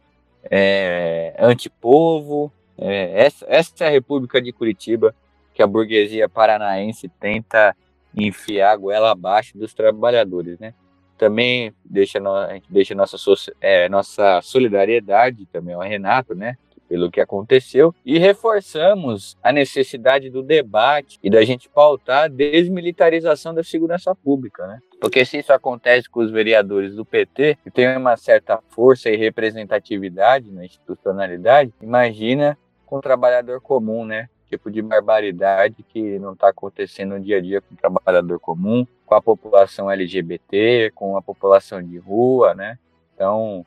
é 0.51 1.35
antipovo, 1.39 2.51
é, 2.79 3.25
essa, 3.27 3.47
essa 3.49 3.85
é 3.85 3.87
a 3.87 3.91
República 3.91 4.41
de 4.41 4.53
Curitiba 4.53 5.15
que 5.55 5.63
a 5.63 5.67
burguesia 5.67 6.29
paranaense 6.29 7.09
tenta 7.21 7.77
enfiar 8.17 8.73
a 8.73 8.77
goela 8.77 9.11
abaixo 9.13 9.57
dos 9.57 9.75
trabalhadores, 9.75 10.59
né? 10.59 10.75
Também 11.19 11.73
deixa, 11.85 12.19
a 12.19 12.55
gente 12.55 12.67
deixa 12.69 12.95
nossa, 12.95 13.17
é, 13.61 13.89
nossa 13.89 14.41
solidariedade 14.43 15.47
também 15.47 15.75
ao 15.75 15.83
Renato, 15.83 16.35
né? 16.35 16.57
Pelo 16.93 17.11
que 17.11 17.23
aconteceu 17.23 17.95
e 18.05 18.19
reforçamos 18.19 19.35
a 19.43 19.51
necessidade 19.51 20.29
do 20.29 20.43
debate 20.43 21.19
e 21.23 21.31
da 21.31 21.43
gente 21.43 21.67
pautar 21.67 22.25
a 22.25 22.29
desmilitarização 22.29 23.55
da 23.55 23.65
segurança 23.65 24.15
pública, 24.15 24.67
né? 24.67 24.79
Porque 25.01 25.25
se 25.25 25.39
isso 25.39 25.55
acontece 25.55 26.11
com 26.11 26.21
os 26.21 26.31
vereadores 26.31 26.95
do 26.95 27.03
PT, 27.03 27.57
que 27.65 27.71
tem 27.71 27.97
uma 27.97 28.15
certa 28.19 28.59
força 28.69 29.09
e 29.09 29.17
representatividade 29.17 30.51
na 30.51 30.67
institucionalidade, 30.67 31.73
imagina 31.81 32.59
com 32.85 32.97
o 32.97 33.01
trabalhador 33.01 33.63
comum, 33.63 34.05
né? 34.05 34.29
Tipo 34.51 34.71
de 34.71 34.83
barbaridade 34.83 35.83
que 35.89 36.19
não 36.19 36.35
está 36.35 36.51
acontecendo 36.51 37.15
no 37.15 37.21
dia 37.21 37.39
a 37.39 37.41
dia 37.41 37.63
com 37.63 37.73
o 37.73 37.79
trabalhador 37.79 38.39
comum, 38.39 38.87
com 39.07 39.15
a 39.15 39.23
população 39.23 39.91
LGBT, 39.91 40.93
com 40.95 41.17
a 41.17 41.23
população 41.23 41.83
de 41.83 41.97
rua, 41.97 42.53
né? 42.53 42.79
Então, 43.15 43.65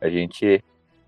a 0.00 0.08
gente 0.08 0.62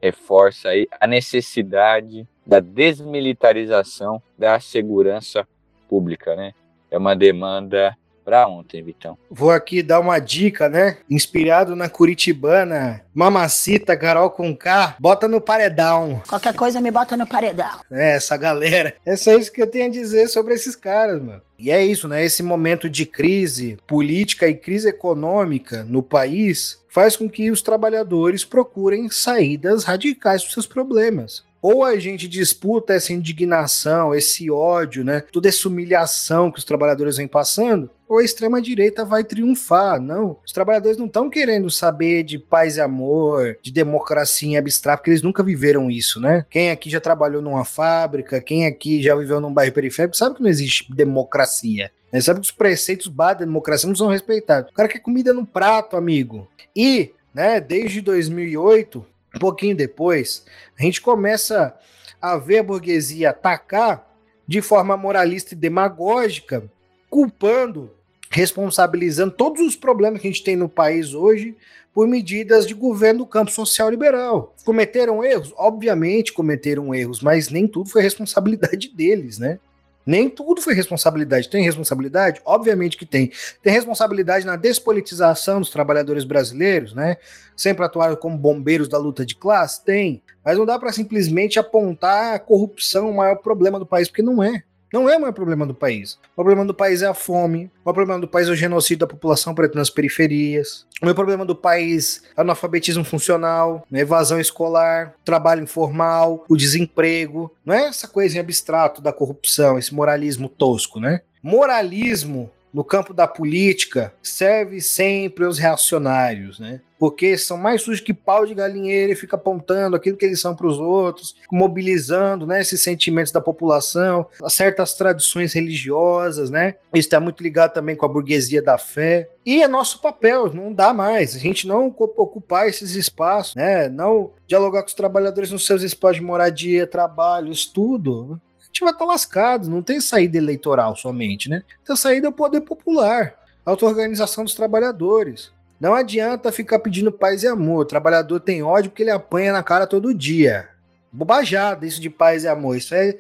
reforça 0.05 0.69
aí 0.69 0.87
a 1.01 1.07
necessidade 1.07 2.29
da 2.47 2.61
desmilitarização 2.61 4.23
da 4.39 4.61
segurança 4.61 5.49
pública, 5.89 6.37
né? 6.37 6.53
É 6.91 6.99
uma 6.99 7.17
demanda 7.17 7.97
para 8.23 8.47
ontem, 8.47 8.83
Vitão. 8.83 9.17
Vou 9.31 9.51
aqui 9.51 9.83
dar 9.83 10.01
uma 10.01 10.19
dica, 10.19 10.69
né? 10.69 10.99
Inspirado 11.11 11.75
na 11.75 11.89
curitibana, 11.89 13.03
mamacita, 13.15 13.97
Carol 13.97 14.31
com 14.31 14.55
K, 14.55 14.97
bota 14.99 15.27
no 15.27 15.41
paredão. 15.41 16.23
Qualquer 16.29 16.55
coisa 16.55 16.81
me 16.81 16.91
bota 16.91 17.17
no 17.17 17.27
paredão. 17.27 17.81
É, 17.91 18.17
essa 18.17 18.37
galera. 18.37 18.95
É 19.07 19.17
só 19.17 19.33
isso 19.33 19.53
que 19.53 19.63
eu 19.63 19.67
tenho 19.67 19.87
a 19.87 19.91
dizer 19.91 20.29
sobre 20.29 20.55
esses 20.55 20.77
caras, 20.77 21.23
mano. 21.23 21.43
E 21.59 21.71
é 21.71 21.85
isso, 21.85 22.09
né? 22.09 22.25
Esse 22.25 22.43
momento 22.43 22.91
de 22.91 23.07
crise 23.07 23.79
política 23.87 24.49
e 24.49 24.55
crise 24.55 24.89
econômica 24.89 25.85
no 25.85 26.03
país 26.03 26.84
faz 26.95 27.17
com 27.17 27.29
que 27.29 27.51
os 27.51 27.61
trabalhadores 27.61 28.45
procurem 28.45 29.11
saídas 29.11 29.83
radicais 29.83 30.45
para 30.45 30.53
seus 30.53 30.65
problemas 30.65 31.43
ou 31.61 31.83
a 31.83 31.99
gente 31.99 32.29
disputa 32.29 32.93
essa 32.93 33.11
indignação, 33.15 34.15
esse 34.15 34.51
ódio, 34.51 35.03
né? 35.03 35.23
Toda 35.33 35.49
essa 35.49 35.67
humilhação 35.67 36.51
que 36.53 36.59
os 36.59 36.65
trabalhadores 36.65 37.17
vêm 37.17 37.27
passando, 37.27 37.89
ou 38.07 38.19
a 38.19 38.23
extrema-direita 38.23 39.03
vai 39.03 39.25
triunfar. 39.25 39.99
Não. 39.99 40.37
Os 40.45 40.53
trabalhadores 40.53 40.99
não 40.99 41.07
estão 41.07 41.31
querendo 41.31 41.71
saber 41.71 42.23
de 42.23 42.39
paz 42.39 42.77
e 42.77 42.83
amor, 42.83 43.57
de 43.63 43.73
democracia 43.73 44.51
em 44.51 44.57
abstrato, 44.59 44.99
porque 44.99 45.11
eles 45.13 45.23
nunca 45.23 45.43
viveram 45.43 45.91
isso, 45.91 46.21
né? 46.21 46.45
Quem 46.51 46.71
aqui 46.71 46.91
já 46.91 47.01
trabalhou 47.01 47.41
numa 47.41 47.65
fábrica, 47.65 48.43
quem 48.43 48.67
aqui 48.67 49.03
já 49.03 49.17
viveu 49.17 49.41
num 49.41 49.51
bairro 49.51 49.73
periférico, 49.73 50.19
sabe 50.19 50.37
que 50.37 50.43
não 50.43 50.51
existe 50.51 50.95
democracia. 50.95 51.91
Sabe 52.21 52.41
que 52.41 52.47
os 52.47 52.53
preceitos 52.53 53.09
da 53.09 53.35
democracia 53.35 53.89
não 53.89 53.97
são 53.97 54.09
respeitados. 54.09 54.71
O 54.71 54.75
cara 54.75 54.89
quer 54.89 55.01
comida 55.01 55.33
no 55.33 55.45
prato, 55.45 55.97
amigo. 55.97 56.49
E, 56.75 57.13
né, 57.33 57.61
desde 57.61 58.01
2008, 58.01 59.05
um 59.35 59.39
pouquinho 59.39 59.77
depois, 59.77 60.45
a 60.79 60.83
gente 60.83 61.01
começa 61.01 61.75
a 62.21 62.37
ver 62.37 62.59
a 62.59 62.63
burguesia 62.63 63.31
atacar 63.31 64.09
de 64.47 64.63
forma 64.63 64.97
moralista 64.97 65.55
e 65.55 65.57
demagógica, 65.57 66.65
culpando, 67.11 67.91
responsabilizando 68.31 69.33
todos 69.33 69.61
os 69.63 69.77
problemas 69.77 70.21
que 70.21 70.29
a 70.29 70.31
gente 70.31 70.45
tem 70.45 70.57
no 70.57 70.69
país 70.69 71.15
hoje 71.15 71.57
por 71.95 72.09
medidas 72.09 72.67
de 72.67 72.75
governo 72.75 73.21
do 73.21 73.27
campo 73.27 73.51
social 73.53 73.89
liberal. 73.89 74.55
Cometeram 74.65 75.25
erros? 75.25 75.53
Obviamente 75.57 76.33
cometeram 76.33 76.95
erros, 76.95 77.21
mas 77.21 77.49
nem 77.49 77.69
tudo 77.69 77.89
foi 77.89 78.03
responsabilidade 78.03 78.89
deles, 78.95 79.39
né? 79.39 79.59
Nem 80.07 80.29
tudo 80.29 80.61
foi 80.61 80.75
responsabilidade. 80.75 81.49
Tem 81.49 81.65
responsabilidade? 81.65 82.41
Obviamente 82.45 82.97
que 82.97 83.07
tem. 83.07 83.33
Tem 83.63 83.73
responsabilidade 83.73 84.45
na 84.45 84.57
despolitização 84.57 85.61
dos 85.61 85.71
trabalhadores 85.71 86.25
brasileiros, 86.25 86.95
né? 86.95 87.17
Sempre 87.57 87.85
atuaram 87.85 88.17
como 88.17 88.37
bombeiros 88.37 88.89
da 88.89 88.99
luta 88.99 89.25
de 89.25 89.35
classe? 89.35 89.85
Tem. 89.85 90.23
Mas 90.45 90.59
não 90.59 90.67
dá 90.67 90.79
para 90.79 90.93
simplesmente 90.93 91.59
apontar 91.59 92.35
a 92.35 92.39
corrupção 92.39 93.11
o 93.11 93.17
maior 93.17 93.37
problema 93.37 93.79
do 93.79 93.87
país, 93.87 94.09
porque 94.09 94.23
não 94.23 94.43
é. 94.43 94.63
Não 94.95 95.09
é 95.09 95.17
o 95.17 95.21
maior 95.21 95.33
problema 95.33 95.67
do 95.67 95.75
país. 95.75 96.21
O 96.31 96.37
problema 96.37 96.65
do 96.65 96.73
país 96.73 97.03
é 97.03 97.07
a 97.09 97.13
fome. 97.13 97.69
O 97.85 97.93
problema 97.93 98.21
do 98.21 98.29
país 98.29 98.47
é 98.47 98.53
o 98.53 98.55
genocídio 98.55 98.99
da 98.99 99.09
população 99.09 99.53
preta 99.53 99.77
nas 99.77 99.91
periferias. 99.91 100.87
O 101.03 101.05
meu 101.05 101.17
problema 101.17 101.45
do 101.45 101.57
país 101.57 102.23
é 102.37 102.39
o 102.39 102.43
analfabetismo 102.43 103.03
funcional, 103.03 103.85
a 103.93 103.99
evasão 103.99 104.39
escolar, 104.39 105.13
trabalho 105.25 105.65
informal, 105.65 106.45
o 106.49 106.57
desemprego. 106.57 107.53
Não 107.67 107.75
é 107.75 107.89
essa 107.89 108.07
coisa 108.07 108.37
em 108.37 108.41
abstrato 108.41 109.03
da 109.03 109.13
corrupção, 109.13 109.77
esse 109.77 109.93
moralismo 109.93 110.49
tosco, 110.49 111.01
né? 111.01 111.23
Moralismo 111.43 112.49
no 112.75 112.83
campo 112.83 113.15
da 113.15 113.29
política 113.29 114.13
serve 114.21 114.81
sempre 114.81 115.45
os 115.45 115.59
reacionários, 115.59 116.59
né? 116.59 116.81
Porque 116.99 117.39
são 117.39 117.57
mais 117.57 117.83
sujos 117.83 118.01
que 118.01 118.13
pau 118.13 118.45
de 118.45 118.55
galinheiro 118.55 119.13
e 119.13 119.17
fica 119.17 119.37
apontando 119.37 119.95
aquilo 119.95 120.17
que 120.17 120.25
eles 120.25 120.41
são 120.41 120.57
para 120.57 120.67
os 120.67 120.79
outros, 120.79 121.37
mobilizando 121.53 122.47
né, 122.47 122.61
esses 122.61 122.81
sentimentos 122.83 123.31
da 123.31 123.41
população, 123.41 124.27
certas 124.49 124.95
tradições 124.95 125.53
religiosas, 125.53 126.51
né? 126.51 126.75
Isso 126.93 127.07
está 127.07 127.21
muito 127.21 127.43
ligado 127.43 127.75
também 127.75 127.95
com 127.95 128.07
a 128.07 128.09
burguesia 128.09 128.63
da 128.63 128.77
fé. 128.77 129.29
E 129.47 129.63
é 129.63 129.69
nosso 129.69 130.01
papel, 130.01 130.53
não 130.53 130.73
dá 130.73 130.93
mais. 130.93 131.37
A 131.37 131.39
gente 131.39 131.69
não 131.69 131.87
ocupar 131.87 132.67
esses 132.69 132.97
espaços, 132.97 133.55
né? 133.55 133.89
Não 133.89 134.33
dialogar 134.49 134.83
com 134.83 134.89
os 134.89 134.95
trabalhadores 134.95 135.51
nos 135.51 135.67
seus 135.67 135.83
espaços 135.83 136.17
de 136.17 136.23
moradia, 136.23 136.87
trabalho, 136.87 137.53
estudo 137.53 138.41
gente 138.75 138.81
vai 138.81 138.93
estar 138.93 139.05
tá 139.05 139.11
lascado, 139.13 139.71
não 139.71 139.83
tem 139.83 140.01
saída 140.01 140.37
eleitoral 140.37 140.97
somente, 140.97 141.49
né? 141.49 141.63
Tem 141.87 141.95
saída 141.97 142.27
é 142.27 142.31
o 142.31 142.33
poder 142.33 142.61
popular, 142.63 143.35
auto-organização 143.65 144.43
dos 144.43 144.55
trabalhadores. 144.55 145.53
Não 145.81 145.95
adianta 145.95 146.51
ficar 146.51 146.81
pedindo 146.81 147.13
paz 147.13 147.45
e 147.45 147.47
amor. 147.47 147.83
O 147.83 147.85
trabalhador 147.85 148.41
tem 148.41 148.63
ódio 148.63 148.91
porque 148.91 149.05
ele 149.05 149.11
apanha 149.11 149.53
na 149.53 149.63
cara 149.63 149.87
todo 149.87 150.15
dia. 150.15 150.69
Bobajada 151.13 151.87
isso 151.87 152.01
de 152.01 152.11
paz 152.11 152.43
e 152.43 152.49
amor. 152.49 152.77
Isso 152.77 152.95
é 152.95 153.17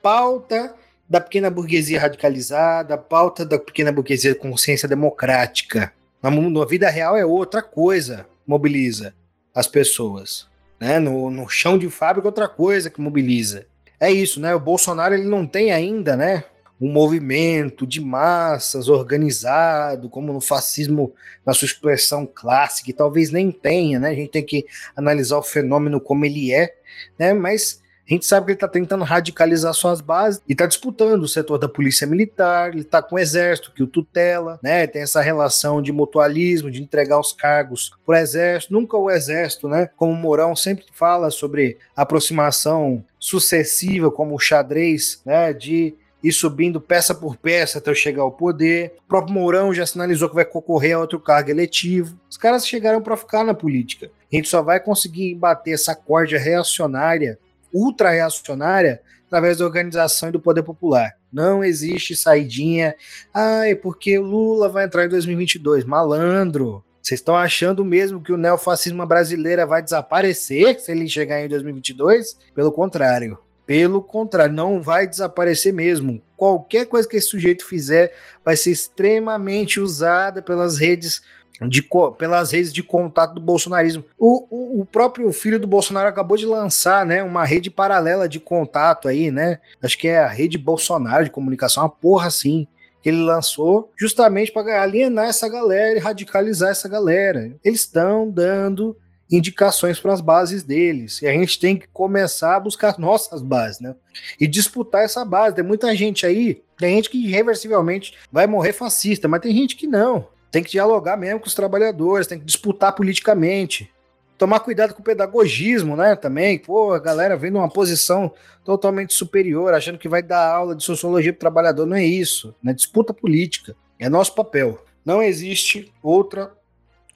pauta 0.00 0.74
da 1.08 1.20
pequena 1.20 1.50
burguesia 1.50 2.00
radicalizada, 2.00 2.96
pauta 2.96 3.44
da 3.44 3.58
pequena 3.58 3.90
burguesia 3.90 4.34
consciência 4.34 4.88
democrática. 4.88 5.92
Na, 6.22 6.30
na 6.30 6.64
vida 6.64 6.88
real 6.88 7.16
é 7.16 7.24
outra 7.24 7.60
coisa, 7.60 8.26
mobiliza 8.46 9.14
as 9.54 9.66
pessoas. 9.66 10.46
Né? 10.78 10.98
No, 10.98 11.30
no 11.30 11.48
chão 11.48 11.76
de 11.76 11.88
fábrica, 11.90 12.28
outra 12.28 12.48
coisa 12.48 12.88
que 12.88 13.00
mobiliza 13.00 13.66
é 14.02 14.10
isso, 14.10 14.40
né? 14.40 14.52
O 14.52 14.58
Bolsonaro 14.58 15.14
ele 15.14 15.28
não 15.28 15.46
tem 15.46 15.70
ainda, 15.70 16.16
né? 16.16 16.44
Um 16.80 16.90
movimento 16.90 17.86
de 17.86 18.00
massas 18.00 18.88
organizado, 18.88 20.08
como 20.08 20.32
no 20.32 20.40
fascismo, 20.40 21.14
na 21.46 21.54
sua 21.54 21.66
expressão 21.66 22.26
clássica, 22.26 22.90
e 22.90 22.92
talvez 22.94 23.30
nem 23.30 23.52
tenha, 23.52 24.00
né? 24.00 24.08
A 24.10 24.14
gente 24.14 24.30
tem 24.30 24.44
que 24.44 24.66
analisar 24.96 25.38
o 25.38 25.42
fenômeno 25.42 26.00
como 26.00 26.24
ele 26.24 26.52
é, 26.52 26.74
né? 27.16 27.32
Mas 27.32 27.81
a 28.08 28.12
gente 28.12 28.26
sabe 28.26 28.46
que 28.46 28.52
ele 28.52 28.56
está 28.56 28.68
tentando 28.68 29.04
radicalizar 29.04 29.72
suas 29.72 30.00
bases 30.00 30.42
e 30.48 30.52
está 30.52 30.66
disputando 30.66 31.22
o 31.22 31.28
setor 31.28 31.56
da 31.56 31.68
polícia 31.68 32.06
militar, 32.06 32.70
ele 32.70 32.82
está 32.82 33.00
com 33.00 33.14
o 33.14 33.18
exército 33.18 33.72
que 33.72 33.82
o 33.82 33.86
tutela, 33.86 34.58
né? 34.62 34.86
Tem 34.86 35.02
essa 35.02 35.20
relação 35.20 35.80
de 35.80 35.92
mutualismo, 35.92 36.70
de 36.70 36.82
entregar 36.82 37.18
os 37.20 37.32
cargos 37.32 37.92
para 38.04 38.14
o 38.14 38.18
exército. 38.18 38.72
Nunca 38.72 38.96
o 38.96 39.10
exército, 39.10 39.68
né? 39.68 39.88
Como 39.96 40.12
o 40.12 40.16
Mourão 40.16 40.56
sempre 40.56 40.84
fala 40.92 41.30
sobre 41.30 41.78
aproximação 41.96 43.04
sucessiva, 43.18 44.10
como 44.10 44.34
o 44.34 44.38
xadrez, 44.38 45.22
né? 45.24 45.52
De 45.52 45.94
ir 46.22 46.32
subindo 46.32 46.80
peça 46.80 47.14
por 47.14 47.36
peça 47.36 47.78
até 47.78 47.90
eu 47.90 47.94
chegar 47.94 48.22
ao 48.22 48.32
poder. 48.32 48.94
O 49.04 49.08
próprio 49.08 49.34
Mourão 49.34 49.72
já 49.72 49.86
sinalizou 49.86 50.28
que 50.28 50.34
vai 50.34 50.44
concorrer 50.44 50.96
a 50.96 51.00
outro 51.00 51.20
cargo 51.20 51.50
eletivo. 51.50 52.18
Os 52.28 52.36
caras 52.36 52.66
chegaram 52.66 53.00
para 53.00 53.16
ficar 53.16 53.44
na 53.44 53.54
política. 53.54 54.10
A 54.32 54.36
gente 54.36 54.48
só 54.48 54.60
vai 54.60 54.80
conseguir 54.80 55.34
bater 55.34 55.72
essa 55.72 55.94
corda 55.94 56.38
reacionária 56.38 57.38
ultra-reacionária 57.72 59.00
através 59.26 59.58
da 59.58 59.64
organização 59.64 60.28
e 60.28 60.32
do 60.32 60.40
poder 60.40 60.62
popular. 60.62 61.16
Não 61.32 61.64
existe 61.64 62.14
saidinha. 62.14 62.94
É 63.34 63.74
porque 63.74 64.18
o 64.18 64.22
Lula 64.22 64.68
vai 64.68 64.84
entrar 64.84 65.06
em 65.06 65.08
2022. 65.08 65.84
Malandro. 65.84 66.84
Vocês 67.00 67.18
estão 67.18 67.34
achando 67.34 67.84
mesmo 67.84 68.22
que 68.22 68.32
o 68.32 68.36
neofascismo 68.36 69.04
brasileiro 69.06 69.66
vai 69.66 69.82
desaparecer 69.82 70.78
se 70.78 70.92
ele 70.92 71.08
chegar 71.08 71.42
em 71.42 71.48
2022? 71.48 72.36
Pelo 72.54 72.70
contrário. 72.70 73.38
Pelo 73.66 74.02
contrário, 74.02 74.54
não 74.54 74.82
vai 74.82 75.06
desaparecer 75.06 75.72
mesmo. 75.72 76.22
Qualquer 76.36 76.86
coisa 76.86 77.08
que 77.08 77.16
esse 77.16 77.28
sujeito 77.28 77.64
fizer 77.64 78.12
vai 78.44 78.56
ser 78.56 78.70
extremamente 78.70 79.80
usada 79.80 80.42
pelas 80.42 80.78
redes 80.78 81.22
de, 81.60 81.86
pelas 82.18 82.52
redes 82.52 82.72
de 82.72 82.82
contato 82.82 83.34
do 83.34 83.40
bolsonarismo. 83.40 84.04
O, 84.18 84.46
o, 84.50 84.80
o, 84.80 84.86
próprio 84.86 85.32
filho 85.32 85.58
do 85.58 85.66
Bolsonaro 85.66 86.08
acabou 86.08 86.36
de 86.36 86.46
lançar, 86.46 87.04
né, 87.04 87.22
uma 87.22 87.44
rede 87.44 87.70
paralela 87.70 88.28
de 88.28 88.40
contato 88.40 89.08
aí, 89.08 89.30
né? 89.30 89.58
Acho 89.82 89.98
que 89.98 90.08
é 90.08 90.18
a 90.18 90.28
rede 90.28 90.58
Bolsonaro 90.58 91.24
de 91.24 91.30
comunicação, 91.30 91.82
uma 91.82 91.88
porra 91.88 92.28
assim. 92.28 92.66
Que 93.02 93.08
ele 93.08 93.20
lançou 93.20 93.90
justamente 93.96 94.52
para 94.52 94.80
alienar 94.80 95.26
essa 95.26 95.48
galera 95.48 95.98
e 95.98 96.00
radicalizar 96.00 96.70
essa 96.70 96.88
galera. 96.88 97.52
Eles 97.64 97.80
estão 97.80 98.30
dando 98.30 98.96
indicações 99.28 99.98
para 99.98 100.12
as 100.12 100.20
bases 100.20 100.62
deles. 100.62 101.20
E 101.20 101.26
a 101.26 101.32
gente 101.32 101.58
tem 101.58 101.76
que 101.76 101.88
começar 101.88 102.54
a 102.54 102.60
buscar 102.60 102.96
nossas 103.00 103.42
bases, 103.42 103.80
né? 103.80 103.96
E 104.38 104.46
disputar 104.46 105.02
essa 105.02 105.24
base. 105.24 105.56
Tem 105.56 105.64
muita 105.64 105.96
gente 105.96 106.24
aí, 106.24 106.62
tem 106.78 106.94
gente 106.94 107.10
que 107.10 107.26
irreversivelmente 107.26 108.14
vai 108.30 108.46
morrer 108.46 108.72
fascista, 108.72 109.26
mas 109.26 109.40
tem 109.40 109.52
gente 109.52 109.74
que 109.74 109.88
não 109.88 110.28
tem 110.52 110.62
que 110.62 110.70
dialogar 110.70 111.16
mesmo 111.16 111.40
com 111.40 111.46
os 111.46 111.54
trabalhadores, 111.54 112.26
tem 112.26 112.38
que 112.38 112.44
disputar 112.44 112.94
politicamente. 112.94 113.90
Tomar 114.36 114.60
cuidado 114.60 114.92
com 114.92 115.00
o 115.00 115.04
pedagogismo, 115.04 115.96
né? 115.96 116.14
Também, 116.14 116.58
pô, 116.58 116.92
a 116.92 116.98
galera 116.98 117.36
vem 117.36 117.50
numa 117.50 117.70
posição 117.70 118.30
totalmente 118.64 119.14
superior, 119.14 119.72
achando 119.72 119.98
que 119.98 120.08
vai 120.08 120.22
dar 120.22 120.52
aula 120.52 120.76
de 120.76 120.84
sociologia 120.84 121.32
para 121.32 121.38
o 121.38 121.40
trabalhador. 121.40 121.86
Não 121.86 121.96
é 121.96 122.04
isso, 122.04 122.54
né? 122.62 122.74
Disputa 122.74 123.14
política. 123.14 123.74
É 123.98 124.10
nosso 124.10 124.34
papel. 124.34 124.84
Não 125.04 125.22
existe 125.22 125.90
outra 126.02 126.52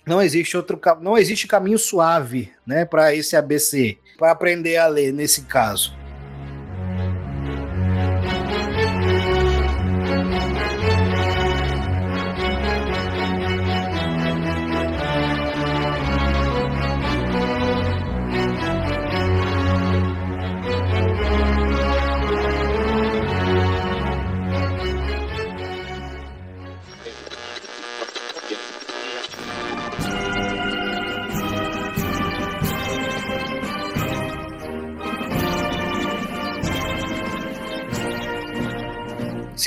não 0.07 0.23
existe 0.23 0.57
outro 0.57 0.81
não 1.01 1.19
existe 1.19 1.49
caminho 1.49 1.79
suave, 1.79 2.53
né, 2.65 2.85
para 2.85 3.13
esse 3.13 3.35
ABC, 3.35 3.99
para 4.17 4.31
aprender 4.31 4.77
a 4.77 4.87
ler 4.87 5.13
nesse 5.13 5.43
caso. 5.43 5.93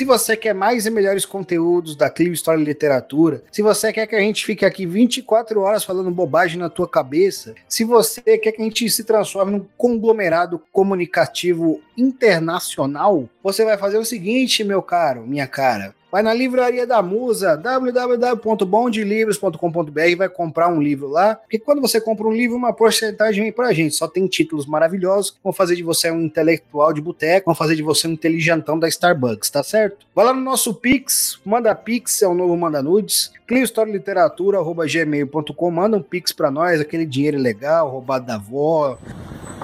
Se 0.00 0.04
você 0.06 0.34
quer 0.34 0.54
mais 0.54 0.86
e 0.86 0.90
melhores 0.90 1.26
conteúdos 1.26 1.94
da 1.94 2.08
Clio 2.08 2.32
História 2.32 2.62
e 2.62 2.64
Literatura, 2.64 3.42
se 3.52 3.60
você 3.60 3.92
quer 3.92 4.06
que 4.06 4.16
a 4.16 4.20
gente 4.20 4.46
fique 4.46 4.64
aqui 4.64 4.86
24 4.86 5.60
horas 5.60 5.84
falando 5.84 6.10
bobagem 6.10 6.58
na 6.58 6.70
tua 6.70 6.88
cabeça, 6.88 7.54
se 7.68 7.84
você 7.84 8.22
quer 8.22 8.52
que 8.52 8.62
a 8.62 8.64
gente 8.64 8.88
se 8.88 9.04
transforme 9.04 9.52
num 9.52 9.66
conglomerado 9.76 10.58
comunicativo 10.72 11.82
internacional, 11.98 13.28
você 13.42 13.62
vai 13.62 13.76
fazer 13.76 13.98
o 13.98 14.04
seguinte, 14.06 14.64
meu 14.64 14.80
caro, 14.80 15.26
minha 15.26 15.46
cara. 15.46 15.94
Vai 16.10 16.22
na 16.22 16.32
Livraria 16.34 16.86
da 16.86 17.00
Musa, 17.00 17.56
www.bondelivros.com.br 17.56 20.00
e 20.08 20.16
vai 20.16 20.28
comprar 20.28 20.68
um 20.68 20.82
livro 20.82 21.08
lá. 21.08 21.36
Porque 21.36 21.58
quando 21.58 21.80
você 21.80 21.98
compra 22.00 22.26
um 22.26 22.32
livro, 22.32 22.56
uma 22.56 22.72
porcentagem 22.72 23.44
vem 23.44 23.52
pra 23.52 23.72
gente. 23.72 23.94
Só 23.94 24.08
tem 24.08 24.26
títulos 24.26 24.66
maravilhosos, 24.66 25.36
vão 25.42 25.52
fazer 25.52 25.76
de 25.76 25.84
você 25.84 26.10
um 26.10 26.22
intelectual 26.22 26.92
de 26.92 27.00
boteco, 27.00 27.46
vão 27.46 27.54
fazer 27.54 27.76
de 27.76 27.82
você 27.82 28.08
um 28.08 28.12
inteligentão 28.12 28.76
da 28.78 28.88
Starbucks, 28.88 29.50
tá 29.50 29.62
certo? 29.62 30.04
Vai 30.14 30.24
lá 30.24 30.32
no 30.34 30.40
nosso 30.40 30.74
Pix, 30.74 31.38
manda 31.44 31.72
Pix, 31.74 32.22
é 32.22 32.26
o 32.26 32.34
novo 32.34 32.56
Manda 32.56 32.82
Nudes. 32.82 33.30
cliohistorialiteratura.gmail.com, 33.46 35.70
manda 35.70 35.96
um 35.96 36.02
Pix 36.02 36.32
pra 36.32 36.50
nós, 36.50 36.80
aquele 36.80 37.06
dinheiro 37.06 37.38
legal, 37.38 37.88
roubado 37.88 38.26
da 38.26 38.34
avó. 38.34 38.98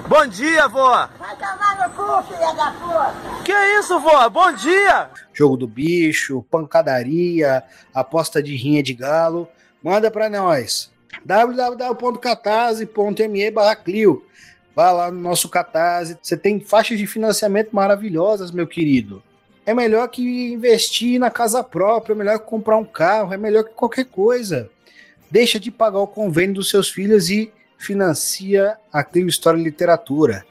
Bom 0.09 0.25
dia, 0.29 0.69
vó! 0.69 1.09
Vai 1.19 1.37
tomar 1.37 1.89
no 1.89 1.95
cu, 1.95 2.23
filha 2.23 2.53
da 2.53 2.71
puta! 2.71 3.13
Que 3.45 3.53
isso, 3.81 3.99
vó? 3.99 4.29
Bom 4.29 4.53
dia! 4.53 5.11
Jogo 5.37 5.57
do 5.59 5.69
bicho, 5.69 6.43
pancadaria, 6.51 7.63
aposta 7.93 8.43
de 8.43 8.57
rinha 8.57 8.83
de 8.83 8.95
galo. 8.95 9.47
Manda 9.83 10.11
pra 10.11 10.31
nós. 10.31 10.91
www.catarse.me 11.23 13.51
barra 13.51 13.77
Clio. 13.77 14.25
Vá 14.75 14.91
lá 14.93 15.11
no 15.11 15.21
nosso 15.21 15.51
Catarse. 15.51 16.17
Você 16.23 16.39
tem 16.39 16.59
faixas 16.59 16.99
de 16.99 17.07
financiamento 17.07 17.69
maravilhosas, 17.73 18.51
meu 18.51 18.67
querido. 18.67 19.23
É 19.67 19.75
melhor 19.75 20.09
que 20.09 20.53
investir 20.53 21.21
na 21.21 21.31
casa 21.31 21.63
própria, 21.63 22.15
é 22.15 22.17
melhor 22.17 22.39
que 22.39 22.47
comprar 22.47 22.79
um 22.79 22.85
carro, 22.85 23.35
é 23.35 23.37
melhor 23.37 23.65
que 23.65 23.75
qualquer 23.75 24.07
coisa. 24.07 24.71
Deixa 25.31 25.61
de 25.61 25.71
pagar 25.71 25.99
o 25.99 26.07
convênio 26.07 26.55
dos 26.55 26.71
seus 26.71 26.89
filhos 26.89 27.29
e 27.29 27.53
financia 27.77 28.79
a 28.91 29.05
Clio 29.05 29.29
História 29.29 29.61
e 29.61 29.65
Literatura. 29.65 30.47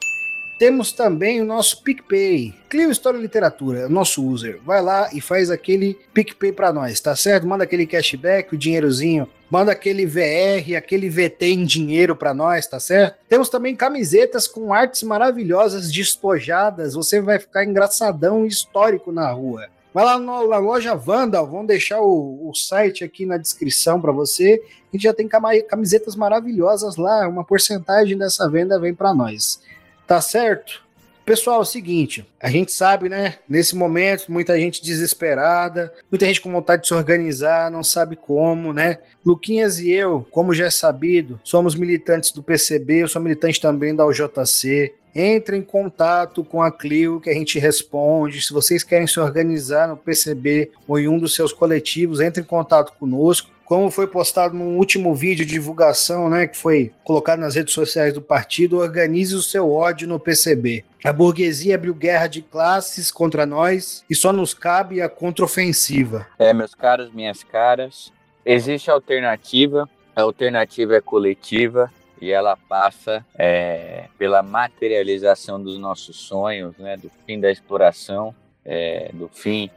Temos 0.58 0.90
também 0.90 1.42
o 1.42 1.44
nosso 1.44 1.82
PicPay. 1.82 2.54
Clio 2.70 2.90
História 2.90 3.18
e 3.18 3.20
Literatura, 3.20 3.90
nosso 3.90 4.26
user. 4.26 4.58
Vai 4.64 4.80
lá 4.80 5.10
e 5.12 5.20
faz 5.20 5.50
aquele 5.50 5.98
PicPay 6.14 6.50
para 6.50 6.72
nós, 6.72 6.98
tá 6.98 7.14
certo? 7.14 7.46
Manda 7.46 7.64
aquele 7.64 7.86
cashback, 7.86 8.54
o 8.54 8.58
dinheirozinho. 8.58 9.28
Manda 9.50 9.72
aquele 9.72 10.06
VR, 10.06 10.76
aquele 10.76 11.10
VT 11.10 11.46
em 11.46 11.64
dinheiro 11.64 12.16
para 12.16 12.32
nós, 12.32 12.66
tá 12.66 12.80
certo? 12.80 13.18
Temos 13.28 13.50
também 13.50 13.76
camisetas 13.76 14.48
com 14.48 14.72
artes 14.72 15.02
maravilhosas 15.02 15.92
despojadas. 15.92 16.94
Você 16.94 17.20
vai 17.20 17.38
ficar 17.38 17.64
engraçadão 17.64 18.44
e 18.44 18.48
histórico 18.48 19.12
na 19.12 19.30
rua. 19.30 19.68
Vai 19.92 20.04
lá 20.04 20.18
na 20.18 20.58
loja 20.58 20.94
Vandal, 20.94 21.46
vamos 21.46 21.68
deixar 21.68 22.00
o, 22.00 22.50
o 22.50 22.54
site 22.54 23.04
aqui 23.04 23.24
na 23.24 23.36
descrição 23.36 24.00
para 24.00 24.12
você. 24.12 24.60
A 24.92 24.96
gente 24.96 25.04
já 25.04 25.14
tem 25.14 25.28
camisetas 25.68 26.16
maravilhosas 26.16 26.96
lá, 26.96 27.28
uma 27.28 27.44
porcentagem 27.44 28.16
dessa 28.16 28.48
venda 28.48 28.80
vem 28.80 28.94
para 28.94 29.14
nós. 29.14 29.60
Tá 30.06 30.20
certo? 30.20 30.86
Pessoal, 31.24 31.58
é 31.58 31.62
o 31.62 31.64
seguinte, 31.64 32.24
a 32.40 32.48
gente 32.48 32.70
sabe, 32.70 33.08
né? 33.08 33.34
Nesse 33.48 33.74
momento, 33.74 34.30
muita 34.30 34.56
gente 34.56 34.80
desesperada, 34.80 35.92
muita 36.08 36.24
gente 36.24 36.40
com 36.40 36.52
vontade 36.52 36.82
de 36.82 36.88
se 36.88 36.94
organizar, 36.94 37.68
não 37.68 37.82
sabe 37.82 38.14
como, 38.14 38.72
né? 38.72 38.98
Luquinhas 39.24 39.80
e 39.80 39.90
eu, 39.90 40.24
como 40.30 40.54
já 40.54 40.66
é 40.66 40.70
sabido, 40.70 41.40
somos 41.42 41.74
militantes 41.74 42.30
do 42.30 42.44
PCB, 42.44 43.02
eu 43.02 43.08
sou 43.08 43.20
militante 43.20 43.60
também 43.60 43.92
da 43.92 44.06
UJC. 44.06 44.94
Entre 45.12 45.56
em 45.56 45.62
contato 45.62 46.44
com 46.44 46.62
a 46.62 46.70
Clio 46.70 47.20
que 47.20 47.30
a 47.30 47.34
gente 47.34 47.58
responde. 47.58 48.42
Se 48.42 48.52
vocês 48.52 48.84
querem 48.84 49.06
se 49.06 49.18
organizar 49.18 49.88
no 49.88 49.96
PCB 49.96 50.70
ou 50.86 50.96
em 50.98 51.08
um 51.08 51.18
dos 51.18 51.34
seus 51.34 51.52
coletivos, 51.52 52.20
entre 52.20 52.42
em 52.42 52.46
contato 52.46 52.92
conosco 52.98 53.50
como 53.66 53.90
foi 53.90 54.06
postado 54.06 54.54
no 54.54 54.76
último 54.76 55.12
vídeo 55.12 55.44
de 55.44 55.52
divulgação, 55.52 56.30
né, 56.30 56.46
que 56.46 56.56
foi 56.56 56.92
colocado 57.02 57.40
nas 57.40 57.56
redes 57.56 57.74
sociais 57.74 58.14
do 58.14 58.22
partido, 58.22 58.78
organize 58.78 59.34
o 59.34 59.42
seu 59.42 59.70
ódio 59.72 60.06
no 60.06 60.20
PCB. 60.20 60.84
A 61.04 61.12
burguesia 61.12 61.74
abriu 61.74 61.92
guerra 61.92 62.28
de 62.28 62.40
classes 62.42 63.10
contra 63.10 63.44
nós 63.44 64.04
e 64.08 64.14
só 64.14 64.32
nos 64.32 64.54
cabe 64.54 65.02
a 65.02 65.08
contraofensiva. 65.08 66.28
É, 66.38 66.54
meus 66.54 66.76
caros, 66.76 67.12
minhas 67.12 67.42
caras, 67.42 68.12
existe 68.44 68.88
alternativa, 68.88 69.88
a 70.14 70.22
alternativa 70.22 70.94
é 70.94 71.00
coletiva 71.00 71.92
e 72.22 72.30
ela 72.30 72.56
passa 72.56 73.26
é, 73.36 74.04
pela 74.16 74.44
materialização 74.44 75.60
dos 75.60 75.76
nossos 75.76 76.16
sonhos, 76.16 76.78
né, 76.78 76.96
do 76.96 77.10
fim 77.26 77.40
da 77.40 77.50
exploração, 77.50 78.32
é, 78.64 79.10
do 79.12 79.28
fim 79.28 79.68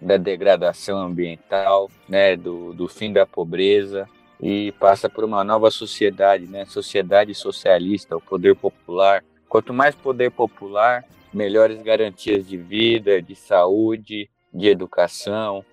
da 0.00 0.16
degradação 0.16 0.98
ambiental, 0.98 1.90
né, 2.08 2.36
do, 2.36 2.72
do 2.72 2.88
fim 2.88 3.12
da 3.12 3.26
pobreza 3.26 4.08
e 4.40 4.72
passa 4.72 5.08
por 5.08 5.24
uma 5.24 5.42
nova 5.42 5.70
sociedade, 5.70 6.46
né, 6.46 6.64
sociedade 6.66 7.34
socialista, 7.34 8.16
o 8.16 8.20
poder 8.20 8.54
popular. 8.54 9.24
Quanto 9.48 9.72
mais 9.72 9.94
poder 9.94 10.30
popular, 10.30 11.04
melhores 11.32 11.80
garantias 11.82 12.46
de 12.46 12.56
vida, 12.56 13.22
de 13.22 13.34
saúde, 13.34 14.28
de 14.52 14.68
educação, 14.68 15.64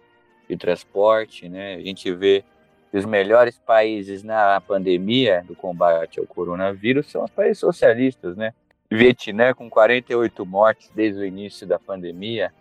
de 0.47 0.57
transporte, 0.57 1.47
né? 1.47 1.75
A 1.75 1.81
gente 1.81 2.11
vê 2.11 2.43
os 2.91 3.05
melhores 3.05 3.57
países 3.57 4.23
na 4.23 4.61
pandemia 4.61 5.43
do 5.47 5.55
combate 5.55 6.19
ao 6.19 6.27
coronavírus 6.27 7.09
são 7.09 7.23
os 7.23 7.31
países 7.31 7.59
socialistas, 7.59 8.35
né? 8.35 8.53
Vietnã 8.91 9.53
com 9.53 9.69
48 9.69 10.45
mortes 10.45 10.91
desde 10.93 11.21
o 11.21 11.25
início 11.25 11.65
da 11.65 11.79
pandemia, 11.79 12.53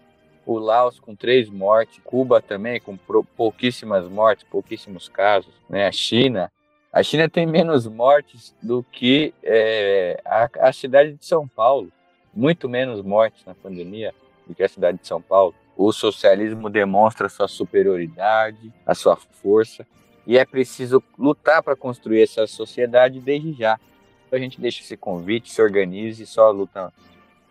o 0.44 0.58
Laos 0.58 0.98
com 0.98 1.14
três 1.14 1.48
mortes, 1.48 2.00
Cuba 2.04 2.40
também 2.40 2.80
com 2.80 2.96
pouquíssimas 3.36 4.08
mortes, 4.08 4.44
pouquíssimos 4.44 5.08
casos, 5.08 5.52
né? 5.68 5.86
A 5.86 5.92
China, 5.92 6.50
a 6.92 7.02
China 7.02 7.28
tem 7.28 7.46
menos 7.46 7.86
mortes 7.86 8.54
do 8.62 8.82
que 8.82 9.32
é, 9.42 10.20
a, 10.24 10.48
a, 10.68 10.72
cidade 10.72 11.14
de 11.14 11.24
São 11.24 11.46
Paulo, 11.46 11.90
muito 12.34 12.68
menos 12.68 13.02
mortes 13.02 13.44
na 13.44 13.54
pandemia 13.54 14.14
do 14.46 14.54
que 14.54 14.62
a 14.62 14.68
cidade 14.68 14.98
de 14.98 15.06
São 15.06 15.20
Paulo. 15.20 15.54
O 15.76 15.92
socialismo 15.92 16.68
demonstra 16.68 17.28
sua 17.28 17.48
superioridade, 17.48 18.72
a 18.84 18.94
sua 18.94 19.16
força, 19.16 19.86
e 20.26 20.36
é 20.36 20.44
preciso 20.44 21.02
lutar 21.18 21.62
para 21.62 21.74
construir 21.74 22.22
essa 22.22 22.46
sociedade 22.46 23.20
desde 23.20 23.52
já. 23.52 23.78
Então 24.26 24.38
a 24.38 24.42
gente 24.42 24.60
deixa 24.60 24.82
esse 24.82 24.96
convite, 24.96 25.50
se 25.50 25.62
organize, 25.62 26.26
só 26.26 26.48
a 26.48 26.50
luta 26.50 26.92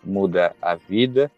muda 0.03 0.55
a 0.61 0.75
vida 0.75 1.31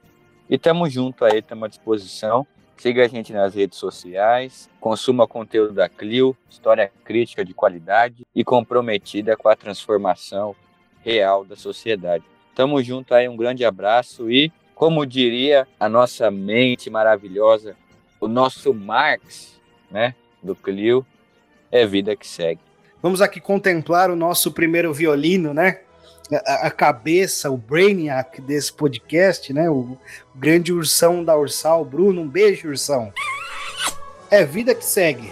e 0.54 0.58
tamo 0.60 0.88
junto 0.88 1.26
aí, 1.26 1.40
estamos 1.40 1.64
à 1.64 1.68
disposição. 1.68 2.46
Siga 2.78 3.06
a 3.06 3.08
gente 3.08 3.34
nas 3.34 3.56
redes 3.56 3.80
sociais, 3.80 4.70
consuma 4.80 5.28
conteúdo 5.28 5.74
da 5.74 5.90
Clio, 5.90 6.38
história 6.48 6.92
crítica 7.04 7.44
de 7.44 7.56
qualidade 7.56 8.24
e 8.36 8.44
comprometida 8.44 9.36
com 9.36 9.50
a 9.50 9.56
transformação 9.56 10.56
real 11.04 11.44
da 11.44 11.56
sociedade. 11.56 12.24
Tamo 12.54 12.84
junto 12.84 13.16
aí, 13.16 13.28
um 13.28 13.36
grande 13.36 13.66
abraço 13.66 14.30
e, 14.30 14.54
como 14.76 15.08
diria 15.08 15.68
a 15.80 15.90
nossa 15.90 16.30
mente 16.30 16.88
maravilhosa, 16.88 17.76
o 18.22 18.28
nosso 18.28 18.76
Marx, 18.76 19.60
né, 19.90 20.14
do 20.44 20.56
Clio, 20.56 21.04
é 21.72 21.84
vida 21.84 22.16
que 22.16 22.28
segue. 22.28 22.62
Vamos 23.02 23.22
aqui 23.22 23.42
contemplar 23.42 24.12
o 24.12 24.16
nosso 24.16 24.52
primeiro 24.52 24.94
violino, 24.94 25.52
né? 25.52 25.80
A, 26.32 26.72
cabeça, 26.72 27.50
o 27.52 27.58
brainiac 27.58 28.42
desse 28.42 28.72
podcast, 28.72 29.52
né? 29.52 29.70
O 29.70 29.98
grande 30.36 30.72
ursão 30.72 31.24
da 31.24 31.38
Ursal. 31.38 31.84
Bruno, 31.84 32.22
um 32.22 32.28
beijo, 32.28 32.70
ursão. 32.70 33.14
É 34.30 34.46
vida 34.46 34.74
que 34.74 34.86
segue. 34.86 35.32